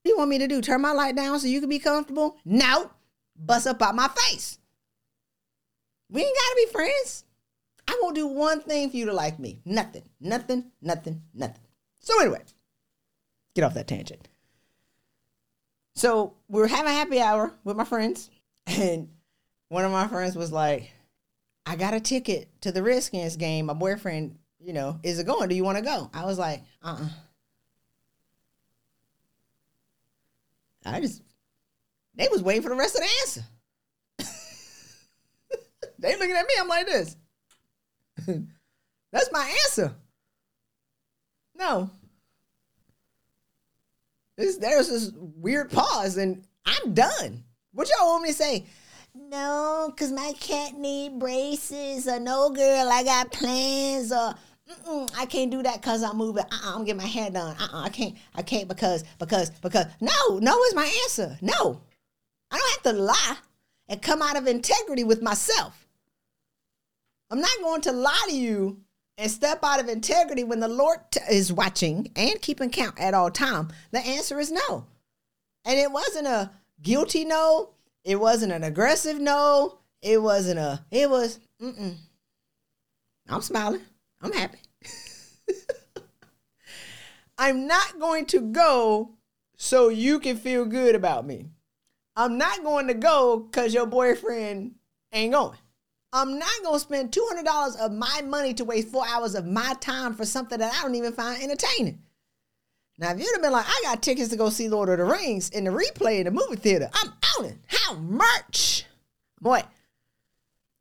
you 0.04 0.18
want 0.18 0.30
me 0.30 0.38
to 0.40 0.48
do? 0.48 0.62
Turn 0.62 0.82
my 0.82 0.92
light 0.92 1.16
down 1.16 1.40
so 1.40 1.48
you 1.48 1.62
can 1.62 1.70
be 1.70 1.80
comfortable? 1.80 2.38
No. 2.46 2.92
Bust 3.36 3.68
up 3.68 3.82
out 3.82 3.96
my 3.96 4.10
face. 4.10 4.60
We 6.10 6.22
ain't 6.22 6.36
gotta 6.36 6.56
be 6.68 6.72
friends. 6.72 7.24
I 7.88 7.98
won't 8.02 8.16
do 8.16 8.28
one 8.28 8.62
thing 8.62 8.90
for 8.90 8.98
you 8.98 9.06
to 9.06 9.14
like 9.14 9.40
me. 9.40 9.62
Nothing. 9.66 10.04
Nothing. 10.20 10.72
Nothing. 10.82 11.24
Nothing. 11.34 11.64
So 12.00 12.20
anyway, 12.22 12.42
get 13.56 13.64
off 13.64 13.74
that 13.74 13.88
tangent. 13.88 14.28
So 15.96 16.34
we 16.48 16.60
were 16.60 16.68
having 16.68 16.92
a 16.92 16.96
happy 16.96 17.20
hour 17.22 17.54
with 17.64 17.78
my 17.78 17.84
friends, 17.84 18.30
and 18.66 19.10
one 19.70 19.86
of 19.86 19.92
my 19.92 20.08
friends 20.08 20.36
was 20.36 20.52
like, 20.52 20.92
I 21.66 21.76
got 21.76 21.94
a 21.94 22.00
ticket 22.00 22.50
to 22.62 22.72
the 22.72 22.84
Redskins 22.84 23.38
game. 23.38 23.68
My 23.68 23.74
boyfriend, 23.74 24.38
you 24.60 24.74
know, 24.74 25.00
is 25.04 25.20
it 25.20 25.26
going? 25.26 25.50
Do 25.50 25.56
you 25.56 25.64
want 25.64 25.78
to 25.78 25.84
go? 25.84 26.10
I 26.14 26.26
was 26.26 26.38
like, 26.38 26.62
uh 26.82 26.98
uh 27.02 27.10
I 30.86 31.00
just, 31.00 31.22
they 32.16 32.28
was 32.30 32.44
waiting 32.44 32.62
for 32.62 32.70
the 32.70 32.76
rest 32.76 32.96
of 32.96 33.02
the 33.02 33.10
answer. 33.22 33.46
they 36.00 36.16
looking 36.18 36.36
at 36.36 36.46
me, 36.46 36.54
I'm 36.60 36.68
like 36.68 36.86
this. 36.86 37.16
That's 39.12 39.32
my 39.32 39.58
answer. 39.66 39.94
No. 41.56 41.90
This, 44.38 44.58
there's 44.58 44.90
this 44.90 45.12
weird 45.16 45.72
pause, 45.72 46.18
and 46.18 46.44
I'm 46.66 46.94
done. 46.94 47.44
What 47.74 47.90
y'all 47.90 48.08
want 48.08 48.24
me 48.24 48.30
to 48.30 48.36
say? 48.36 48.66
No, 49.16 49.92
because 49.94 50.12
my 50.12 50.34
cat 50.40 50.74
need 50.74 51.20
braces, 51.20 52.08
or 52.08 52.20
no, 52.20 52.50
girl, 52.50 52.90
I 52.90 53.04
got 53.04 53.32
plans, 53.32 54.12
or 54.12 54.34
I 55.16 55.26
can't 55.28 55.52
do 55.52 55.62
that 55.62 55.82
because 55.82 56.02
I'm 56.02 56.18
moving. 56.18 56.44
Uh-uh, 56.44 56.76
I'm 56.76 56.84
getting 56.84 57.02
my 57.02 57.08
hair 57.08 57.30
done. 57.30 57.56
Uh-uh, 57.60 57.84
I 57.84 57.90
can't. 57.90 58.16
I 58.34 58.42
can't 58.42 58.68
because 58.68 59.04
because 59.20 59.52
because 59.62 59.86
no, 60.02 60.40
no 60.40 60.64
is 60.64 60.74
my 60.74 60.86
answer. 61.04 61.38
No, 61.42 61.82
I 62.50 62.58
don't 62.58 62.86
have 62.86 62.96
to 62.96 63.02
lie 63.02 63.38
and 63.88 64.02
come 64.02 64.22
out 64.22 64.38
of 64.38 64.48
integrity 64.48 65.04
with 65.04 65.22
myself. 65.22 65.88
I'm 67.30 67.42
not 67.42 67.58
going 67.62 67.82
to 67.82 67.92
lie 67.92 68.26
to 68.30 68.36
you 68.36 68.80
and 69.18 69.30
step 69.30 69.60
out 69.64 69.80
of 69.80 69.90
integrity 69.90 70.44
when 70.44 70.60
the 70.60 70.68
Lord 70.68 71.00
t- 71.12 71.20
is 71.30 71.54
watching 71.54 72.12
and 72.16 72.42
keeping 72.42 72.70
count 72.70 73.00
at 73.00 73.14
all 73.14 73.30
time. 73.30 73.70
The 73.92 74.00
answer 74.00 74.40
is 74.40 74.52
no, 74.52 74.86
and 75.66 75.80
it 75.80 75.92
wasn't 75.92 76.28
a 76.28 76.52
guilty 76.82 77.26
no. 77.26 77.72
It 78.04 78.20
wasn't 78.20 78.52
an 78.52 78.64
aggressive 78.64 79.20
no. 79.20 79.80
It 80.02 80.22
wasn't 80.22 80.60
a. 80.60 80.84
It 80.92 81.10
was. 81.10 81.40
Mm-mm. 81.62 81.96
I'm 83.30 83.42
smiling. 83.42 83.82
I'm 84.22 84.34
happy. 84.34 84.60
I'm 87.38 87.68
not 87.68 88.00
going 88.00 88.26
to 88.28 88.42
go 88.42 89.12
so 89.58 89.90
you 89.90 90.20
can 90.20 90.38
feel 90.38 90.66
good 90.66 90.96
about 90.96 91.26
me. 91.26 91.48
I'm 92.16 92.38
not 92.38 92.64
going 92.64 92.88
to 92.88 92.94
go 92.94 93.40
because 93.40 93.74
your 93.74 93.86
boyfriend 93.86 94.76
ain't 95.12 95.34
going. 95.34 95.58
I'm 96.14 96.38
not 96.38 96.50
to 96.64 96.80
spend 96.80 97.12
$200 97.12 97.78
of 97.78 97.92
my 97.92 98.22
money 98.22 98.54
to 98.54 98.64
waste 98.64 98.90
four 98.90 99.06
hours 99.06 99.34
of 99.34 99.48
my 99.48 99.74
time 99.82 100.14
for 100.14 100.26
something 100.26 100.60
that 100.60 100.72
I 100.72 100.84
don't 100.84 100.94
even 100.94 101.12
find 101.12 101.42
entertaining. 101.42 102.04
Now, 103.00 103.12
if 103.12 103.20
you'd 103.20 103.34
have 103.34 103.42
been 103.42 103.52
like, 103.52 103.66
I 103.68 103.82
got 103.84 104.04
tickets 104.04 104.30
to 104.30 104.36
go 104.36 104.52
see 104.52 104.70
Lord 104.70 104.90
of 104.90 105.00
the 105.00 105.06
Rings 105.06 105.50
in 105.50 105.64
the 105.64 105.72
replay 105.72 106.20
in 106.20 106.26
the 106.26 106.32
movie 106.32 106.56
theater, 106.56 106.90
I'm 106.94 107.14
out 107.38 107.46
it. 107.46 107.58
How 107.66 107.96
much? 107.96 108.86
Boy, 109.42 109.64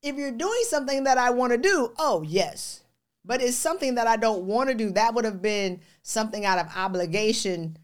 if 0.03 0.17
you're 0.17 0.31
doing 0.31 0.63
something 0.65 1.05
that 1.05 1.17
I 1.17 1.31
want 1.31 1.53
to 1.53 1.59
do, 1.59 1.95
oh, 1.99 2.23
yes, 2.23 2.83
but 3.25 3.41
it's 3.41 3.57
something 3.57 3.95
that 3.95 4.07
I 4.07 4.17
don't 4.17 4.43
want 4.43 4.69
to 4.69 4.75
do. 4.75 4.91
That 4.91 5.15
would 5.15 5.25
have 5.25 5.41
been 5.41 5.81
something 6.03 6.45
out 6.45 6.59
of 6.59 6.77
obligation. 6.77 7.79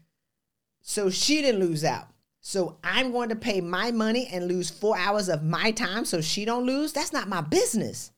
So 0.81 1.09
she 1.09 1.41
didn't 1.41 1.61
lose 1.61 1.83
out. 1.83 2.09
So 2.49 2.79
I'm 2.83 3.11
going 3.11 3.29
to 3.29 3.35
pay 3.35 3.61
my 3.61 3.91
money 3.91 4.27
and 4.33 4.47
lose 4.47 4.71
four 4.71 4.97
hours 4.97 5.29
of 5.29 5.43
my 5.43 5.69
time 5.69 6.03
so 6.03 6.19
she 6.19 6.45
don't 6.45 6.65
lose. 6.65 6.91
That's 6.93 7.13
not 7.13 7.29
my 7.29 7.41
business. 7.41 8.11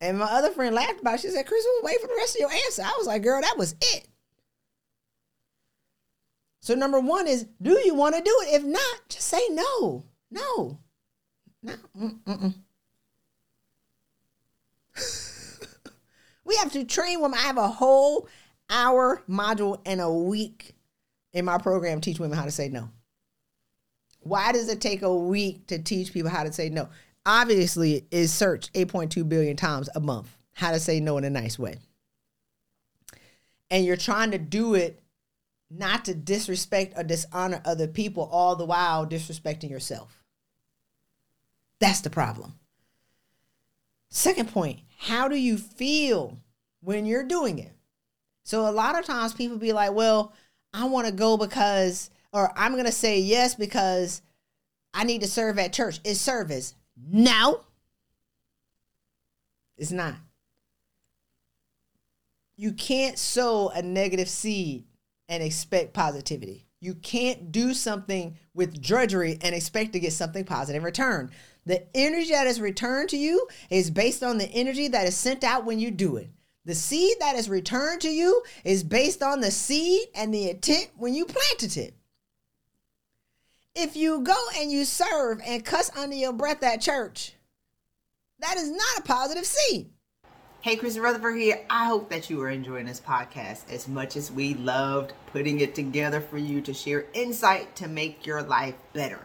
And 0.00 0.18
my 0.18 0.24
other 0.24 0.48
friend 0.48 0.74
laughed 0.74 1.02
about 1.02 1.16
it. 1.16 1.20
She 1.20 1.28
said, 1.28 1.46
Chris, 1.46 1.66
we'll 1.66 1.82
wait 1.82 2.00
for 2.00 2.06
the 2.06 2.14
rest 2.16 2.34
of 2.34 2.40
your 2.40 2.50
answer. 2.50 2.80
I 2.82 2.94
was 2.96 3.06
like, 3.06 3.22
girl, 3.22 3.42
that 3.42 3.58
was 3.58 3.74
it. 3.78 4.08
So 6.60 6.74
number 6.74 6.98
one 6.98 7.28
is, 7.28 7.44
do 7.60 7.72
you 7.72 7.94
want 7.94 8.14
to 8.14 8.22
do 8.22 8.34
it? 8.46 8.54
If 8.54 8.64
not, 8.64 9.08
just 9.10 9.28
say 9.28 9.42
no. 9.50 10.06
No. 10.30 10.78
No. 11.62 11.74
Mm-mm. 11.94 12.54
we 16.46 16.56
have 16.56 16.72
to 16.72 16.84
train 16.84 17.20
women. 17.20 17.38
I 17.38 17.42
have 17.42 17.58
a 17.58 17.68
whole 17.68 18.26
hour 18.70 19.22
module 19.28 19.86
in 19.86 20.00
a 20.00 20.10
week 20.10 20.74
in 21.32 21.44
my 21.44 21.58
program 21.58 22.00
teach 22.00 22.18
women 22.18 22.38
how 22.38 22.44
to 22.44 22.50
say 22.50 22.68
no. 22.68 22.90
Why 24.20 24.52
does 24.52 24.68
it 24.68 24.80
take 24.80 25.02
a 25.02 25.14
week 25.14 25.66
to 25.68 25.78
teach 25.78 26.12
people 26.12 26.30
how 26.30 26.44
to 26.44 26.52
say 26.52 26.68
no? 26.68 26.88
Obviously, 27.24 28.06
is 28.10 28.32
searched 28.32 28.72
8.2 28.72 29.28
billion 29.28 29.56
times 29.56 29.88
a 29.94 30.00
month 30.00 30.34
how 30.52 30.72
to 30.72 30.80
say 30.80 30.98
no 30.98 31.18
in 31.18 31.24
a 31.24 31.30
nice 31.30 31.58
way. 31.58 31.76
And 33.70 33.84
you're 33.84 33.96
trying 33.96 34.32
to 34.32 34.38
do 34.38 34.74
it 34.74 35.00
not 35.70 36.06
to 36.06 36.14
disrespect 36.14 36.94
or 36.96 37.04
dishonor 37.04 37.60
other 37.64 37.86
people, 37.86 38.28
all 38.32 38.56
the 38.56 38.64
while 38.64 39.06
disrespecting 39.06 39.70
yourself. 39.70 40.22
That's 41.78 42.00
the 42.00 42.10
problem. 42.10 42.54
Second 44.10 44.50
point, 44.50 44.80
how 44.98 45.28
do 45.28 45.36
you 45.36 45.58
feel 45.58 46.38
when 46.80 47.06
you're 47.06 47.24
doing 47.24 47.58
it? 47.58 47.72
So 48.42 48.68
a 48.68 48.72
lot 48.72 48.98
of 48.98 49.04
times 49.04 49.34
people 49.34 49.58
be 49.58 49.72
like, 49.72 49.92
well, 49.92 50.32
I 50.72 50.86
want 50.86 51.06
to 51.06 51.12
go 51.12 51.36
because, 51.36 52.10
or 52.32 52.52
I'm 52.56 52.72
going 52.72 52.84
to 52.84 52.92
say 52.92 53.20
yes 53.20 53.54
because 53.54 54.22
I 54.94 55.04
need 55.04 55.22
to 55.22 55.28
serve 55.28 55.58
at 55.58 55.72
church. 55.72 56.00
It's 56.04 56.20
service. 56.20 56.74
No, 57.10 57.60
it's 59.76 59.92
not. 59.92 60.14
You 62.56 62.72
can't 62.72 63.18
sow 63.18 63.68
a 63.68 63.82
negative 63.82 64.28
seed 64.28 64.84
and 65.28 65.42
expect 65.42 65.92
positivity. 65.92 66.66
You 66.80 66.94
can't 66.94 67.52
do 67.52 67.74
something 67.74 68.36
with 68.54 68.80
drudgery 68.80 69.38
and 69.42 69.54
expect 69.54 69.92
to 69.92 70.00
get 70.00 70.12
something 70.12 70.44
positive 70.44 70.80
in 70.80 70.84
return. 70.84 71.30
The 71.66 71.84
energy 71.94 72.30
that 72.30 72.46
is 72.46 72.60
returned 72.60 73.10
to 73.10 73.16
you 73.16 73.46
is 73.68 73.90
based 73.90 74.22
on 74.22 74.38
the 74.38 74.46
energy 74.46 74.88
that 74.88 75.06
is 75.06 75.16
sent 75.16 75.44
out 75.44 75.64
when 75.64 75.78
you 75.78 75.90
do 75.90 76.16
it. 76.16 76.30
The 76.68 76.74
seed 76.74 77.16
that 77.20 77.34
is 77.34 77.48
returned 77.48 78.02
to 78.02 78.10
you 78.10 78.42
is 78.62 78.84
based 78.84 79.22
on 79.22 79.40
the 79.40 79.50
seed 79.50 80.08
and 80.14 80.34
the 80.34 80.50
intent 80.50 80.90
when 80.98 81.14
you 81.14 81.24
planted 81.24 81.78
it. 81.78 81.94
If 83.74 83.96
you 83.96 84.20
go 84.20 84.36
and 84.54 84.70
you 84.70 84.84
serve 84.84 85.40
and 85.46 85.64
cuss 85.64 85.90
under 85.96 86.14
your 86.14 86.34
breath 86.34 86.62
at 86.62 86.82
church, 86.82 87.32
that 88.40 88.58
is 88.58 88.70
not 88.70 88.98
a 88.98 89.02
positive 89.02 89.46
seed. 89.46 89.88
Hey, 90.60 90.76
Chris 90.76 90.98
Rutherford 90.98 91.38
here. 91.38 91.64
I 91.70 91.86
hope 91.86 92.10
that 92.10 92.28
you 92.28 92.42
are 92.42 92.50
enjoying 92.50 92.84
this 92.84 93.00
podcast 93.00 93.72
as 93.72 93.88
much 93.88 94.14
as 94.14 94.30
we 94.30 94.52
loved 94.52 95.14
putting 95.32 95.60
it 95.60 95.74
together 95.74 96.20
for 96.20 96.36
you 96.36 96.60
to 96.60 96.74
share 96.74 97.06
insight 97.14 97.76
to 97.76 97.88
make 97.88 98.26
your 98.26 98.42
life 98.42 98.74
better. 98.92 99.20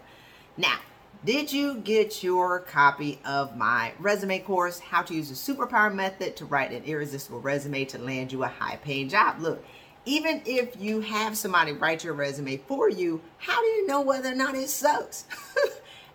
Now, 0.55 0.79
did 1.25 1.51
you 1.51 1.75
get 1.75 2.23
your 2.23 2.59
copy 2.59 3.19
of 3.25 3.55
my 3.55 3.93
resume 3.99 4.39
course, 4.39 4.79
How 4.79 5.01
to 5.03 5.13
Use 5.13 5.29
the 5.29 5.53
Superpower 5.53 5.93
Method 5.93 6.35
to 6.37 6.45
Write 6.45 6.71
an 6.71 6.83
Irresistible 6.83 7.39
Resume 7.39 7.85
to 7.85 7.97
Land 7.97 8.31
You 8.31 8.43
a 8.43 8.47
High 8.47 8.77
Paying 8.77 9.09
Job? 9.09 9.39
Look, 9.39 9.63
even 10.05 10.41
if 10.45 10.79
you 10.79 10.99
have 11.01 11.37
somebody 11.37 11.71
write 11.71 12.03
your 12.03 12.13
resume 12.13 12.57
for 12.57 12.89
you, 12.89 13.21
how 13.37 13.61
do 13.61 13.67
you 13.67 13.87
know 13.87 14.01
whether 14.01 14.31
or 14.31 14.35
not 14.35 14.55
it 14.55 14.69
sucks? 14.69 15.25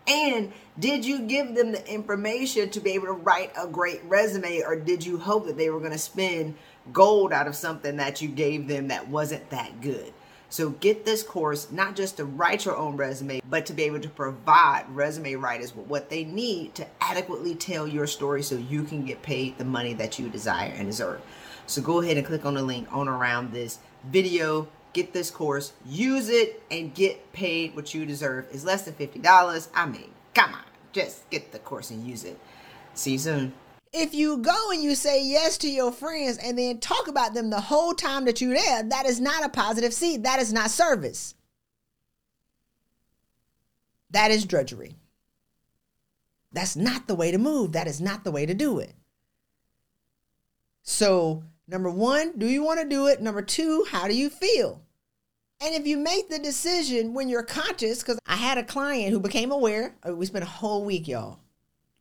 And 0.08 0.52
did 0.78 1.04
you 1.04 1.20
give 1.20 1.54
them 1.54 1.72
the 1.72 1.86
information 1.86 2.70
to 2.70 2.80
be 2.80 2.92
able 2.92 3.08
to 3.08 3.12
write 3.12 3.52
a 3.58 3.66
great 3.66 4.02
resume, 4.04 4.62
or 4.62 4.74
did 4.74 5.04
you 5.04 5.18
hope 5.18 5.46
that 5.46 5.58
they 5.58 5.68
were 5.68 5.80
going 5.80 5.92
to 5.92 5.98
spend 5.98 6.54
gold 6.92 7.30
out 7.30 7.46
of 7.46 7.54
something 7.54 7.96
that 7.96 8.22
you 8.22 8.28
gave 8.28 8.68
them 8.68 8.88
that 8.88 9.08
wasn't 9.08 9.50
that 9.50 9.82
good? 9.82 10.14
So 10.50 10.70
get 10.70 11.04
this 11.04 11.22
course 11.22 11.70
not 11.70 11.94
just 11.94 12.16
to 12.16 12.24
write 12.24 12.64
your 12.64 12.76
own 12.76 12.96
resume, 12.96 13.42
but 13.48 13.66
to 13.66 13.74
be 13.74 13.82
able 13.84 14.00
to 14.00 14.08
provide 14.08 14.86
resume 14.88 15.34
writers 15.34 15.76
with 15.76 15.86
what 15.86 16.08
they 16.08 16.24
need 16.24 16.74
to 16.76 16.86
adequately 17.00 17.54
tell 17.54 17.86
your 17.86 18.06
story 18.06 18.42
so 18.42 18.56
you 18.56 18.82
can 18.84 19.04
get 19.04 19.22
paid 19.22 19.58
the 19.58 19.64
money 19.64 19.92
that 19.94 20.18
you 20.18 20.28
desire 20.28 20.72
and 20.74 20.86
deserve. 20.86 21.20
So 21.66 21.82
go 21.82 22.00
ahead 22.00 22.16
and 22.16 22.26
click 22.26 22.46
on 22.46 22.54
the 22.54 22.62
link 22.62 22.88
on 22.90 23.08
around 23.08 23.52
this 23.52 23.78
video. 24.04 24.68
Get 24.94 25.12
this 25.12 25.30
course, 25.30 25.74
use 25.86 26.30
it, 26.30 26.62
and 26.70 26.94
get 26.94 27.32
paid 27.32 27.76
what 27.76 27.92
you 27.92 28.06
deserve. 28.06 28.46
It's 28.50 28.64
less 28.64 28.84
than 28.84 28.94
$50. 28.94 29.68
I 29.74 29.84
mean, 29.84 30.10
come 30.32 30.54
on, 30.54 30.64
just 30.92 31.28
get 31.28 31.52
the 31.52 31.58
course 31.58 31.90
and 31.90 32.06
use 32.06 32.24
it. 32.24 32.38
See 32.94 33.12
you 33.12 33.18
soon. 33.18 33.52
If 33.92 34.14
you 34.14 34.38
go 34.38 34.70
and 34.70 34.82
you 34.82 34.94
say 34.94 35.24
yes 35.24 35.58
to 35.58 35.68
your 35.68 35.92
friends 35.92 36.38
and 36.38 36.58
then 36.58 36.78
talk 36.78 37.08
about 37.08 37.34
them 37.34 37.50
the 37.50 37.60
whole 37.60 37.94
time 37.94 38.26
that 38.26 38.40
you're 38.40 38.54
there, 38.54 38.82
that 38.82 39.06
is 39.06 39.20
not 39.20 39.44
a 39.44 39.48
positive 39.48 39.94
seed. 39.94 40.24
That 40.24 40.40
is 40.40 40.52
not 40.52 40.70
service. 40.70 41.34
That 44.10 44.30
is 44.30 44.44
drudgery. 44.44 44.96
That's 46.52 46.76
not 46.76 47.06
the 47.06 47.14
way 47.14 47.30
to 47.30 47.38
move. 47.38 47.72
That 47.72 47.86
is 47.86 48.00
not 48.00 48.24
the 48.24 48.30
way 48.30 48.46
to 48.46 48.54
do 48.54 48.78
it. 48.78 48.94
So, 50.82 51.42
number 51.66 51.90
one, 51.90 52.32
do 52.38 52.46
you 52.46 52.62
want 52.62 52.80
to 52.80 52.88
do 52.88 53.06
it? 53.06 53.20
Number 53.20 53.42
two, 53.42 53.86
how 53.90 54.08
do 54.08 54.14
you 54.14 54.30
feel? 54.30 54.82
And 55.60 55.74
if 55.74 55.86
you 55.86 55.96
make 55.98 56.28
the 56.28 56.38
decision 56.38 57.14
when 57.14 57.28
you're 57.28 57.42
conscious, 57.42 58.00
because 58.00 58.18
I 58.26 58.36
had 58.36 58.58
a 58.58 58.62
client 58.62 59.12
who 59.12 59.20
became 59.20 59.50
aware, 59.50 59.94
we 60.06 60.24
spent 60.24 60.44
a 60.44 60.48
whole 60.48 60.84
week, 60.84 61.08
y'all, 61.08 61.40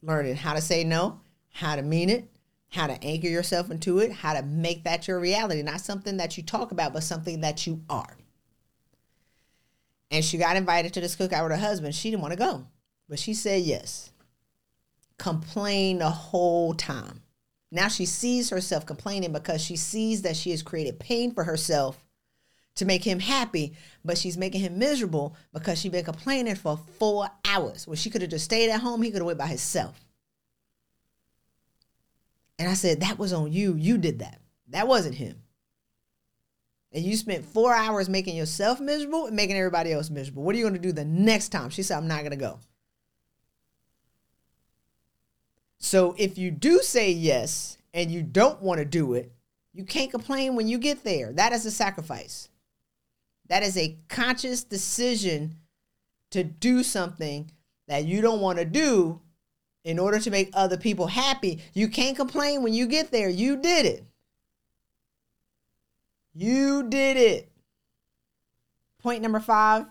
learning 0.01 0.35
how 0.35 0.53
to 0.53 0.61
say 0.61 0.83
no, 0.83 1.19
how 1.57 1.75
to 1.75 1.81
mean 1.81 2.07
it, 2.07 2.29
how 2.69 2.85
to 2.85 3.03
anchor 3.03 3.27
yourself 3.27 3.71
into 3.71 3.97
it, 3.97 4.11
how 4.11 4.31
to 4.31 4.43
make 4.43 4.83
that 4.83 5.07
your 5.07 5.19
reality, 5.19 5.63
not 5.63 5.81
something 5.81 6.17
that 6.17 6.37
you 6.37 6.43
talk 6.43 6.71
about, 6.71 6.93
but 6.93 7.01
something 7.01 7.41
that 7.41 7.65
you 7.65 7.81
are. 7.89 8.15
And 10.11 10.23
she 10.23 10.37
got 10.37 10.55
invited 10.55 10.93
to 10.93 11.01
this 11.01 11.15
cookout 11.15 11.41
with 11.41 11.53
her 11.53 11.57
husband. 11.57 11.95
She 11.95 12.11
didn't 12.11 12.21
want 12.21 12.33
to 12.33 12.37
go, 12.37 12.67
but 13.09 13.17
she 13.17 13.33
said 13.33 13.63
yes. 13.63 14.11
Complained 15.17 16.01
the 16.01 16.11
whole 16.11 16.75
time. 16.75 17.23
Now 17.71 17.87
she 17.87 18.05
sees 18.05 18.51
herself 18.51 18.85
complaining 18.85 19.33
because 19.33 19.59
she 19.59 19.77
sees 19.77 20.21
that 20.21 20.35
she 20.35 20.51
has 20.51 20.61
created 20.61 20.99
pain 20.99 21.33
for 21.33 21.43
herself 21.43 22.05
to 22.75 22.85
make 22.85 23.03
him 23.03 23.19
happy, 23.19 23.73
but 24.05 24.19
she's 24.19 24.37
making 24.37 24.61
him 24.61 24.77
miserable 24.77 25.35
because 25.51 25.79
she's 25.79 25.91
been 25.91 26.05
complaining 26.05 26.53
for 26.53 26.79
four 26.99 27.29
hours. 27.45 27.87
When 27.87 27.97
she 27.97 28.11
could 28.11 28.21
have 28.21 28.29
just 28.29 28.45
stayed 28.45 28.69
at 28.69 28.81
home, 28.81 29.01
he 29.01 29.09
could 29.09 29.21
have 29.21 29.25
went 29.25 29.39
by 29.39 29.47
himself. 29.47 30.06
And 32.59 32.69
I 32.69 32.73
said, 32.73 33.01
That 33.01 33.19
was 33.19 33.33
on 33.33 33.51
you. 33.51 33.75
You 33.75 33.97
did 33.97 34.19
that. 34.19 34.39
That 34.69 34.87
wasn't 34.87 35.15
him. 35.15 35.41
And 36.91 37.03
you 37.03 37.15
spent 37.15 37.45
four 37.45 37.73
hours 37.73 38.09
making 38.09 38.35
yourself 38.35 38.79
miserable 38.79 39.27
and 39.27 39.35
making 39.35 39.57
everybody 39.57 39.91
else 39.91 40.09
miserable. 40.09 40.43
What 40.43 40.55
are 40.55 40.57
you 40.57 40.63
going 40.63 40.73
to 40.73 40.79
do 40.79 40.91
the 40.93 41.05
next 41.05 41.49
time? 41.49 41.69
She 41.69 41.83
said, 41.83 41.97
I'm 41.97 42.07
not 42.07 42.19
going 42.19 42.31
to 42.31 42.37
go. 42.37 42.59
So 45.79 46.15
if 46.17 46.37
you 46.37 46.49
do 46.49 46.79
say 46.81 47.11
yes 47.11 47.77
and 47.93 48.09
you 48.09 48.23
don't 48.23 48.61
want 48.61 48.79
to 48.79 48.85
do 48.85 49.13
it, 49.13 49.31
you 49.73 49.83
can't 49.83 50.09
complain 50.09 50.55
when 50.55 50.67
you 50.67 50.79
get 50.79 51.03
there. 51.03 51.31
That 51.33 51.53
is 51.53 51.65
a 51.65 51.71
sacrifice. 51.71 52.49
That 53.47 53.63
is 53.63 53.77
a 53.77 53.97
conscious 54.07 54.63
decision 54.63 55.57
to 56.31 56.43
do 56.43 56.83
something 56.83 57.51
that 57.87 58.05
you 58.05 58.21
don't 58.21 58.41
want 58.41 58.59
to 58.59 58.65
do 58.65 59.21
in 59.87 59.99
order 59.99 60.19
to 60.19 60.29
make 60.29 60.49
other 60.53 60.75
people 60.75 61.07
happy. 61.07 61.61
You 61.73 61.87
can't 61.87 62.17
complain 62.17 62.61
when 62.61 62.73
you 62.73 62.87
get 62.87 63.09
there. 63.09 63.29
You 63.29 63.55
did 63.55 63.85
it. 63.85 64.03
You 66.33 66.83
did 66.89 67.15
it. 67.15 67.49
Point 69.01 69.21
number 69.21 69.39
five 69.39 69.85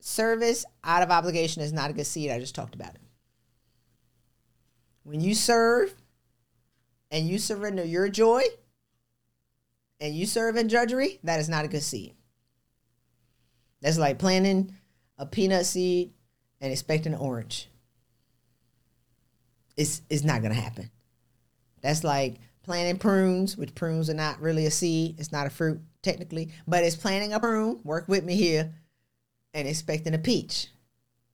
service 0.00 0.64
out 0.82 1.02
of 1.02 1.10
obligation 1.10 1.60
is 1.60 1.70
not 1.70 1.90
a 1.90 1.92
good 1.92 2.06
seed. 2.06 2.30
I 2.30 2.40
just 2.40 2.54
talked 2.54 2.74
about 2.74 2.94
it. 2.94 3.00
When 5.02 5.20
you 5.20 5.34
serve 5.34 5.94
and 7.10 7.28
you 7.28 7.38
surrender 7.38 7.84
your 7.84 8.08
joy 8.08 8.42
and 10.00 10.14
you 10.14 10.24
serve 10.24 10.56
in 10.56 10.66
drudgery, 10.66 11.20
that 11.24 11.40
is 11.40 11.48
not 11.50 11.66
a 11.66 11.68
good 11.68 11.82
seed. 11.82 12.14
That's 13.82 13.98
like 13.98 14.18
planting 14.18 14.74
a 15.18 15.26
peanut 15.26 15.66
seed 15.66 16.14
and 16.58 16.72
expecting 16.72 17.12
an 17.12 17.18
orange 17.18 17.68
it's 19.76 20.02
it's 20.10 20.24
not 20.24 20.42
gonna 20.42 20.54
happen. 20.54 20.90
That's 21.82 22.04
like 22.04 22.36
planting 22.62 22.98
prunes, 22.98 23.56
which 23.56 23.74
prunes 23.74 24.10
are 24.10 24.14
not 24.14 24.40
really 24.40 24.66
a 24.66 24.70
seed. 24.70 25.18
It's 25.18 25.32
not 25.32 25.46
a 25.46 25.50
fruit 25.50 25.80
technically, 26.02 26.50
but 26.66 26.84
it's 26.84 26.96
planting 26.96 27.32
a 27.32 27.40
prune. 27.40 27.80
Work 27.84 28.08
with 28.08 28.24
me 28.24 28.34
here, 28.34 28.72
and 29.56 29.66
expecting 29.66 30.14
a 30.14 30.18
peach. 30.18 30.68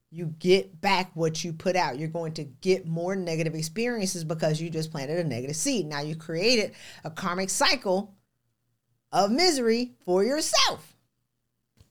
You 0.09 0.27
get 0.39 0.79
back 0.79 1.11
what 1.13 1.43
you 1.43 1.51
put 1.51 1.75
out. 1.75 1.99
You're 1.99 2.07
going 2.07 2.33
to 2.35 2.43
get 2.43 2.87
more 2.87 3.15
negative 3.15 3.53
experiences 3.53 4.23
because 4.23 4.61
you 4.61 4.69
just 4.69 4.91
planted 4.91 5.19
a 5.19 5.27
negative 5.27 5.55
seed. 5.55 5.87
Now 5.87 6.01
you 6.01 6.15
created 6.15 6.71
a 7.03 7.09
karmic 7.09 7.49
cycle 7.49 8.15
of 9.11 9.31
misery 9.31 9.91
for 10.05 10.23
yourself. 10.23 10.95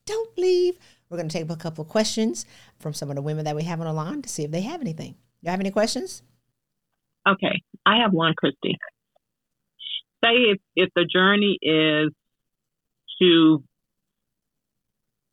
Don't 0.07 0.39
leave. 0.39 0.79
We're 1.11 1.19
going 1.19 1.29
to 1.29 1.39
take 1.39 1.51
a 1.51 1.57
couple 1.57 1.83
of 1.83 1.89
questions 1.91 2.47
from 2.79 2.95
some 2.95 3.11
of 3.11 3.17
the 3.17 3.23
women 3.23 3.45
that 3.45 3.57
we 3.57 3.65
have 3.65 3.81
on 3.81 3.87
the 3.87 3.93
line 3.93 4.23
to 4.23 4.29
see 4.29 4.45
if 4.45 4.51
they 4.51 4.63
have 4.63 4.81
anything. 4.81 5.17
You 5.43 5.51
have 5.51 5.61
any 5.61 5.71
questions? 5.71 6.23
Okay, 7.29 7.63
I 7.87 7.99
have 8.03 8.13
one, 8.13 8.35
Christy. 8.37 8.77
Say 10.25 10.35
if, 10.53 10.59
if 10.77 10.91
the 10.95 11.05
journey 11.05 11.59
is 11.61 12.13
to 13.21 13.63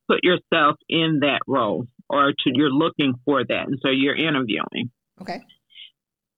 put 0.08 0.23
yourself 0.23 0.75
in 0.88 1.19
that 1.21 1.39
role 1.47 1.86
or 2.10 2.32
to 2.32 2.52
you're 2.54 2.71
looking 2.71 3.13
for 3.25 3.43
that 3.43 3.67
and 3.67 3.78
so 3.82 3.89
you're 3.89 4.15
interviewing. 4.15 4.91
Okay. 5.21 5.41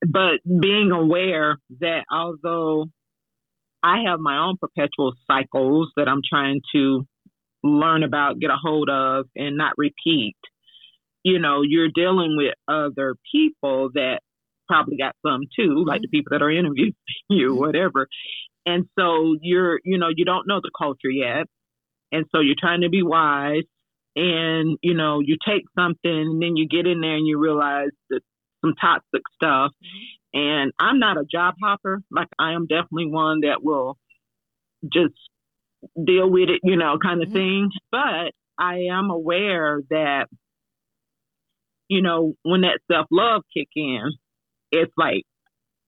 But 0.05 0.39
being 0.45 0.91
aware 0.91 1.57
that 1.79 2.03
although 2.11 2.87
I 3.83 4.03
have 4.07 4.19
my 4.19 4.37
own 4.37 4.57
perpetual 4.59 5.13
cycles 5.27 5.91
that 5.95 6.07
I'm 6.07 6.21
trying 6.27 6.61
to 6.73 7.07
learn 7.63 8.03
about, 8.03 8.39
get 8.39 8.49
a 8.49 8.57
hold 8.61 8.89
of, 8.89 9.27
and 9.35 9.57
not 9.57 9.73
repeat, 9.77 10.35
you 11.23 11.39
know, 11.39 11.61
you're 11.61 11.89
dealing 11.93 12.35
with 12.35 12.53
other 12.67 13.15
people 13.31 13.91
that 13.93 14.21
probably 14.71 14.95
got 14.95 15.15
some 15.25 15.41
too, 15.53 15.83
like 15.85 15.97
mm-hmm. 15.97 16.03
the 16.03 16.07
people 16.07 16.29
that 16.31 16.41
are 16.41 16.49
interviewing 16.49 16.95
you, 17.29 17.49
mm-hmm. 17.49 17.59
whatever. 17.59 18.07
And 18.65 18.85
so 18.97 19.35
you're, 19.41 19.79
you 19.83 19.97
know, 19.97 20.09
you 20.15 20.23
don't 20.23 20.47
know 20.47 20.61
the 20.61 20.71
culture 20.77 21.09
yet. 21.09 21.47
And 22.11 22.25
so 22.31 22.39
you're 22.39 22.55
trying 22.59 22.81
to 22.81 22.89
be 22.89 23.03
wise 23.03 23.63
and, 24.15 24.77
you 24.81 24.93
know, 24.93 25.19
you 25.19 25.37
take 25.45 25.63
something 25.77 26.11
and 26.11 26.41
then 26.41 26.55
you 26.55 26.67
get 26.67 26.87
in 26.87 27.01
there 27.01 27.15
and 27.15 27.27
you 27.27 27.39
realize 27.39 27.89
that 28.09 28.21
some 28.61 28.73
toxic 28.79 29.23
stuff. 29.35 29.71
Mm-hmm. 29.71 30.39
And 30.39 30.71
I'm 30.79 30.99
not 30.99 31.17
a 31.17 31.25
job 31.29 31.55
hopper. 31.61 32.01
Like 32.09 32.29
I 32.39 32.53
am 32.53 32.67
definitely 32.67 33.07
one 33.07 33.41
that 33.41 33.61
will 33.61 33.97
just 34.83 35.15
deal 36.01 36.29
with 36.29 36.49
it, 36.49 36.61
you 36.63 36.77
know, 36.77 36.97
kind 37.01 37.21
of 37.21 37.29
mm-hmm. 37.29 37.37
thing. 37.37 37.69
But 37.91 38.31
I 38.57 38.87
am 38.91 39.09
aware 39.09 39.81
that, 39.89 40.27
you 41.89 42.01
know, 42.01 42.35
when 42.43 42.61
that 42.61 42.79
self 42.89 43.07
love 43.11 43.41
kick 43.53 43.67
in, 43.75 44.11
it's 44.71 44.93
like 44.97 45.23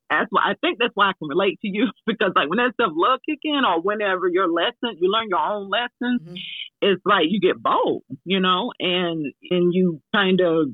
that's 0.09 0.27
why 0.29 0.41
I 0.45 0.53
think 0.61 0.77
that's 0.79 0.93
why 0.93 1.09
I 1.09 1.13
can 1.17 1.27
relate 1.27 1.59
to 1.61 1.67
you 1.67 1.87
because 2.07 2.31
like 2.35 2.49
when 2.49 2.57
that 2.57 2.73
stuff 2.73 2.91
love 2.95 3.19
kick 3.27 3.39
in 3.43 3.63
or 3.65 3.81
whenever 3.81 4.27
your 4.27 4.47
lesson 4.47 4.97
you 4.99 5.11
learn 5.11 5.29
your 5.29 5.39
own 5.39 5.69
lessons, 5.69 6.21
mm-hmm. 6.21 6.35
it's 6.81 7.01
like 7.05 7.25
you 7.29 7.39
get 7.39 7.61
bold, 7.61 8.03
you 8.25 8.39
know, 8.39 8.71
and 8.79 9.33
and 9.49 9.73
you 9.73 10.01
kind 10.13 10.41
of 10.41 10.67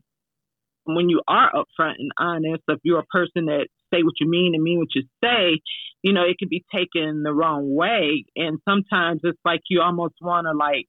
when 0.85 1.09
you 1.09 1.21
are 1.27 1.51
upfront 1.51 1.95
and 1.99 2.11
honest, 2.17 2.63
if 2.67 2.79
you're 2.83 2.99
a 2.99 3.05
person 3.05 3.45
that 3.45 3.67
say 3.93 4.01
what 4.03 4.15
you 4.19 4.29
mean 4.29 4.53
and 4.55 4.63
mean 4.63 4.79
what 4.79 4.95
you 4.95 5.03
say, 5.23 5.59
you 6.01 6.13
know, 6.13 6.23
it 6.23 6.37
can 6.39 6.49
be 6.49 6.65
taken 6.73 7.23
the 7.23 7.33
wrong 7.33 7.75
way. 7.75 8.25
And 8.35 8.59
sometimes 8.67 9.21
it's 9.23 9.39
like 9.45 9.61
you 9.69 9.81
almost 9.81 10.15
want 10.21 10.47
to 10.47 10.57
like 10.57 10.87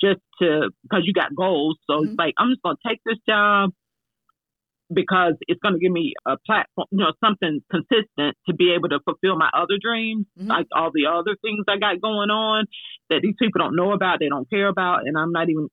just 0.00 0.20
to 0.40 0.70
because 0.82 1.04
you 1.04 1.12
got 1.12 1.34
goals. 1.34 1.78
So 1.88 1.96
mm-hmm. 1.96 2.10
it's 2.10 2.18
like 2.18 2.34
I'm 2.38 2.50
just 2.50 2.62
gonna 2.62 2.76
take 2.86 3.00
this 3.04 3.18
job 3.28 3.70
because 4.92 5.34
it's 5.48 5.60
going 5.60 5.74
to 5.74 5.80
give 5.80 5.92
me 5.92 6.14
a 6.26 6.36
platform, 6.46 6.86
you 6.90 6.98
know, 6.98 7.12
something 7.24 7.60
consistent 7.70 8.36
to 8.46 8.54
be 8.54 8.72
able 8.74 8.88
to 8.88 9.00
fulfill 9.04 9.36
my 9.36 9.50
other 9.54 9.78
dreams, 9.80 10.26
mm-hmm. 10.38 10.48
like 10.48 10.66
all 10.74 10.90
the 10.92 11.06
other 11.06 11.36
things 11.42 11.64
I 11.68 11.78
got 11.78 12.00
going 12.00 12.30
on 12.30 12.66
that 13.10 13.20
these 13.22 13.34
people 13.38 13.60
don't 13.60 13.76
know 13.76 13.92
about, 13.92 14.18
they 14.20 14.28
don't 14.28 14.48
care 14.48 14.68
about, 14.68 15.06
and 15.06 15.16
I'm 15.16 15.32
not 15.32 15.48
even 15.48 15.68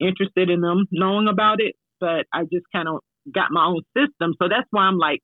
interested 0.00 0.50
in 0.50 0.60
them 0.60 0.86
knowing 0.90 1.28
about 1.28 1.60
it. 1.60 1.74
But 2.00 2.26
I 2.32 2.42
just 2.42 2.66
kind 2.74 2.88
of 2.88 3.00
got 3.32 3.50
my 3.50 3.66
own 3.66 3.82
system. 3.96 4.34
So 4.40 4.48
that's 4.48 4.68
why 4.70 4.82
I'm 4.82 4.98
like, 4.98 5.20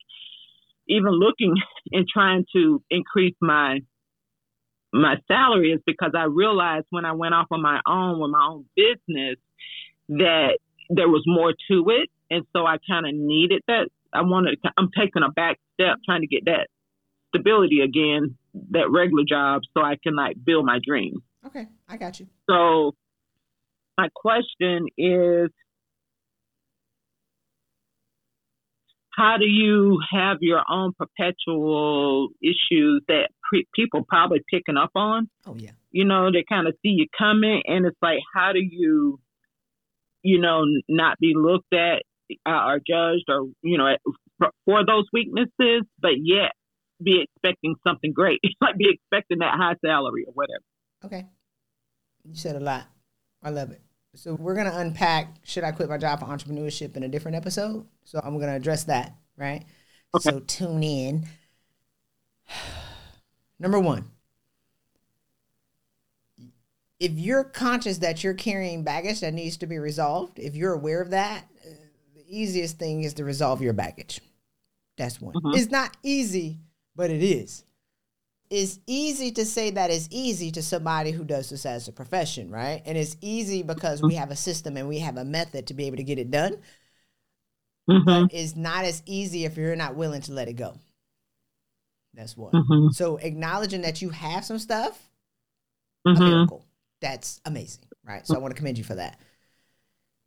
even 0.89 1.13
looking 1.13 1.55
and 1.93 2.07
trying 2.13 2.45
to 2.55 2.83
increase 2.91 3.37
my 3.41 3.81
my 4.93 5.15
salary 5.29 5.71
is 5.71 5.81
because 5.87 6.13
I 6.17 6.25
realized 6.25 6.87
when 6.91 7.05
I 7.05 7.13
went 7.13 7.33
off 7.33 7.47
on 7.53 7.63
my 7.63 7.81
own 7.87 8.19
with 8.19 8.31
my 8.33 8.45
own 8.51 8.65
business 8.75 9.37
that 10.09 10.59
there 10.89 11.09
was 11.09 11.23
more 11.27 11.55
to 11.71 11.85
it 11.91 12.11
and 12.31 12.45
so 12.53 12.65
I 12.65 12.77
kind 12.89 13.07
of 13.07 13.15
needed 13.15 13.63
that. 13.67 13.89
I 14.13 14.23
wanted. 14.23 14.59
I'm 14.77 14.91
taking 14.97 15.23
a 15.23 15.31
back 15.31 15.59
step, 15.75 15.97
trying 16.05 16.23
to 16.23 16.27
get 16.27 16.45
that 16.47 16.69
stability 17.29 17.81
again, 17.81 18.37
that 18.71 18.91
regular 18.91 19.25
job, 19.29 19.63
so 19.75 19.83
I 19.83 19.97
can 20.03 20.17
like 20.17 20.37
build 20.43 20.65
my 20.65 20.79
dream. 20.85 21.23
Okay, 21.47 21.67
I 21.89 21.97
got 21.97 22.21
you. 22.21 22.27
So, 22.49 22.93
my 23.97 24.09
question 24.15 24.87
is 24.99 25.51
how 29.21 29.37
do 29.39 29.47
you 29.47 29.99
have 30.13 30.39
your 30.41 30.63
own 30.71 30.93
perpetual 30.99 32.29
issues 32.43 33.03
that 33.09 33.29
pre- 33.43 33.67
people 33.75 34.05
probably 34.09 34.41
picking 34.51 34.77
up 34.77 34.91
on? 34.95 35.29
Oh 35.47 35.57
yeah. 35.57 35.73
You 35.91 36.05
know, 36.05 36.31
they 36.33 36.45
kind 36.49 36.69
of 36.69 36.75
see 36.83 36.91
you 36.91 37.07
coming, 37.17 37.63
and 37.67 37.85
it's 37.85 37.99
like, 38.01 38.21
how 38.35 38.53
do 38.53 38.61
you, 38.61 39.21
you 40.23 40.41
know, 40.41 40.65
not 40.89 41.19
be 41.19 41.33
looked 41.35 41.75
at 41.75 42.03
uh, 42.47 42.67
or 42.67 42.79
judged 42.79 43.25
or 43.29 43.47
you 43.63 43.79
know 43.79 43.97
for, 44.39 44.85
those 44.87 45.05
weaknesses, 45.13 45.83
but 45.99 46.13
yet 46.17 46.53
be 47.03 47.23
expecting 47.23 47.75
something 47.87 48.13
great, 48.13 48.41
like 48.61 48.77
be 48.77 48.89
expecting 48.91 49.39
that 49.39 49.55
high 49.57 49.75
salary 49.85 50.25
or 50.27 50.33
whatever. 50.33 50.65
Okay. 51.05 51.27
You 52.25 52.35
said 52.35 52.57
a 52.57 52.61
lot. 52.61 52.87
I 53.43 53.51
love 53.51 53.71
it. 53.71 53.81
So 54.15 54.35
we're 54.35 54.55
gonna 54.55 54.75
unpack 54.75 55.37
should 55.45 55.65
I 55.65 55.73
quit 55.73 55.89
my 55.89 55.99
job 55.99 56.21
for 56.21 56.27
entrepreneurship 56.27 56.97
in 56.97 57.03
a 57.03 57.09
different 57.09 57.37
episode. 57.37 57.87
So 58.05 58.21
I'm 58.23 58.39
gonna 58.39 58.57
address 58.57 58.85
that, 58.85 59.15
right? 59.37 59.65
Okay. 60.15 60.31
So 60.31 60.41
tune 60.41 60.83
in. 60.83 61.27
Number 63.59 63.79
one, 63.79 64.11
if 67.01 67.13
you're 67.13 67.45
conscious 67.45 67.99
that 67.99 68.23
you're 68.23 68.35
carrying 68.35 68.85
baggage 68.85 69.21
that 69.21 69.33
needs 69.33 69.57
to 69.59 69.67
be 69.67 69.79
resolved, 69.79 70.39
if 70.39 70.55
you're 70.55 70.75
aware 70.75 71.01
of 71.01 71.11
that, 71.11 71.47
easiest 72.31 72.79
thing 72.79 73.03
is 73.03 73.15
to 73.15 73.25
resolve 73.25 73.61
your 73.63 73.73
baggage. 73.73 74.21
That's 74.97 75.21
one. 75.21 75.35
Mhm. 75.35 75.57
It's 75.57 75.71
not 75.71 75.97
easy, 76.03 76.59
but 76.95 77.11
it 77.11 77.23
is. 77.23 77.65
It's 78.51 78.81
easy 78.87 79.31
to 79.33 79.45
say 79.45 79.71
that 79.71 79.91
it's 79.91 80.09
easy 80.11 80.51
to 80.53 80.63
somebody 80.63 81.13
who 81.13 81.25
does 81.25 81.51
this 81.51 81.65
as 81.65 81.87
a 81.87 81.93
profession, 81.93 82.51
right? 82.51 82.83
And 82.85 82.99
it's 82.99 83.17
easy 83.21 83.63
because 83.63 84.03
we 84.03 84.15
have 84.15 84.33
a 84.33 84.37
system 84.37 84.77
and 84.77 84.89
we 84.89 84.99
have 84.99 85.17
a 85.17 85.25
method 85.25 85.69
to 85.69 85.75
be 85.75 85.87
able 85.87 85.99
to 85.99 86.03
get 86.03 86.19
it 86.19 86.31
done. 86.33 86.57
Mm-hmm. 87.89 88.05
But 88.05 88.35
it's 88.35 88.57
not 88.57 88.85
as 88.85 89.03
easy 89.07 89.45
if 89.45 89.57
you're 89.57 89.77
not 89.77 89.95
willing 89.95 90.21
to 90.23 90.33
let 90.33 90.49
it 90.49 90.55
go. 90.55 90.75
That's 92.15 92.37
one. 92.37 92.53
Mm-hmm. 92.53 92.89
So 92.91 93.19
acknowledging 93.19 93.83
that 93.83 94.03
you 94.03 94.11
have 94.11 94.45
some 94.45 94.59
stuff, 94.59 95.01
a 96.05 96.11
Mm-hmm. 96.11 96.25
miracle. 96.25 96.67
That's 97.01 97.41
amazing, 97.45 97.85
right? 98.05 98.27
So 98.27 98.35
I 98.35 98.39
want 98.39 98.53
to 98.55 98.59
commend 98.59 98.79
you 98.79 98.85
for 98.85 98.97
that. 98.97 99.19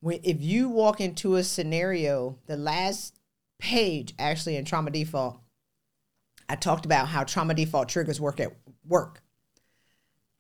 When, 0.04 0.20
if 0.24 0.42
you 0.42 0.68
walk 0.68 1.00
into 1.00 1.36
a 1.36 1.46
scenario, 1.46 2.38
the 2.46 2.58
last 2.58 3.18
page 3.58 4.14
actually 4.20 4.58
in 4.58 4.66
trauma 4.66 4.92
default, 4.92 5.40
I 6.50 6.58
talked 6.58 6.84
about 6.84 7.08
how 7.08 7.24
trauma 7.24 7.54
default 7.54 7.88
triggers 7.88 8.20
work 8.20 8.42
at 8.42 8.52
work. 8.86 9.24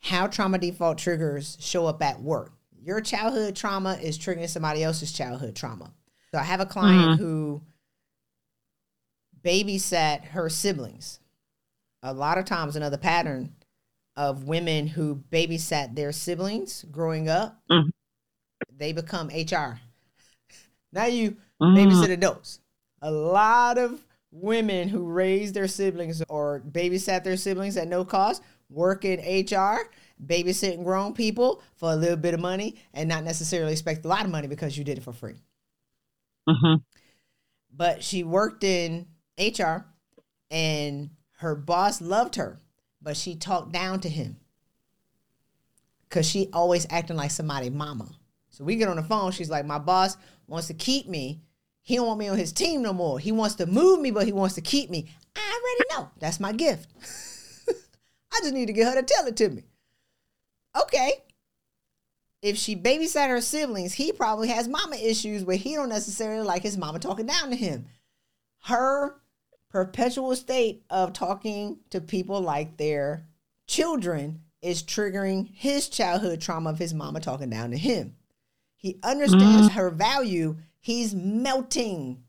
How 0.01 0.27
trauma 0.27 0.57
default 0.57 0.97
triggers 0.97 1.57
show 1.61 1.85
up 1.85 2.03
at 2.03 2.21
work. 2.21 2.51
Your 2.77 2.99
childhood 2.99 3.55
trauma 3.55 3.93
is 3.93 4.19
triggering 4.19 4.49
somebody 4.49 4.83
else's 4.83 5.13
childhood 5.13 5.55
trauma. 5.55 5.93
So 6.33 6.39
I 6.39 6.43
have 6.43 6.59
a 6.59 6.65
client 6.65 7.17
who 7.19 7.61
babysat 9.41 10.25
her 10.25 10.49
siblings. 10.49 11.21
A 12.01 12.13
lot 12.13 12.37
of 12.37 12.43
times, 12.43 12.75
another 12.75 12.97
pattern 12.97 13.55
of 14.17 14.43
women 14.43 14.87
who 14.87 15.23
babysat 15.31 15.95
their 15.95 16.11
siblings 16.11 16.83
growing 16.91 17.29
up, 17.29 17.61
Mhm. 17.71 17.91
They 18.75 18.93
become 18.93 19.27
HR. 19.27 19.79
Now 20.91 21.05
you 21.05 21.37
Mm-hmm. 21.63 21.77
babysit 21.77 22.11
adults. 22.11 22.59
A 23.01 23.11
lot 23.11 23.77
of 23.77 24.05
women 24.31 24.89
who 24.89 25.03
raised 25.03 25.53
their 25.53 25.67
siblings 25.67 26.21
or 26.27 26.61
babysat 26.69 27.23
their 27.23 27.37
siblings 27.37 27.77
at 27.77 27.87
no 27.87 28.03
cost 28.03 28.41
work 28.69 29.05
in 29.05 29.19
HR, 29.19 29.89
babysitting 30.25 30.83
grown 30.83 31.13
people 31.13 31.61
for 31.75 31.91
a 31.91 31.95
little 31.95 32.17
bit 32.17 32.33
of 32.33 32.39
money 32.39 32.75
and 32.93 33.07
not 33.07 33.23
necessarily 33.23 33.71
expect 33.71 34.03
a 34.03 34.07
lot 34.07 34.25
of 34.25 34.31
money 34.31 34.47
because 34.47 34.77
you 34.77 34.83
did 34.83 34.97
it 34.97 35.03
for 35.03 35.13
free. 35.13 35.35
Mm-hmm. 36.49 36.81
But 37.75 38.03
she 38.03 38.23
worked 38.23 38.63
in 38.63 39.07
HR 39.39 39.85
and 40.51 41.11
her 41.37 41.55
boss 41.55 42.01
loved 42.01 42.35
her, 42.35 42.59
but 43.01 43.15
she 43.15 43.35
talked 43.35 43.71
down 43.71 43.99
to 44.01 44.09
him 44.09 44.37
because 46.09 46.27
she 46.27 46.49
always 46.51 46.85
acting 46.89 47.15
like 47.15 47.31
somebody 47.31 47.69
mama. 47.69 48.09
So 48.53 48.63
we 48.63 48.75
get 48.75 48.87
on 48.87 48.97
the 48.97 49.03
phone. 49.03 49.31
She's 49.31 49.49
like, 49.49 49.65
my 49.65 49.79
boss 49.79 50.15
wants 50.47 50.67
to 50.67 50.75
keep 50.75 51.07
me. 51.07 51.41
He 51.81 51.95
don't 51.95 52.05
want 52.05 52.19
me 52.19 52.27
on 52.27 52.37
his 52.37 52.53
team 52.53 52.83
no 52.83 52.93
more. 52.93 53.19
He 53.19 53.31
wants 53.31 53.55
to 53.55 53.65
move 53.65 53.99
me, 53.99 54.11
but 54.11 54.27
he 54.27 54.31
wants 54.31 54.53
to 54.55 54.61
keep 54.61 54.91
me. 54.91 55.09
I 55.35 55.59
already 55.59 55.89
know. 56.03 56.11
That's 56.19 56.39
my 56.39 56.53
gift. 56.53 56.87
I 58.31 58.39
just 58.41 58.53
need 58.53 58.67
to 58.67 58.73
get 58.73 58.87
her 58.87 59.01
to 59.01 59.03
tell 59.03 59.25
it 59.25 59.35
to 59.37 59.49
me. 59.49 59.63
Okay. 60.79 61.13
If 62.43 62.57
she 62.57 62.75
babysat 62.75 63.27
her 63.27 63.41
siblings, 63.41 63.93
he 63.93 64.11
probably 64.11 64.49
has 64.49 64.67
mama 64.67 64.97
issues 64.97 65.43
where 65.43 65.57
he 65.57 65.73
don't 65.73 65.89
necessarily 65.89 66.45
like 66.45 66.61
his 66.61 66.77
mama 66.77 66.99
talking 66.99 67.25
down 67.25 67.49
to 67.49 67.55
him. 67.55 67.87
Her 68.65 69.15
perpetual 69.71 70.35
state 70.35 70.83
of 70.91 71.11
talking 71.11 71.79
to 71.89 71.99
people 72.01 72.39
like 72.39 72.77
their 72.77 73.25
children 73.65 74.41
is 74.61 74.83
triggering 74.83 75.49
his 75.51 75.89
childhood 75.89 76.39
trauma 76.39 76.69
of 76.69 76.77
his 76.77 76.93
mama 76.93 77.19
talking 77.19 77.49
down 77.49 77.71
to 77.71 77.77
him. 77.77 78.15
He 78.83 78.99
understands 79.01 79.69
mm. 79.69 79.71
her 79.71 79.89
value. 79.89 80.57
He's 80.81 81.15
melting. 81.15 82.21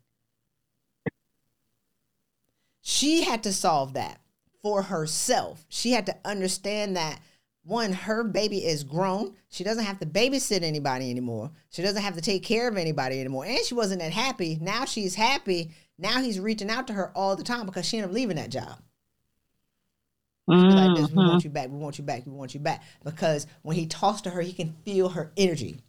She 2.80 3.24
had 3.24 3.42
to 3.42 3.52
solve 3.52 3.94
that 3.94 4.20
for 4.62 4.82
herself. 4.82 5.66
She 5.68 5.90
had 5.90 6.06
to 6.06 6.16
understand 6.24 6.96
that 6.96 7.20
one, 7.64 7.92
her 7.92 8.22
baby 8.22 8.58
is 8.58 8.84
grown. 8.84 9.34
She 9.48 9.64
doesn't 9.64 9.84
have 9.84 9.98
to 9.98 10.06
babysit 10.06 10.62
anybody 10.62 11.10
anymore. 11.10 11.50
She 11.70 11.82
doesn't 11.82 12.02
have 12.02 12.14
to 12.14 12.20
take 12.20 12.44
care 12.44 12.68
of 12.68 12.76
anybody 12.76 13.18
anymore. 13.18 13.46
And 13.46 13.58
she 13.64 13.74
wasn't 13.74 14.00
that 14.00 14.12
happy. 14.12 14.56
Now 14.60 14.84
she's 14.84 15.16
happy. 15.16 15.72
Now 15.98 16.20
he's 16.22 16.38
reaching 16.38 16.70
out 16.70 16.86
to 16.86 16.92
her 16.92 17.10
all 17.16 17.34
the 17.34 17.42
time 17.42 17.66
because 17.66 17.84
she 17.84 17.96
ended 17.96 18.10
up 18.10 18.14
leaving 18.14 18.36
that 18.36 18.50
job. 18.50 18.78
Like 20.46 20.96
this, 20.96 21.10
we 21.10 21.16
want 21.16 21.38
mm-hmm. 21.38 21.48
you 21.48 21.50
back, 21.50 21.68
we 21.70 21.78
want 21.78 21.98
you 21.98 22.04
back, 22.04 22.26
we 22.26 22.32
want 22.32 22.54
you 22.54 22.60
back. 22.60 22.84
Because 23.02 23.48
when 23.62 23.76
he 23.76 23.86
talks 23.86 24.20
to 24.20 24.30
her, 24.30 24.40
he 24.40 24.52
can 24.52 24.76
feel 24.84 25.08
her 25.08 25.32
energy. 25.36 25.80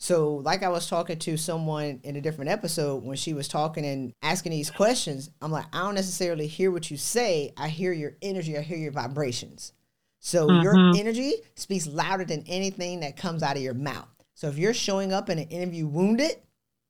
So, 0.00 0.36
like 0.36 0.62
I 0.62 0.68
was 0.68 0.88
talking 0.88 1.18
to 1.18 1.36
someone 1.36 2.00
in 2.04 2.14
a 2.14 2.20
different 2.20 2.50
episode 2.50 3.02
when 3.02 3.16
she 3.16 3.34
was 3.34 3.48
talking 3.48 3.84
and 3.84 4.12
asking 4.22 4.52
these 4.52 4.70
questions, 4.70 5.28
I'm 5.42 5.50
like, 5.50 5.66
I 5.72 5.80
don't 5.80 5.96
necessarily 5.96 6.46
hear 6.46 6.70
what 6.70 6.88
you 6.88 6.96
say. 6.96 7.52
I 7.56 7.68
hear 7.68 7.92
your 7.92 8.16
energy, 8.22 8.56
I 8.56 8.60
hear 8.60 8.78
your 8.78 8.92
vibrations. 8.92 9.72
So, 10.20 10.52
your 10.52 10.76
Mhm. 10.76 10.96
energy 10.96 11.34
speaks 11.56 11.88
louder 11.88 12.24
than 12.24 12.44
anything 12.46 13.00
that 13.00 13.16
comes 13.16 13.42
out 13.42 13.56
of 13.56 13.62
your 13.62 13.74
mouth. 13.74 14.08
So, 14.34 14.48
if 14.48 14.56
you're 14.56 14.72
showing 14.72 15.12
up 15.12 15.30
in 15.30 15.38
an 15.40 15.48
interview 15.48 15.88
wounded, 15.88 16.42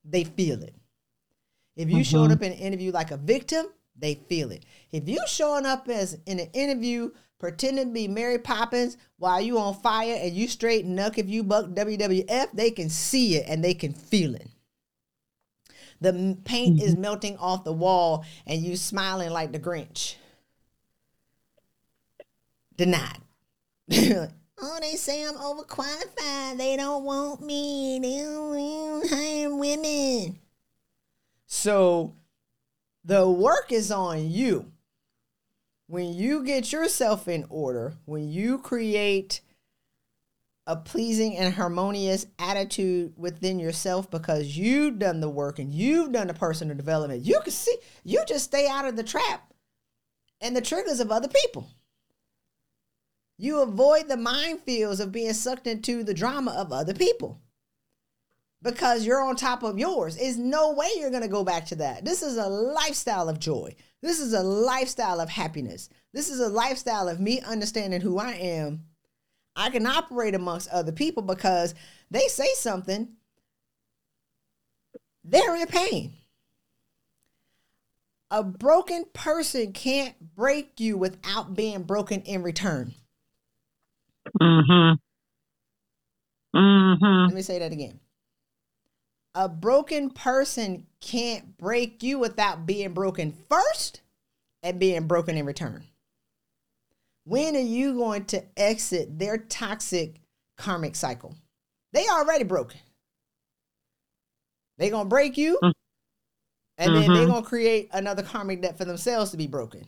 they 0.05 0.25
feel 0.25 0.63
it. 0.63 0.75
If 1.77 1.91
you 1.91 2.05
showed 2.05 2.29
Mhm. 2.29 2.35
up 2.35 2.43
in 2.43 2.53
an 2.53 2.59
interview 2.59 2.93
like 2.93 3.11
a 3.11 3.17
victim, 3.17 3.69
they 3.97 4.17
feel 4.17 4.53
it. 4.53 4.65
If 4.93 5.09
you 5.09 5.19
showing 5.27 5.65
up 5.65 5.89
as 5.89 6.19
in 6.27 6.41
an 6.41 6.51
interview 6.53 7.11
pretending 7.39 7.89
to 7.89 7.93
be 7.93 8.09
Mary 8.09 8.39
Poppins 8.39 8.97
while 9.19 9.41
you 9.41 9.59
on 9.59 9.75
fire 9.75 10.19
and 10.21 10.33
you 10.33 10.49
straight 10.49 10.87
nuck 10.87 11.19
if 11.19 11.29
you 11.29 11.43
buck 11.43 11.67
WWF, 11.67 12.49
they 12.53 12.71
can 12.71 12.89
see 12.91 13.37
it 13.37 13.47
and 13.49 13.65
they 13.65 13.75
can 13.75 13.93
feel 13.93 14.35
it. 14.35 14.49
The 16.01 16.37
paint 16.45 16.81
is 16.81 16.93
mm-hmm. 16.93 17.01
melting 17.01 17.37
off 17.39 17.65
the 17.65 17.73
wall 17.73 18.25
and 18.47 18.63
you 18.63 18.77
smiling 18.77 19.31
like 19.31 19.53
the 19.53 19.59
Grinch. 19.59 20.15
Denied. 22.77 23.19
oh, 23.93 24.79
they 24.81 24.95
say 24.95 25.25
I'm 25.27 25.35
overqualified. 25.35 26.59
They 26.59 26.77
don't 26.77 27.05
want 27.05 27.41
me. 27.41 27.99
They 28.01 28.23
don't 28.23 29.09
hire 29.09 29.55
women. 29.55 30.39
So 31.47 32.15
the 33.05 33.29
work 33.29 33.73
is 33.73 33.91
on 33.91 34.31
you. 34.31 34.71
When 35.89 36.13
you 36.13 36.45
get 36.45 36.71
yourself 36.71 37.29
in 37.29 37.47
order, 37.49 37.95
when 38.05 38.29
you 38.29 38.59
create 38.59 39.41
a 40.67 40.77
pleasing 40.77 41.35
and 41.39 41.55
harmonious 41.55 42.27
attitude 42.39 43.15
within 43.17 43.59
yourself 43.59 44.11
because 44.11 44.55
you've 44.55 44.99
done 44.99 45.21
the 45.21 45.31
work 45.31 45.59
and 45.59 45.73
you've 45.73 46.13
done 46.13 46.27
the 46.27 46.35
personal 46.35 46.77
development, 46.77 47.25
you 47.25 47.41
can 47.41 47.53
see, 47.53 47.75
you 48.05 48.23
just 48.27 48.45
stay 48.45 48.69
out 48.69 48.85
of 48.85 48.97
the 48.97 49.03
trap 49.03 49.51
and 50.43 50.55
the 50.55 50.61
triggers 50.61 51.01
of 51.01 51.11
other 51.11 51.29
people. 51.29 51.71
You 53.39 53.63
avoid 53.63 54.09
the 54.09 54.17
minefields 54.17 55.01
of 55.01 55.11
being 55.11 55.33
sucked 55.33 55.67
into 55.67 56.05
the 56.05 56.13
drama 56.13 56.51
of 56.51 56.71
other 56.71 56.93
people 56.93 57.41
because 58.63 59.07
you're 59.07 59.23
on 59.23 59.37
top 59.37 59.63
of 59.63 59.79
yours. 59.79 60.17
There's 60.17 60.39
no 60.39 60.73
way 60.73 60.89
you're 60.97 61.11
going 61.11 61.23
to 61.23 61.29
go 61.29 61.45
back 61.45 61.67
to 61.67 61.77
that. 61.77 62.05
This 62.05 62.23
is 62.23 62.37
a 62.37 62.49
lifestyle 62.49 63.29
of 63.29 63.39
joy. 63.39 63.75
This 64.03 64.21
is 64.21 64.33
a 64.33 64.43
lifestyle 64.43 65.21
of 65.21 65.29
happiness. 65.29 65.89
This 66.13 66.29
is 66.29 66.41
a 66.41 66.49
lifestyle 66.49 67.09
of 67.09 67.21
me 67.21 67.41
understanding 67.41 68.01
who 68.01 68.19
I 68.19 68.33
am. 68.33 68.85
I 69.55 69.71
can 69.71 69.87
operate 69.87 70.35
amongst 70.35 70.69
other 70.71 70.93
people 70.93 71.23
because 71.23 71.75
they 72.11 72.29
say 72.29 72.49
something, 72.55 73.09
they're 75.25 75.57
in 75.57 75.67
pain. 75.67 76.15
A 78.31 78.45
broken 78.45 79.05
person 79.13 79.73
can't 79.73 80.15
break 80.37 80.79
you 80.79 80.97
without 80.97 81.55
being 81.55 81.83
broken 81.83 82.21
in 82.23 82.43
return. 82.43 82.95
Mm-hmm. 84.41 84.73
Mm. 84.73 84.99
Mm-hmm. 86.57 87.27
Let 87.27 87.35
me 87.35 87.43
say 87.43 87.59
that 87.59 87.73
again. 87.73 88.01
A 89.35 89.49
broken 89.49 90.11
person 90.11 90.87
can't 91.01 91.57
break 91.59 92.03
you 92.03 92.19
without 92.19 92.67
being 92.67 92.93
broken 92.93 93.33
first 93.49 94.01
and 94.63 94.81
being 94.81 95.07
broken 95.07 95.37
in 95.37 95.47
return. 95.47 95.85
When 97.25 97.55
are 97.55 97.61
you 97.61 97.95
going 97.95 98.25
to 98.27 98.43
exit 98.59 99.19
their 99.19 99.39
toxic 99.39 100.21
karmic 100.57 100.97
cycle? 100.97 101.37
They 101.93 102.09
already 102.09 102.45
broken. 102.45 102.81
They 104.79 104.91
gonna 104.91 105.09
break 105.09 105.37
you, 105.37 105.59
Mm. 105.63 105.73
and 106.79 106.95
then 106.95 107.13
they 107.13 107.25
Mhm. 107.25 107.27
gonna 107.27 107.43
create 107.47 107.91
another 107.93 108.23
karmic 108.23 108.63
debt 108.63 108.79
for 108.79 108.85
themselves 108.85 109.31
to 109.33 109.37
be 109.37 109.47
broken. 109.47 109.87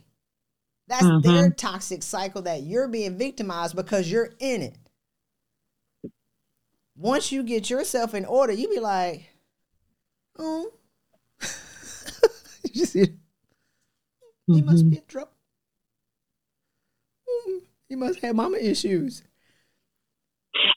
That's 0.87 1.05
Mhm. 1.05 1.23
their 1.23 1.51
toxic 1.51 2.03
cycle 2.03 2.43
that 2.43 2.63
you're 2.65 2.89
being 2.89 3.17
victimized 3.17 3.77
because 3.77 4.11
you're 4.11 4.35
in 4.39 4.63
it. 4.63 4.77
Once 6.97 7.33
you 7.33 7.43
get 7.43 7.71
yourself 7.71 8.13
in 8.15 8.25
order, 8.27 8.53
you 8.53 8.69
be 8.69 8.81
like, 8.81 9.30
oh, 10.41 10.73
you 12.65 12.71
just 12.75 12.93
see, 12.93 13.07
he 14.47 14.63
must 14.63 14.89
be 14.91 14.97
in 14.97 15.03
trouble. 15.07 15.31
Mm, 17.29 17.61
He 17.89 17.97
must 17.97 18.21
have 18.21 18.35
mama 18.35 18.57
issues. 18.57 19.23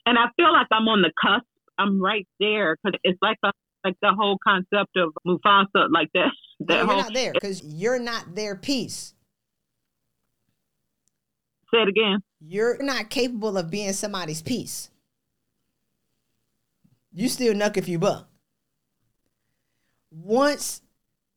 And 0.06 0.18
I 0.18 0.26
feel 0.36 0.52
like 0.52 0.66
I'm 0.70 0.86
on 0.88 1.02
the 1.02 1.12
cusp. 1.20 1.46
I'm 1.78 2.00
right 2.00 2.26
there 2.38 2.76
because 2.76 2.98
it's 3.02 3.18
like 3.20 3.38
a, 3.42 3.50
like 3.84 3.96
the 4.00 4.12
whole 4.16 4.38
concept 4.42 4.96
of 4.96 5.12
Mufasa, 5.26 5.88
like 5.90 6.08
that. 6.14 6.30
No, 6.60 6.66
That 6.66 6.76
you're 6.76 6.86
whole. 6.86 6.96
not 7.02 7.12
there 7.14 7.32
because 7.32 7.62
you're 7.64 7.98
not 7.98 8.34
their 8.36 8.54
piece. 8.54 9.14
Say 11.72 11.80
it 11.82 11.88
again. 11.88 12.22
You're 12.40 12.80
not 12.82 13.10
capable 13.10 13.58
of 13.58 13.70
being 13.70 13.92
somebody's 13.92 14.40
piece. 14.42 14.90
You 17.12 17.28
still 17.28 17.54
nuck 17.54 17.76
if 17.76 17.88
you 17.88 17.98
buck. 17.98 18.28
Once 20.16 20.80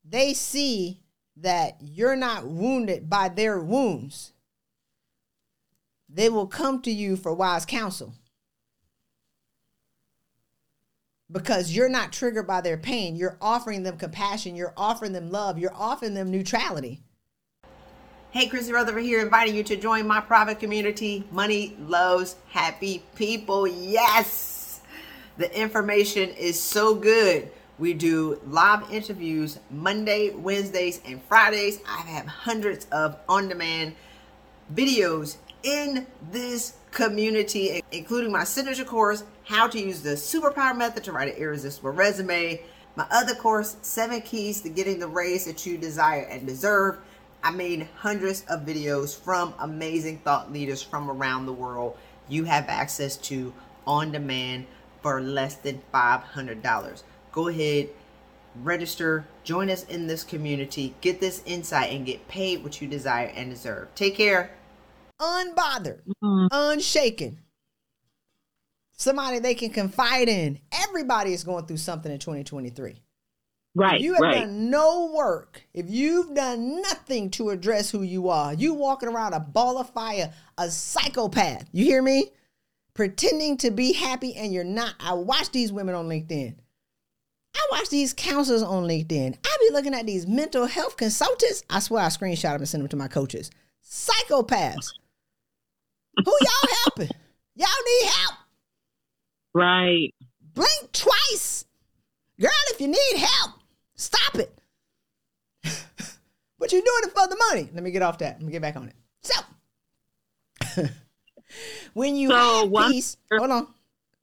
they 0.08 0.34
see 0.34 1.02
that 1.36 1.78
you're 1.82 2.16
not 2.16 2.46
wounded 2.46 3.10
by 3.10 3.28
their 3.28 3.60
wounds, 3.60 4.34
they 6.08 6.30
will 6.30 6.48
come 6.48 6.82
to 6.82 6.92
you 6.92 7.16
for 7.16 7.34
wise 7.34 7.66
counsel. 7.66 8.14
Because 11.30 11.76
you're 11.76 11.90
not 11.90 12.14
triggered 12.14 12.48
by 12.48 12.62
their 12.62 12.78
pain. 12.78 13.16
You're 13.16 13.38
offering 13.42 13.84
them 13.84 13.98
compassion. 13.98 14.56
You're 14.56 14.74
offering 14.78 15.12
them 15.12 15.30
love. 15.30 15.58
You're 15.58 15.76
offering 15.76 16.14
them 16.14 16.32
neutrality. 16.32 17.02
Hey, 18.30 18.48
Christy 18.48 18.72
Rutherford 18.72 19.04
here, 19.04 19.22
inviting 19.22 19.56
you 19.56 19.64
to 19.64 19.76
join 19.76 20.08
my 20.08 20.22
private 20.22 20.60
community. 20.60 21.26
Money 21.32 21.76
loves 21.80 22.36
happy 22.50 23.04
people. 23.16 23.68
Yes, 23.68 24.82
the 25.38 25.54
information 25.60 26.30
is 26.30 26.60
so 26.60 26.94
good. 26.94 27.52
We 27.80 27.94
do 27.94 28.42
live 28.48 28.92
interviews 28.92 29.60
Monday, 29.70 30.32
Wednesdays, 30.32 31.00
and 31.06 31.22
Fridays. 31.24 31.80
I 31.88 32.02
have 32.02 32.26
hundreds 32.26 32.88
of 32.92 33.18
on 33.30 33.50
demand 33.50 33.94
videos 34.74 35.38
in 35.62 36.08
this 36.32 36.74
community, 36.90 37.84
including 37.92 38.32
my 38.32 38.46
signature 38.46 38.84
course, 38.84 39.24
How 39.44 39.68
to 39.68 39.80
Use 39.80 40.02
the 40.02 40.12
Superpower 40.12 40.76
Method 40.76 41.04
to 41.04 41.12
Write 41.12 41.36
an 41.36 41.40
Irresistible 41.40 41.92
Resume. 41.92 42.60
My 42.96 43.06
other 43.12 43.36
course, 43.36 43.78
Seven 43.84 44.22
Keys 44.22 44.62
to 44.62 44.70
Getting 44.70 44.98
the 44.98 45.08
Raise 45.08 45.46
That 45.46 45.64
You 45.64 45.78
Desire 45.78 46.24
and 46.32 46.48
Deserve. 46.48 46.98
I 47.44 47.52
made 47.52 47.88
hundreds 47.98 48.44
of 48.50 48.62
videos 48.62 49.16
from 49.16 49.54
amazing 49.60 50.18
thought 50.20 50.52
leaders 50.52 50.82
from 50.82 51.12
around 51.12 51.46
the 51.46 51.54
world. 51.54 51.96
You 52.28 52.46
have 52.46 52.70
access 52.70 53.18
to 53.18 53.54
on 53.86 54.12
demand 54.12 54.66
for 55.04 55.22
less 55.22 55.54
than 55.56 55.80
$500. 55.94 57.04
Go 57.32 57.48
ahead, 57.48 57.90
register, 58.64 59.28
join 59.44 59.70
us 59.70 59.84
in 59.86 60.08
this 60.08 60.24
community, 60.24 60.96
get 61.02 61.20
this 61.20 61.44
insight, 61.46 61.92
and 61.92 62.06
get 62.06 62.28
paid 62.28 62.64
what 62.64 62.82
you 62.82 62.88
desire 62.88 63.28
and 63.36 63.50
deserve. 63.50 63.94
Take 63.96 64.16
care. 64.16 64.52
Unbothered, 65.20 66.02
Mhm. 66.24 66.48
unshaken. 66.52 67.40
Somebody 68.94 69.40
they 69.40 69.54
can 69.54 69.70
confide 69.70 70.28
in. 70.28 70.60
Everybody 70.72 71.34
is 71.34 71.44
going 71.44 71.66
through 71.68 71.78
something 71.78 72.12
in 72.12 72.20
2023. 72.20 73.02
Right. 73.76 73.98
If 73.98 74.02
you 74.02 74.14
have 74.14 74.22
right. 74.22 74.40
done 74.40 74.72
no 74.72 75.12
work, 75.16 75.62
if 75.72 75.88
you've 75.88 76.34
done 76.34 76.82
nothing 76.82 77.30
to 77.32 77.52
address 77.52 77.92
who 77.92 78.02
you 78.02 78.30
are, 78.30 78.54
you 78.54 78.74
walking 78.74 79.08
around 79.08 79.34
a 79.34 79.40
ball 79.40 79.78
of 79.78 79.92
fire, 79.92 80.34
a 80.58 80.72
psychopath. 80.72 81.70
You 81.72 81.86
hear 81.86 82.02
me? 82.02 82.32
Pretending 82.96 83.58
to 83.58 83.70
be 83.70 83.94
happy 83.94 84.34
and 84.36 84.52
you're 84.52 84.64
not. 84.64 84.96
I 85.00 85.14
watch 85.14 85.52
these 85.52 85.72
women 85.72 85.94
on 85.94 86.10
LinkedIn. 86.10 86.56
I 87.58 87.68
watch 87.72 87.90
these 87.90 88.14
counselors 88.14 88.62
on 88.64 88.84
LinkedIn. 88.84 89.36
I 89.46 89.58
be 89.68 89.74
looking 89.74 89.94
at 89.94 90.06
these 90.06 90.28
mental 90.28 90.66
health 90.68 90.96
consultants. 90.98 91.64
I 91.70 91.80
swear 91.80 92.04
I 92.04 92.08
screenshot 92.08 92.54
them 92.54 92.62
and 92.62 92.70
send 92.70 92.84
them 92.84 92.90
to 92.90 92.96
my 92.98 93.08
coaches. 93.08 93.50
Psychopaths. 93.84 94.94
Who 96.24 96.32
y'all 96.42 96.70
helping? 96.84 97.10
Y'all 97.56 97.68
need 97.86 98.10
help. 98.12 98.36
Right. 99.54 100.14
Blink 100.54 100.92
twice. 100.92 101.66
Girl, 102.40 102.50
if 102.70 102.80
you 102.82 102.88
need 102.88 103.18
help, 103.18 103.56
stop 103.96 104.36
it. 104.36 104.54
but 106.60 106.72
you're 106.72 106.82
doing 106.82 107.02
it 107.04 107.12
for 107.16 107.28
the 107.28 107.38
money. 107.50 107.70
Let 107.74 107.84
me 107.84 107.90
get 107.92 108.04
off 108.04 108.20
that. 108.20 108.36
Let 108.38 108.44
me 108.46 108.52
get 108.52 108.62
back 108.62 108.76
on 108.76 108.90
it. 108.90 108.96
So, 109.24 110.84
when 111.94 112.16
you 112.16 112.30
So 112.30 112.36
have 112.62 112.70
one- 112.70 112.92
peace, 112.92 113.18
hold 113.36 113.50
on, 113.52 113.68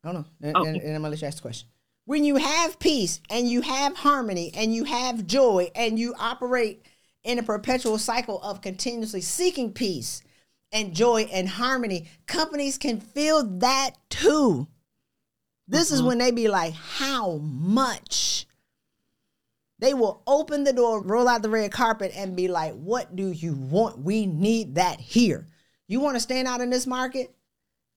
hold 0.04 0.16
on, 0.16 0.26
and, 0.42 0.56
Okay. 0.56 0.68
and, 0.68 0.76
and 0.80 0.88
I'm 0.96 1.02
gonna 1.02 1.10
let 1.10 1.20
you 1.20 1.26
ask 1.26 1.38
the 1.38 1.42
question. 1.42 1.68
When 2.06 2.24
you 2.24 2.36
have 2.36 2.78
peace 2.78 3.20
and 3.30 3.48
you 3.48 3.62
have 3.62 3.96
harmony 3.96 4.52
and 4.54 4.74
you 4.74 4.84
have 4.84 5.26
joy 5.26 5.70
and 5.74 5.98
you 5.98 6.14
operate 6.18 6.84
in 7.22 7.38
a 7.38 7.42
perpetual 7.42 7.96
cycle 7.96 8.42
of 8.42 8.60
continuously 8.60 9.22
seeking 9.22 9.72
peace 9.72 10.22
and 10.70 10.94
joy 10.94 11.22
and 11.32 11.48
harmony, 11.48 12.08
companies 12.26 12.76
can 12.76 13.00
feel 13.00 13.42
that 13.58 13.92
too. 14.10 14.68
This 15.66 15.90
is 15.90 16.02
Mhm. 16.02 16.06
when 16.06 16.18
they 16.18 16.30
be 16.30 16.48
like, 16.48 16.74
how 16.74 17.38
much? 17.38 18.46
They 19.78 19.94
will 19.94 20.22
open 20.26 20.64
the 20.64 20.72
door, 20.74 21.00
roll 21.00 21.26
out 21.26 21.42
the 21.42 21.48
red 21.48 21.72
carpet, 21.72 22.12
and 22.14 22.36
be 22.36 22.48
like, 22.48 22.74
what 22.74 23.16
do 23.16 23.30
you 23.30 23.54
want? 23.54 23.98
We 23.98 24.26
need 24.26 24.74
that 24.74 25.00
here. 25.00 25.46
You 25.88 26.00
want 26.00 26.16
to 26.16 26.20
stand 26.20 26.48
out 26.48 26.60
in 26.60 26.70
this 26.70 26.86
market? 26.86 27.34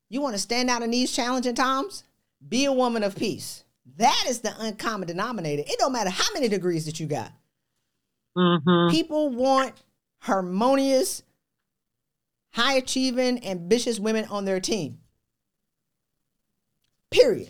You 0.10 0.22
want 0.22 0.36
to 0.36 0.42
stand 0.42 0.70
out 0.70 0.82
in 0.82 0.92
these 0.92 1.12
challenging 1.12 1.56
times? 1.56 2.04
Be 2.48 2.66
a 2.66 2.72
woman 2.72 3.04
of 3.04 3.16
peace. 3.16 3.64
That 3.96 4.26
is 4.28 4.40
the 4.40 4.54
uncommon 4.60 5.08
denominator. 5.08 5.64
It 5.66 5.80
don't 5.80 5.94
matter 5.94 6.10
how 6.10 6.34
many 6.34 6.48
degrees 6.48 6.86
that 6.86 7.00
you 7.00 7.08
got. 7.08 7.32
Mm-hmm. 8.38 8.92
People 8.92 9.30
want 9.30 9.74
harmonious, 10.20 11.24
high 12.52 12.74
achieving, 12.74 13.46
ambitious 13.46 14.00
women 14.00 14.26
on 14.26 14.46
their 14.46 14.60
team. 14.60 15.00
Period. 17.10 17.50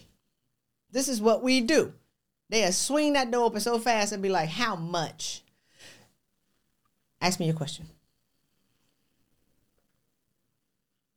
This 0.91 1.07
is 1.07 1.19
what 1.19 1.43
we 1.43 1.61
do. 1.61 1.93
They'll 2.49 2.71
swing 2.71 3.13
that 3.13 3.31
door 3.31 3.45
open 3.45 3.59
so 3.59 3.79
fast 3.79 4.13
and 4.13 4.23
be 4.23 4.29
like, 4.29 4.49
How 4.49 4.75
much? 4.75 5.43
Ask 7.19 7.39
me 7.39 7.47
your 7.47 7.55
question. 7.55 7.87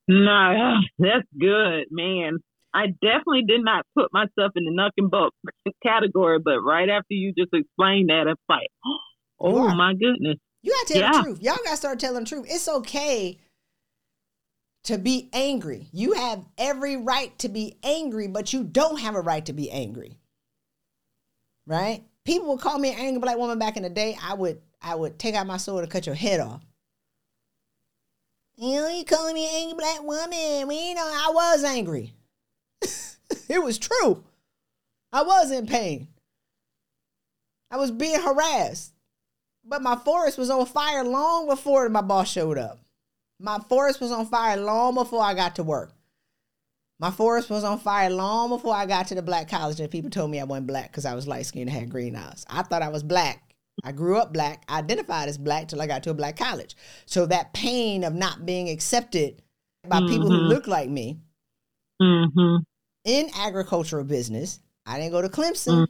No, 0.08 0.80
that's 0.98 1.26
good, 1.38 1.84
man. 1.90 2.38
I 2.72 2.86
definitely 3.02 3.42
did 3.48 3.62
not 3.64 3.84
put 3.96 4.12
myself 4.12 4.52
in 4.56 4.64
the 4.64 4.70
nuck 4.70 4.90
and 4.96 5.10
buck 5.10 5.32
category, 5.82 6.38
but 6.38 6.60
right 6.60 6.88
after 6.88 7.14
you 7.14 7.32
just 7.36 7.52
explained 7.52 8.10
that, 8.10 8.26
it's 8.28 8.40
like, 8.48 8.68
oh, 8.86 8.98
oh 9.40 9.68
are. 9.68 9.74
my 9.74 9.92
goodness. 9.94 10.36
You 10.62 10.72
gotta 10.72 10.92
tell 10.92 11.02
Yeah. 11.02 11.12
the 11.18 11.22
truth. 11.24 11.42
Y'all 11.42 11.56
gotta 11.64 11.76
start 11.76 11.98
telling 11.98 12.24
the 12.24 12.28
truth. 12.28 12.46
It's 12.48 12.68
okay 12.68 13.38
to 14.84 14.98
be 14.98 15.28
angry. 15.32 15.88
You 15.92 16.12
have 16.12 16.44
every 16.58 16.96
right 16.96 17.36
to 17.40 17.48
be 17.48 17.76
angry, 17.82 18.28
but 18.28 18.52
you 18.52 18.64
don't 18.64 19.00
have 19.00 19.14
a 19.14 19.20
right 19.20 19.44
to 19.46 19.52
be 19.52 19.70
angry. 19.70 20.18
Right? 21.66 22.04
People 22.24 22.48
would 22.48 22.60
call 22.60 22.78
me 22.78 22.92
an 22.92 22.98
angry 22.98 23.20
black 23.20 23.36
woman 23.38 23.58
back 23.58 23.76
in 23.76 23.82
the 23.82 23.90
day. 23.90 24.16
I 24.22 24.34
would 24.34 24.60
I 24.82 24.94
would 24.94 25.18
take 25.18 25.34
out 25.34 25.46
my 25.46 25.56
sword 25.56 25.82
and 25.84 25.92
cut 25.92 26.06
your 26.06 26.14
head 26.14 26.40
off. 26.40 26.62
You 28.56 28.74
know, 28.76 28.88
you 28.88 29.04
calling 29.04 29.34
me 29.34 29.46
an 29.46 29.54
angry 29.54 29.76
black 29.78 30.02
woman. 30.02 30.68
We 30.68 30.88
you 30.90 30.94
know, 30.94 31.02
I 31.02 31.30
was 31.32 31.64
angry. 31.64 32.14
it 33.48 33.62
was 33.62 33.78
true. 33.78 34.24
I 35.12 35.22
was 35.22 35.50
in 35.50 35.66
pain. 35.66 36.08
I 37.70 37.76
was 37.76 37.90
being 37.90 38.20
harassed. 38.20 38.92
But 39.64 39.82
my 39.82 39.96
forest 39.96 40.38
was 40.38 40.50
on 40.50 40.64
fire 40.66 41.04
long 41.04 41.46
before 41.46 41.88
my 41.88 42.00
boss 42.00 42.30
showed 42.30 42.58
up. 42.58 42.78
My 43.38 43.58
forest 43.68 44.00
was 44.00 44.10
on 44.10 44.26
fire 44.26 44.56
long 44.56 44.94
before 44.94 45.22
I 45.22 45.34
got 45.34 45.56
to 45.56 45.62
work. 45.62 45.92
My 46.98 47.10
forest 47.10 47.48
was 47.50 47.64
on 47.64 47.78
fire 47.78 48.10
long 48.10 48.50
before 48.50 48.74
I 48.74 48.86
got 48.86 49.06
to 49.08 49.14
the 49.14 49.22
black 49.22 49.48
college 49.48 49.80
and 49.80 49.90
people 49.90 50.10
told 50.10 50.30
me 50.30 50.40
I 50.40 50.44
wasn't 50.44 50.66
black 50.66 50.90
because 50.90 51.06
I 51.06 51.14
was 51.14 51.26
light 51.26 51.46
skinned 51.46 51.68
and 51.70 51.78
had 51.78 51.90
green 51.90 52.16
eyes. 52.16 52.44
I 52.48 52.62
thought 52.62 52.82
I 52.82 52.88
was 52.88 53.02
black. 53.02 53.54
I 53.84 53.92
grew 53.92 54.18
up 54.18 54.32
black, 54.34 54.64
I 54.68 54.78
identified 54.80 55.28
as 55.30 55.38
black 55.38 55.68
till 55.68 55.80
I 55.80 55.86
got 55.86 56.02
to 56.02 56.10
a 56.10 56.14
black 56.14 56.36
college. 56.36 56.76
So 57.06 57.24
that 57.26 57.54
pain 57.54 58.04
of 58.04 58.14
not 58.14 58.44
being 58.44 58.68
accepted 58.68 59.40
by 59.88 60.00
people 60.00 60.28
who 60.28 60.40
Mhm. 60.40 60.48
look 60.48 60.66
like 60.66 60.90
me 60.90 61.18
Mm-hmm. 62.02 62.62
In 63.04 63.30
agricultural 63.36 64.04
business. 64.04 64.60
I 64.86 64.98
didn't 64.98 65.12
go 65.12 65.22
to 65.22 65.28
Clemson 65.28 65.86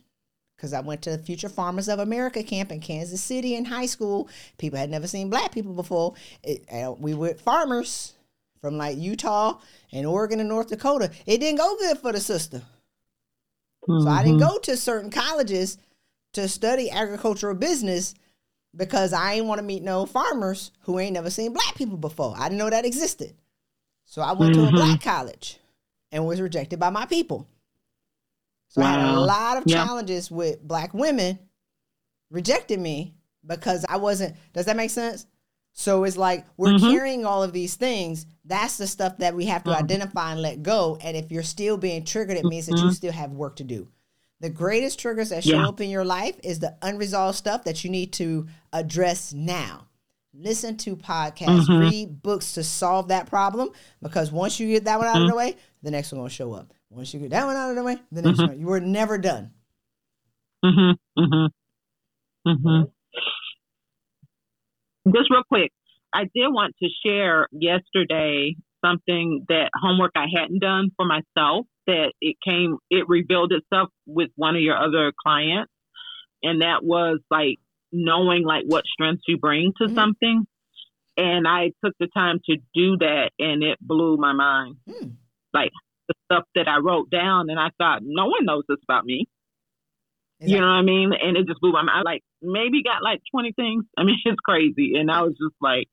because 0.56 0.72
I 0.72 0.80
went 0.80 1.02
to 1.02 1.16
Future 1.18 1.48
Farmers 1.48 1.88
of 1.88 1.98
America 1.98 2.42
camp 2.42 2.70
in 2.70 2.80
Kansas 2.80 3.22
City 3.22 3.54
in 3.54 3.64
high 3.64 3.86
school. 3.86 4.28
People 4.58 4.78
had 4.78 4.90
never 4.90 5.06
seen 5.06 5.30
black 5.30 5.52
people 5.52 5.72
before. 5.72 6.14
It, 6.42 6.64
we 6.98 7.14
were 7.14 7.34
farmers 7.34 8.14
from 8.60 8.76
like 8.76 8.98
Utah 8.98 9.58
and 9.92 10.06
Oregon 10.06 10.40
and 10.40 10.48
North 10.48 10.68
Dakota. 10.68 11.10
It 11.24 11.38
didn't 11.38 11.58
go 11.58 11.76
good 11.78 11.98
for 11.98 12.12
the 12.12 12.20
sister. 12.20 12.62
Mm-hmm. 13.88 14.04
So 14.04 14.08
I 14.08 14.22
didn't 14.22 14.40
mm-hmm. 14.40 14.48
go 14.48 14.58
to 14.58 14.76
certain 14.76 15.10
colleges 15.10 15.78
to 16.34 16.46
study 16.46 16.90
agricultural 16.90 17.54
business 17.54 18.14
because 18.76 19.12
I 19.12 19.34
ain't 19.34 19.46
want 19.46 19.58
to 19.60 19.64
meet 19.64 19.82
no 19.82 20.06
farmers 20.06 20.72
who 20.82 20.98
ain't 20.98 21.14
never 21.14 21.30
seen 21.30 21.52
black 21.52 21.74
people 21.74 21.96
before. 21.96 22.34
I 22.36 22.48
didn't 22.48 22.58
know 22.58 22.70
that 22.70 22.84
existed. 22.84 23.34
So 24.04 24.20
I 24.22 24.32
went 24.32 24.52
mm-hmm. 24.52 24.62
to 24.62 24.68
a 24.68 24.72
mm-hmm. 24.72 24.76
black 24.76 25.02
college 25.02 25.59
and 26.12 26.26
was 26.26 26.40
rejected 26.40 26.78
by 26.78 26.90
my 26.90 27.06
people. 27.06 27.48
So 28.68 28.82
wow. 28.82 28.86
I 28.86 28.90
had 28.90 29.14
a 29.14 29.20
lot 29.20 29.56
of 29.56 29.66
challenges 29.66 30.30
with 30.30 30.62
black 30.62 30.94
women 30.94 31.38
rejecting 32.30 32.82
me 32.82 33.14
because 33.46 33.84
I 33.88 33.96
wasn't. 33.96 34.36
Does 34.52 34.66
that 34.66 34.76
make 34.76 34.90
sense? 34.90 35.26
So 35.72 36.04
it's 36.04 36.16
like 36.16 36.46
we're 36.56 36.70
mm-hmm. 36.70 36.90
carrying 36.90 37.24
all 37.24 37.42
of 37.42 37.52
these 37.52 37.74
things. 37.74 38.26
That's 38.44 38.76
the 38.76 38.86
stuff 38.86 39.18
that 39.18 39.34
we 39.34 39.46
have 39.46 39.64
to 39.64 39.70
mm-hmm. 39.70 39.84
identify 39.84 40.32
and 40.32 40.42
let 40.42 40.62
go. 40.62 40.98
And 41.00 41.16
if 41.16 41.30
you're 41.30 41.42
still 41.42 41.76
being 41.76 42.04
triggered, 42.04 42.36
it 42.36 42.44
means 42.44 42.66
that 42.66 42.76
you 42.76 42.84
mm-hmm. 42.84 42.90
still 42.90 43.12
have 43.12 43.32
work 43.32 43.56
to 43.56 43.64
do. 43.64 43.88
The 44.40 44.50
greatest 44.50 44.98
triggers 44.98 45.28
that 45.28 45.44
show 45.44 45.56
yeah. 45.56 45.68
up 45.68 45.80
in 45.80 45.90
your 45.90 46.04
life 46.04 46.38
is 46.42 46.60
the 46.60 46.76
unresolved 46.80 47.36
stuff 47.36 47.64
that 47.64 47.84
you 47.84 47.90
need 47.90 48.12
to 48.14 48.46
address 48.72 49.32
now. 49.34 49.86
Listen 50.32 50.76
to 50.76 50.94
podcasts, 50.96 51.66
mm-hmm. 51.66 51.78
read 51.78 52.22
books 52.22 52.52
to 52.52 52.62
solve 52.62 53.08
that 53.08 53.26
problem 53.26 53.70
because 54.00 54.30
once 54.30 54.60
you 54.60 54.68
get 54.68 54.84
that 54.84 54.98
one 54.98 55.08
out 55.08 55.16
of 55.16 55.22
the 55.22 55.28
mm-hmm. 55.28 55.36
way, 55.36 55.56
the 55.82 55.90
next 55.90 56.12
one 56.12 56.20
will 56.20 56.28
show 56.28 56.52
up. 56.52 56.72
Once 56.88 57.12
you 57.12 57.18
get 57.20 57.30
that 57.30 57.46
one 57.46 57.56
out 57.56 57.70
of 57.70 57.76
the 57.76 57.82
way, 57.82 57.96
the 58.12 58.22
next 58.22 58.38
mm-hmm. 58.38 58.50
one, 58.50 58.60
you 58.60 58.66
were 58.66 58.80
never 58.80 59.18
done. 59.18 59.50
Mm-hmm. 60.64 61.20
Mm-hmm. 61.20 62.48
Mm-hmm. 62.48 62.82
Just 65.12 65.30
real 65.30 65.42
quick, 65.48 65.72
I 66.14 66.24
did 66.24 66.48
want 66.48 66.74
to 66.80 66.88
share 67.04 67.48
yesterday 67.50 68.54
something 68.84 69.46
that 69.48 69.70
homework 69.74 70.12
I 70.14 70.26
hadn't 70.32 70.60
done 70.60 70.90
for 70.96 71.06
myself 71.06 71.66
that 71.86 72.12
it 72.20 72.36
came, 72.44 72.78
it 72.88 73.08
revealed 73.08 73.52
itself 73.52 73.88
with 74.06 74.30
one 74.36 74.54
of 74.54 74.62
your 74.62 74.76
other 74.76 75.12
clients. 75.20 75.72
And 76.42 76.62
that 76.62 76.82
was 76.82 77.18
like 77.30 77.58
knowing 77.92 78.44
like 78.44 78.64
what 78.66 78.84
strengths 78.86 79.24
you 79.26 79.38
bring 79.38 79.72
to 79.78 79.84
mm-hmm. 79.84 79.94
something. 79.94 80.46
And 81.16 81.46
I 81.46 81.72
took 81.84 81.94
the 81.98 82.06
time 82.06 82.40
to 82.48 82.56
do 82.74 82.96
that 82.98 83.30
and 83.38 83.62
it 83.62 83.78
blew 83.80 84.16
my 84.16 84.32
mind. 84.32 84.76
Mm. 84.88 85.16
Like 85.52 85.70
the 86.08 86.14
stuff 86.24 86.44
that 86.54 86.68
I 86.68 86.78
wrote 86.78 87.10
down, 87.10 87.50
and 87.50 87.58
I 87.58 87.68
thought, 87.78 88.00
no 88.02 88.26
one 88.26 88.44
knows 88.44 88.64
this 88.68 88.78
about 88.82 89.04
me. 89.04 89.28
Exactly. 90.38 90.54
You 90.54 90.60
know 90.60 90.66
what 90.66 90.72
I 90.72 90.82
mean? 90.82 91.10
And 91.20 91.36
it 91.36 91.46
just 91.46 91.60
blew 91.60 91.72
my 91.72 91.82
mind. 91.82 91.98
I 92.06 92.10
like 92.10 92.22
maybe 92.40 92.82
got 92.82 93.02
like 93.02 93.20
20 93.30 93.52
things. 93.52 93.84
I 93.98 94.04
mean, 94.04 94.16
it's 94.24 94.40
crazy. 94.40 94.94
And 94.96 95.10
I 95.10 95.22
was 95.22 95.32
just 95.32 95.54
like, 95.60 95.88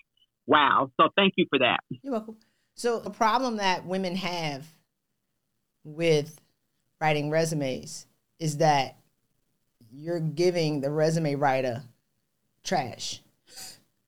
wow. 0.46 0.90
So 1.00 1.10
thank 1.16 1.34
you 1.38 1.46
for 1.50 1.60
that. 1.60 1.80
You're 1.90 2.14
welcome. 2.14 2.38
So, 2.76 3.02
a 3.04 3.10
problem 3.10 3.58
that 3.58 3.88
women 3.88 4.16
have 4.16 4.68
with 5.84 6.40
writing 7.02 7.32
resumes 7.32 8.06
is 8.40 8.58
that 8.58 8.98
you're 9.98 10.20
giving 10.20 10.82
the 10.82 10.92
resume 10.92 11.36
writer 11.36 11.84
trash. 12.64 13.22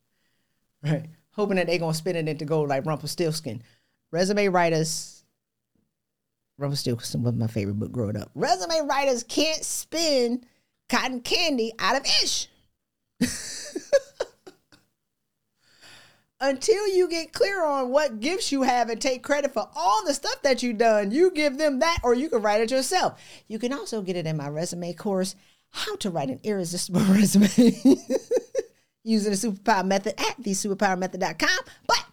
right? 0.83 1.07
Hoping 1.31 1.55
that 1.55 1.67
they're 1.67 1.79
to 1.79 1.93
spin 1.93 2.15
it 2.15 2.27
into 2.27 2.45
gold 2.45 2.69
like 2.69 2.85
Rumpelstiltskin. 2.85 3.63
Resume 4.11 4.47
writers 4.49 5.19
Rumpelstiltskin 6.59 7.23
was 7.23 7.33
my 7.35 7.47
favorite 7.47 7.79
book 7.79 7.91
growing 7.91 8.17
up. 8.17 8.29
Resume 8.35 8.85
writers 8.87 9.23
can't 9.23 9.63
spin 9.63 10.45
cotton 10.89 11.21
candy 11.21 11.71
out 11.79 11.95
of 11.95 12.05
ish. 12.21 12.49
Until 16.41 16.87
you 16.87 17.09
get 17.09 17.33
clear 17.33 17.65
on 17.65 17.89
what 17.89 18.19
gifts 18.19 18.51
you 18.51 18.61
have 18.63 18.89
and 18.89 19.01
take 19.01 19.23
credit 19.23 19.53
for 19.53 19.69
all 19.75 20.05
the 20.05 20.13
stuff 20.13 20.41
that 20.41 20.63
you've 20.63 20.77
done, 20.77 21.11
you 21.11 21.31
give 21.31 21.57
them 21.57 21.79
that 21.79 21.99
or 22.03 22.13
you 22.13 22.29
can 22.29 22.41
write 22.41 22.61
it 22.61 22.71
yourself. 22.71 23.21
You 23.47 23.59
can 23.59 23.73
also 23.73 24.01
get 24.01 24.15
it 24.15 24.25
in 24.25 24.37
my 24.37 24.47
resume 24.47 24.93
course, 24.93 25.35
How 25.72 25.95
to 25.97 26.09
Write 26.09 26.30
an 26.30 26.39
Irresistible 26.43 27.01
Resume, 27.09 27.47
using 29.03 29.32
the 29.32 29.38
superpower 29.38 29.86
method 29.86 30.20
at 30.20 30.41
thesuperpowermethod.com. 30.41 31.59
But 31.88 32.05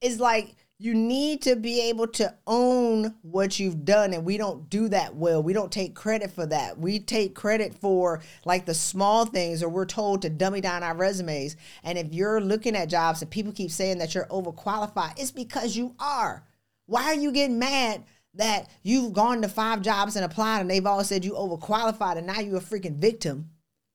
it's 0.00 0.20
like, 0.20 0.54
you 0.78 0.92
need 0.92 1.40
to 1.42 1.56
be 1.56 1.88
able 1.88 2.06
to 2.06 2.34
own 2.46 3.14
what 3.22 3.58
you've 3.58 3.84
done 3.86 4.12
and 4.12 4.26
we 4.26 4.36
don't 4.36 4.68
do 4.68 4.88
that 4.88 5.16
well. 5.16 5.42
We 5.42 5.54
don't 5.54 5.72
take 5.72 5.94
credit 5.94 6.30
for 6.30 6.44
that. 6.46 6.78
We 6.78 6.98
take 6.98 7.34
credit 7.34 7.74
for 7.74 8.20
like 8.44 8.66
the 8.66 8.74
small 8.74 9.24
things 9.24 9.62
or 9.62 9.70
we're 9.70 9.86
told 9.86 10.20
to 10.22 10.28
dummy 10.28 10.60
down 10.60 10.82
our 10.82 10.94
resumes. 10.94 11.56
And 11.82 11.96
if 11.96 12.12
you're 12.12 12.42
looking 12.42 12.76
at 12.76 12.90
jobs 12.90 13.22
and 13.22 13.30
people 13.30 13.52
keep 13.52 13.70
saying 13.70 13.98
that 13.98 14.14
you're 14.14 14.26
overqualified 14.26 15.18
it's 15.18 15.30
because 15.30 15.76
you 15.76 15.94
are. 15.98 16.44
Why 16.84 17.04
are 17.04 17.14
you 17.14 17.32
getting 17.32 17.58
mad 17.58 18.04
that 18.36 18.68
you've 18.82 19.12
gone 19.12 19.42
to 19.42 19.48
five 19.48 19.82
jobs 19.82 20.16
and 20.16 20.24
applied 20.24 20.60
and 20.60 20.70
they've 20.70 20.86
all 20.86 21.02
said 21.04 21.24
you 21.24 21.32
overqualified 21.32 22.16
and 22.16 22.26
now 22.26 22.40
you're 22.40 22.58
a 22.58 22.60
freaking 22.60 22.96
victim 22.96 23.50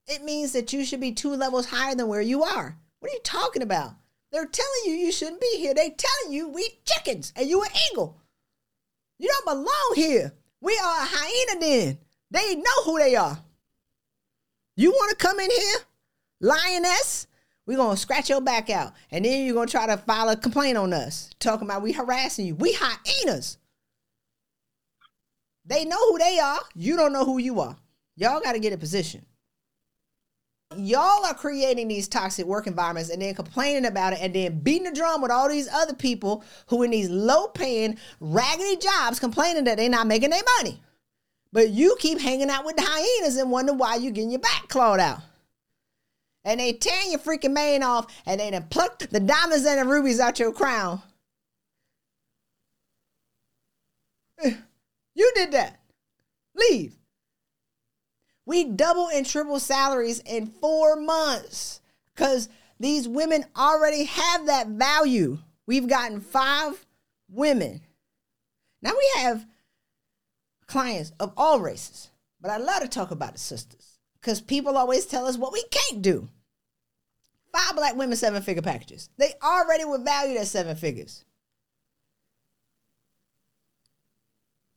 it 0.08 0.24
means 0.24 0.52
that 0.52 0.74
you 0.74 0.84
should 0.84 1.00
be 1.00 1.12
two 1.12 1.36
levels 1.36 1.68
higher 1.68 1.96
than 1.96 2.08
where 2.08 2.22
you 2.22 2.44
are 2.44 2.78
what 3.00 3.12
are 3.12 3.14
you 3.14 3.22
talking 3.24 3.62
about 3.62 3.96
they're 4.32 4.46
telling 4.46 4.82
you 4.86 4.94
you 4.94 5.12
shouldn't 5.12 5.42
be 5.42 5.58
here. 5.58 5.74
They're 5.74 5.90
telling 5.90 6.34
you 6.34 6.48
we 6.48 6.80
chickens 6.86 7.34
and 7.36 7.50
you 7.50 7.62
an 7.62 7.70
eagle. 7.92 8.18
You 9.20 9.28
don't 9.28 9.58
belong 9.58 9.94
here. 9.96 10.34
We 10.62 10.74
are 10.74 11.02
a 11.02 11.06
hyena 11.06 11.60
then. 11.60 11.98
They 12.32 12.56
know 12.56 12.84
who 12.86 12.98
they 12.98 13.16
are. 13.16 13.38
You 14.78 14.92
want 14.92 15.12
to 15.12 15.26
come 15.26 15.40
in 15.40 15.52
here, 15.52 15.80
lioness? 16.40 17.28
We're 17.66 17.78
going 17.78 17.96
to 17.96 18.02
scratch 18.02 18.30
your 18.30 18.42
back 18.42 18.70
out. 18.70 18.94
And 19.12 19.26
then 19.26 19.46
you're 19.46 19.54
going 19.54 19.68
to 19.68 19.72
try 19.72 19.86
to 19.86 19.98
file 19.98 20.30
a 20.30 20.38
complaint 20.38 20.78
on 20.78 20.94
us, 20.94 21.30
talking 21.40 21.68
about 21.68 21.82
we 21.82 21.92
harassing 21.92 22.46
you. 22.46 22.56
We 22.56 22.74
hyenas. 22.80 23.58
They 25.72 25.86
know 25.86 26.12
who 26.12 26.20
they 26.20 26.40
are. 26.40 26.60
You 26.76 26.98
don't 26.98 27.14
know 27.14 27.26
who 27.26 27.38
you 27.38 27.60
are. 27.60 27.76
Y'all 28.16 28.42
got 28.42 28.54
to 28.54 28.60
get 28.60 28.74
a 28.74 28.78
position 28.78 29.26
y'all 30.78 31.26
are 31.26 31.34
creating 31.34 31.88
these 31.88 32.08
toxic 32.08 32.46
work 32.46 32.68
environments 32.68 33.10
and 33.10 33.22
then 33.22 33.34
complaining 33.34 33.86
about 33.86 34.14
it 34.14 34.20
and 34.22 34.34
then 34.34 34.60
beating 34.60 34.84
the 34.84 34.92
drum 34.92 35.22
with 35.22 35.32
all 35.32 35.50
these 35.50 35.68
other 35.68 35.94
people 35.94 36.44
who 36.68 36.84
in 36.84 36.92
these 36.92 37.10
low 37.10 37.48
paying 37.48 37.98
raggedy 38.20 38.78
jobs 38.78 39.20
complaining 39.20 39.64
that 39.66 39.78
they're 39.78 39.90
not 39.90 40.08
making 40.08 40.30
their 40.30 40.42
money 40.58 40.82
but 41.52 41.70
you 41.70 41.96
keep 42.00 42.20
hanging 42.20 42.50
out 42.50 42.66
with 42.66 42.78
the 42.78 42.84
hyenas 42.86 43.38
and 43.38 43.52
wonder 43.52 43.74
why 43.74 43.96
you're 43.96 44.12
getting 44.12 44.32
your 44.32 44.40
back 44.40 44.68
clawed 44.70 45.00
out 45.00 45.20
and 46.46 46.60
they 46.60 46.74
tearing 46.74 47.12
your 47.12 47.20
freaking 47.20 47.54
mane 47.54 47.84
off 47.84 48.08
and 48.26 48.40
they 48.40 48.50
done 48.50 48.66
plucked 48.70 49.10
the 49.12 49.20
diamonds 49.20 49.66
and 49.66 49.80
the 49.80 49.86
rubies 49.92 50.20
out 50.20 50.40
your 50.40 50.54
crown 50.54 51.02
you 55.14 55.32
did 55.36 55.52
that 55.52 55.80
leave 56.56 56.96
we 58.46 58.66
double 58.66 59.08
and 59.08 59.26
triple 59.26 59.60
salaries 59.60 60.20
in 60.26 60.48
four 60.48 60.96
months 60.96 61.82
because 62.14 62.50
these 62.80 63.08
women 63.08 63.46
already 63.56 64.06
have 64.06 64.48
that 64.48 64.68
value. 64.68 65.38
We've 65.68 65.88
gotten 65.88 66.20
five 66.22 66.86
women. 67.30 67.82
Now 68.82 68.92
we 68.92 69.22
have 69.22 69.46
clients 70.66 71.12
of 71.20 71.34
all 71.38 71.60
races, 71.60 72.10
but 72.42 72.52
I 72.52 72.58
love 72.58 72.82
to 72.82 72.88
talk 72.88 73.12
about 73.12 73.34
the 73.34 73.40
sisters 73.40 74.00
because 74.20 74.42
people 74.42 74.78
always 74.78 75.06
tell 75.06 75.28
us 75.28 75.38
what 75.38 75.54
we 75.54 75.64
can't 75.70 76.02
do. 76.02 76.28
Five 77.54 77.76
black 77.76 77.96
women, 77.96 78.18
seven 78.18 78.42
figure 78.42 78.62
packages. 78.62 79.10
They 79.18 79.34
already 79.44 79.86
were 79.86 80.00
valued 80.00 80.38
at 80.38 80.48
seven 80.48 80.76
figures. 80.76 81.26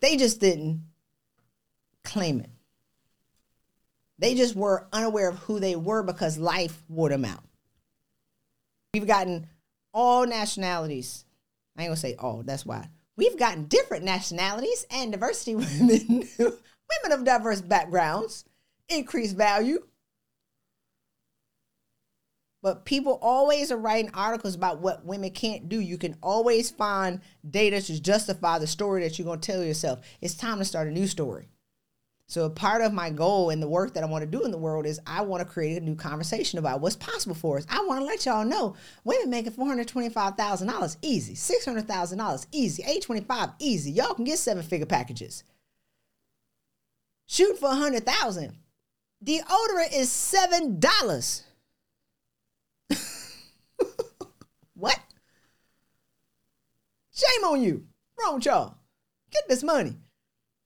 They 0.05 0.19
just 0.19 0.39
didn't 0.39 0.83
claim 2.05 2.41
it. 2.41 2.51
They 4.19 4.35
just 4.35 4.55
were 4.55 4.87
unaware 4.93 5.31
of 5.31 5.39
who 5.39 5.59
they 5.59 5.77
were 5.77 6.03
because 6.03 6.37
life 6.37 6.83
wore 6.91 7.09
them 7.09 7.25
out. 7.25 7.43
We've 8.93 9.07
gotten 9.07 9.47
all 9.95 10.27
nationalities. 10.27 11.25
I 11.79 11.85
ain't 11.85 11.89
gonna 11.89 11.97
say 11.97 12.17
all, 12.19 12.43
that's 12.43 12.67
why. 12.67 12.91
We've 13.17 13.39
gotten 13.39 13.65
different 13.65 14.05
nationalities 14.05 14.85
and 14.91 15.11
diversity 15.11 15.55
women, 15.81 16.29
women 16.39 17.19
of 17.19 17.25
diverse 17.25 17.63
backgrounds, 17.63 18.45
increased 18.91 19.39
value. 19.39 19.87
But 22.65 22.87
people 22.87 23.19
always 23.21 23.71
are 23.71 23.77
writing 23.77 24.11
articles 24.15 24.55
about 24.55 24.81
what 24.81 25.05
women 25.05 25.29
can't 25.33 25.69
do. 25.69 25.79
You 25.79 25.99
can 25.99 26.17
always 26.23 26.71
find 26.71 27.21
data 27.51 27.83
to 27.83 28.01
justify 28.01 28.59
the 28.59 28.67
story 28.67 29.03
that 29.03 29.19
you're 29.19 29.27
going 29.27 29.41
to 29.41 29.53
tell 29.53 29.63
yourself. 29.63 29.99
It's 30.23 30.33
time 30.33 30.61
to 30.61 30.65
start 30.65 30.89
a 30.89 30.91
new 30.91 31.07
story. 31.07 31.51
So, 32.27 32.49
part 32.49 32.81
of 32.81 32.95
my 32.95 33.11
goal 33.11 33.51
and 33.51 33.63
the 33.63 33.69
work 33.69 33.93
that 33.93 34.03
I 34.03 34.07
want 34.07 34.23
to 34.23 34.31
do 34.31 34.45
in 34.45 34.51
the 34.51 34.57
world 34.57 34.87
is 34.87 34.99
I 35.07 35.21
want 35.21 35.47
to 35.47 35.53
create 35.53 35.77
a 35.77 35.85
new 35.85 35.95
conversation 35.95 36.59
about 36.59 36.81
what's 36.81 36.97
possible 36.97 37.35
for 37.35 37.59
us. 37.59 37.67
I 37.69 37.85
want 37.85 38.01
to 38.01 38.07
let 38.07 38.25
y'all 38.25 38.47
know 38.47 38.77
women 39.05 39.29
making 39.29 39.53
$425,000 39.53 40.97
easy, 41.03 41.35
$600,000 41.35 42.47
easy, 42.51 42.83
825 42.83 43.51
easy. 43.59 43.91
Y'all 43.91 44.15
can 44.15 44.25
get 44.25 44.39
seven 44.39 44.63
figure 44.63 44.87
packages. 44.87 45.45
Shoot 47.27 47.59
for 47.59 47.69
a 47.69 47.75
hundred 47.75 48.07
thousand. 48.07 48.57
Deodorant 49.23 49.95
is 49.95 50.11
seven 50.11 50.81
dollars. 50.81 51.45
what? 54.75 54.99
Shame 57.15 57.45
on 57.45 57.63
you. 57.63 57.87
Wrong 58.21 58.43
y'all. 58.43 58.75
Get 59.31 59.49
this 59.49 59.63
money. 59.63 59.97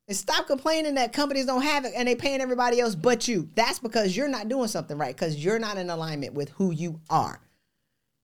And 0.07 0.17
stop 0.17 0.47
complaining 0.47 0.95
that 0.95 1.13
companies 1.13 1.45
don't 1.45 1.61
have 1.61 1.85
it 1.85 1.93
and 1.95 2.07
they 2.07 2.15
paying 2.15 2.41
everybody 2.41 2.79
else 2.79 2.95
but 2.95 3.27
you. 3.27 3.49
That's 3.53 3.77
because 3.77 4.17
you're 4.17 4.27
not 4.27 4.49
doing 4.49 4.67
something 4.67 4.97
right, 4.97 5.15
because 5.15 5.43
you're 5.43 5.59
not 5.59 5.77
in 5.77 5.91
alignment 5.91 6.33
with 6.33 6.49
who 6.49 6.71
you 6.71 6.99
are. 7.09 7.39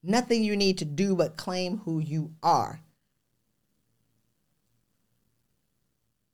Nothing 0.02 0.44
you 0.44 0.56
need 0.56 0.80
to 0.80 0.86
do 0.86 1.16
but 1.16 1.38
claim 1.38 1.78
who 1.86 2.00
you 2.00 2.32
are. 2.42 2.80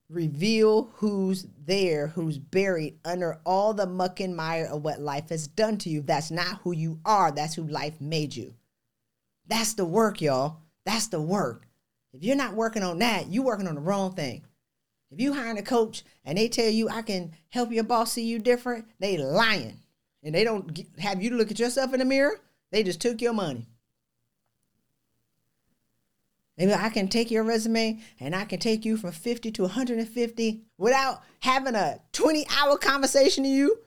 Reveal 0.10 0.90
who's 0.96 1.46
there, 1.66 2.08
who's 2.08 2.38
buried 2.38 3.00
under 3.04 3.40
all 3.46 3.74
the 3.74 3.86
muck 3.86 4.20
and 4.20 4.36
mire 4.36 4.66
of 4.66 4.84
what 4.84 5.00
life 5.00 5.30
has 5.30 5.48
done 5.48 5.78
to 5.80 5.90
you. 5.90 6.02
That's 6.02 6.32
not 6.32 6.60
who 6.64 6.74
you 6.74 7.00
are. 7.06 7.32
That's 7.32 7.56
who 7.56 7.64
life 7.64 8.00
made 8.00 8.36
you. 8.36 8.56
That's 9.48 9.74
the 9.74 9.86
work, 9.86 10.22
y'all. 10.22 10.58
That's 10.86 11.08
the 11.08 11.22
work. 11.22 11.68
If 12.14 12.24
you're 12.24 12.36
not 12.36 12.56
working 12.56 12.84
on 12.84 13.00
that, 13.00 13.32
you're 13.32 13.44
working 13.44 13.68
on 13.68 13.76
the 13.76 13.82
wrong 13.82 14.14
thing. 14.14 14.44
If 15.12 15.20
you 15.20 15.34
hiring 15.34 15.58
a 15.58 15.64
coach 15.64 16.04
and 16.24 16.38
they 16.38 16.48
tell 16.48 16.70
you 16.70 16.90
I 16.90 17.02
can 17.02 17.34
help 17.50 17.72
your 17.72 17.84
boss 17.84 18.14
see 18.14 18.26
you 18.26 18.40
different, 18.40 18.86
they 19.00 19.18
lying. 19.18 19.80
And 20.24 20.36
they 20.36 20.44
don't 20.44 20.80
have 21.00 21.22
you 21.22 21.32
look 21.32 21.52
at 21.52 21.60
yourself 21.60 21.94
in 21.94 22.00
the 22.00 22.06
mirror. 22.06 22.40
They 22.72 22.84
just 22.84 23.02
took 23.02 23.22
your 23.22 23.34
money. 23.34 23.68
Maybe 26.58 26.74
I 26.74 26.90
can 26.90 27.08
take 27.08 27.32
your 27.32 27.44
resume 27.44 28.00
and 28.20 28.36
I 28.36 28.46
can 28.46 28.60
take 28.60 28.86
you 28.86 28.96
from 28.96 29.12
50 29.12 29.52
to 29.52 29.64
150 29.64 30.62
without 30.78 31.24
having 31.40 31.76
a 31.76 32.00
20 32.14 32.46
hour 32.56 32.78
conversation 32.78 33.44
to 33.44 33.50
you 33.50 33.80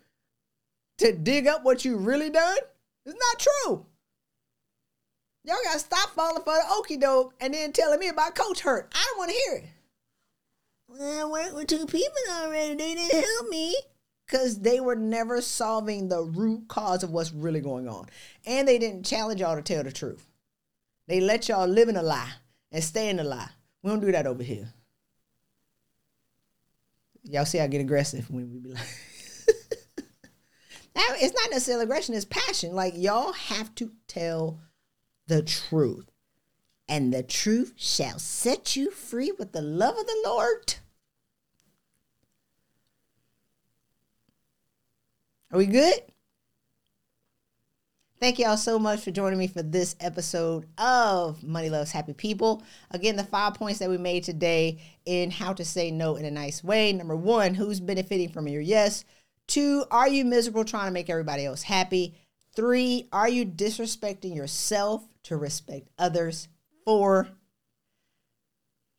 to 0.99 1.13
dig 1.13 1.47
up 1.47 1.65
what 1.65 1.85
you 1.85 1.97
really 1.97 2.31
done. 2.31 2.57
It's 3.07 3.15
not 3.15 3.47
true. 3.67 3.87
Y'all 5.45 5.57
gotta 5.65 5.79
stop 5.79 6.11
falling 6.11 6.43
for 6.43 6.55
the 6.55 6.65
okey 6.73 6.97
doke 6.97 7.35
and 7.41 7.53
then 7.53 7.73
telling 7.73 8.01
me 8.01 8.09
about 8.09 8.35
Coach 8.35 8.61
Hurt. 8.61 8.91
I 8.95 9.05
don't 9.11 9.19
want 9.19 9.31
to 9.31 9.37
hear 9.37 9.57
it. 9.59 9.65
Well, 10.89 11.27
I 11.27 11.31
worked 11.31 11.55
with 11.55 11.67
two 11.67 11.87
people 11.87 12.13
already. 12.31 12.75
They 12.75 12.95
didn't 12.95 13.25
help 13.25 13.49
me 13.51 13.75
because 14.27 14.61
they 14.61 14.81
were 14.81 14.97
never 14.97 15.43
solving 15.43 16.09
the 16.09 16.23
root 16.23 16.69
cause 16.69 17.03
of 17.03 17.11
what's 17.11 17.33
really 17.33 17.61
going 17.61 17.89
on, 17.89 18.07
and 18.47 18.67
they 18.67 18.79
didn't 18.79 19.05
challenge 19.05 19.41
y'all 19.41 19.57
to 19.57 19.63
tell 19.63 19.83
the 19.83 19.93
truth. 19.93 20.27
They 21.09 21.21
let 21.21 21.49
y'all 21.49 21.67
live 21.67 21.91
in 21.91 21.97
a 21.97 22.03
lie 22.03 22.33
and 22.73 22.83
stay 22.83 23.11
in 23.11 23.21
a 23.21 23.25
lie. 23.25 23.51
We 23.83 23.91
don't 23.91 24.01
do 24.01 24.13
that 24.13 24.27
over 24.27 24.43
here. 24.43 24.73
Y'all 27.25 27.45
see 27.45 27.61
I 27.61 27.67
get 27.67 27.83
aggressive 27.83 28.31
when 28.31 28.51
we 28.51 28.61
be 28.61 28.71
like. 28.71 28.83
now, 30.97 31.03
it's 31.17 31.35
not 31.35 31.51
necessarily 31.51 31.85
aggression, 31.85 32.15
it's 32.15 32.25
passion. 32.25 32.75
Like 32.75 32.95
y'all 32.97 33.33
have 33.33 33.75
to 33.77 33.91
tell 34.09 34.59
the 35.27 35.43
truth. 35.43 36.11
And 36.89 37.13
the 37.13 37.23
truth 37.23 37.73
shall 37.77 38.19
set 38.19 38.77
you 38.77 38.91
free 38.91 39.33
with 39.39 39.53
the 39.53 39.63
love 39.63 39.97
of 39.97 40.07
the 40.07 40.23
Lord. 40.25 40.75
Are 45.51 45.59
we 45.59 45.67
good? 45.67 46.01
Thank 48.21 48.39
y'all 48.39 48.57
so 48.57 48.79
much 48.79 49.01
for 49.01 49.11
joining 49.11 49.39
me 49.39 49.49
for 49.49 49.63
this 49.63 49.97
episode 50.01 50.67
of 50.79 51.43
Money 51.43 51.69
Loves 51.69 51.91
Happy 51.93 52.13
People. 52.13 52.63
Again, 52.91 53.17
the 53.17 53.25
five 53.25 53.55
points 53.55 53.79
that 53.81 53.91
we 53.91 53.99
made 53.99 54.25
today 54.25 54.81
in 55.05 55.31
how 55.31 55.53
to 55.53 55.65
say 55.65 55.91
no 55.91 56.17
in 56.17 56.25
a 56.25 56.31
nice 56.31 56.65
way. 56.65 56.93
Number 56.93 57.17
one, 57.17 57.55
who's 57.55 57.81
benefiting 57.81 58.31
from 58.31 58.49
your 58.49 58.63
yes? 58.63 59.05
Two, 59.47 59.85
are 59.91 60.09
you 60.09 60.25
miserable 60.25 60.65
trying 60.65 60.87
to 60.87 60.93
make 60.93 61.11
everybody 61.11 61.45
else 61.45 61.63
happy? 61.63 62.15
Three, 62.55 63.09
are 63.13 63.29
you 63.29 63.45
disrespecting 63.45 64.35
yourself 64.35 65.05
to 65.25 65.37
respect 65.37 65.89
others? 65.99 66.49
Four, 66.85 67.29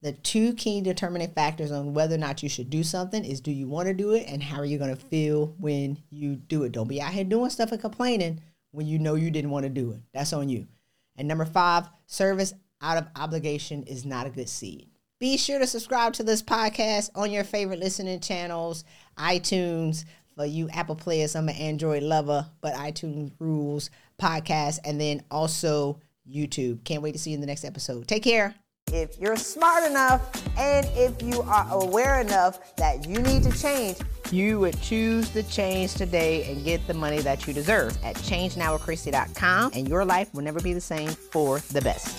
the 0.02 0.12
two 0.12 0.54
key 0.54 0.82
determining 0.82 1.32
factors 1.32 1.72
on 1.72 1.94
whether 1.94 2.16
or 2.16 2.20
not 2.20 2.44
you 2.44 2.50
should 2.50 2.70
do 2.70 2.84
something 2.84 3.26
is 3.26 3.42
do 3.42 3.52
you 3.52 3.68
want 3.68 3.88
to 3.88 3.94
do 3.94 4.12
it 4.12 4.26
and 4.28 4.44
how 4.44 4.58
are 4.58 4.66
you 4.66 4.78
going 4.78 4.96
to 4.96 5.06
feel 5.06 5.56
when 5.60 5.98
you 6.10 6.36
do 6.36 6.64
it? 6.64 6.72
Don't 6.72 6.88
be 6.88 7.02
out 7.02 7.14
here 7.14 7.24
doing 7.24 7.50
stuff 7.50 7.72
and 7.72 7.82
complaining 7.82 8.42
when 8.72 8.86
you 8.86 9.00
know 9.00 9.16
you 9.16 9.32
didn't 9.32 9.52
want 9.52 9.64
to 9.64 9.70
do 9.70 9.92
it. 9.92 10.02
That's 10.14 10.34
on 10.34 10.50
you. 10.50 10.68
And 11.16 11.28
number 11.28 11.46
five, 11.46 11.88
service 12.06 12.54
out 12.82 12.98
of 12.98 13.08
obligation 13.16 13.84
is 13.84 14.06
not 14.06 14.28
a 14.28 14.30
good 14.30 14.50
seed. 14.50 14.90
Be 15.20 15.38
sure 15.38 15.60
to 15.60 15.66
subscribe 15.66 16.14
to 16.14 16.24
this 16.24 16.44
podcast 16.44 17.10
on 17.16 17.32
your 17.32 17.44
favorite 17.44 17.80
listening 17.80 18.20
channels, 18.20 18.84
iTunes, 19.18 20.04
for 20.36 20.46
you 20.46 20.70
Apple 20.70 20.96
players. 20.96 21.36
I'm 21.36 21.50
an 21.50 21.56
Android 21.56 22.04
lover, 22.04 22.46
but 22.62 22.74
iTunes 22.74 23.32
rules, 23.40 23.90
podcast, 24.22 24.80
and 24.84 25.00
then 25.00 25.24
also 25.32 26.00
YouTube. 26.30 26.84
Can't 26.84 27.02
wait 27.02 27.14
to 27.14 27.20
see 27.20 27.32
you 27.32 27.36
in 27.36 27.42
the 27.42 27.48
next 27.48 27.64
episode. 27.64 28.08
Take 28.08 28.24
care. 28.24 28.56
If 28.94 29.18
you're 29.20 29.36
smart 29.36 29.84
enough 29.84 30.22
and 30.58 30.86
if 30.94 31.22
you 31.22 31.42
are 31.42 31.68
aware 31.72 32.22
enough 32.22 32.76
that 32.76 33.08
you 33.08 33.20
need 33.20 33.44
to 33.44 33.52
change, 33.60 33.98
you 34.32 34.60
would 34.60 34.80
choose 34.82 35.30
to 35.30 35.44
change 35.44 35.96
today 35.96 36.50
and 36.50 36.64
get 36.64 36.86
the 36.88 36.94
money 36.94 37.20
that 37.22 37.48
you 37.48 37.54
deserve 37.54 37.98
at 38.04 38.16
changenowwithchrissy.com 38.18 39.72
and 39.74 39.90
your 39.90 40.06
life 40.06 40.34
will 40.34 40.44
never 40.44 40.60
be 40.60 40.74
the 40.74 40.82
same 40.82 41.10
for 41.10 41.60
the 41.72 41.82
best. 41.82 42.16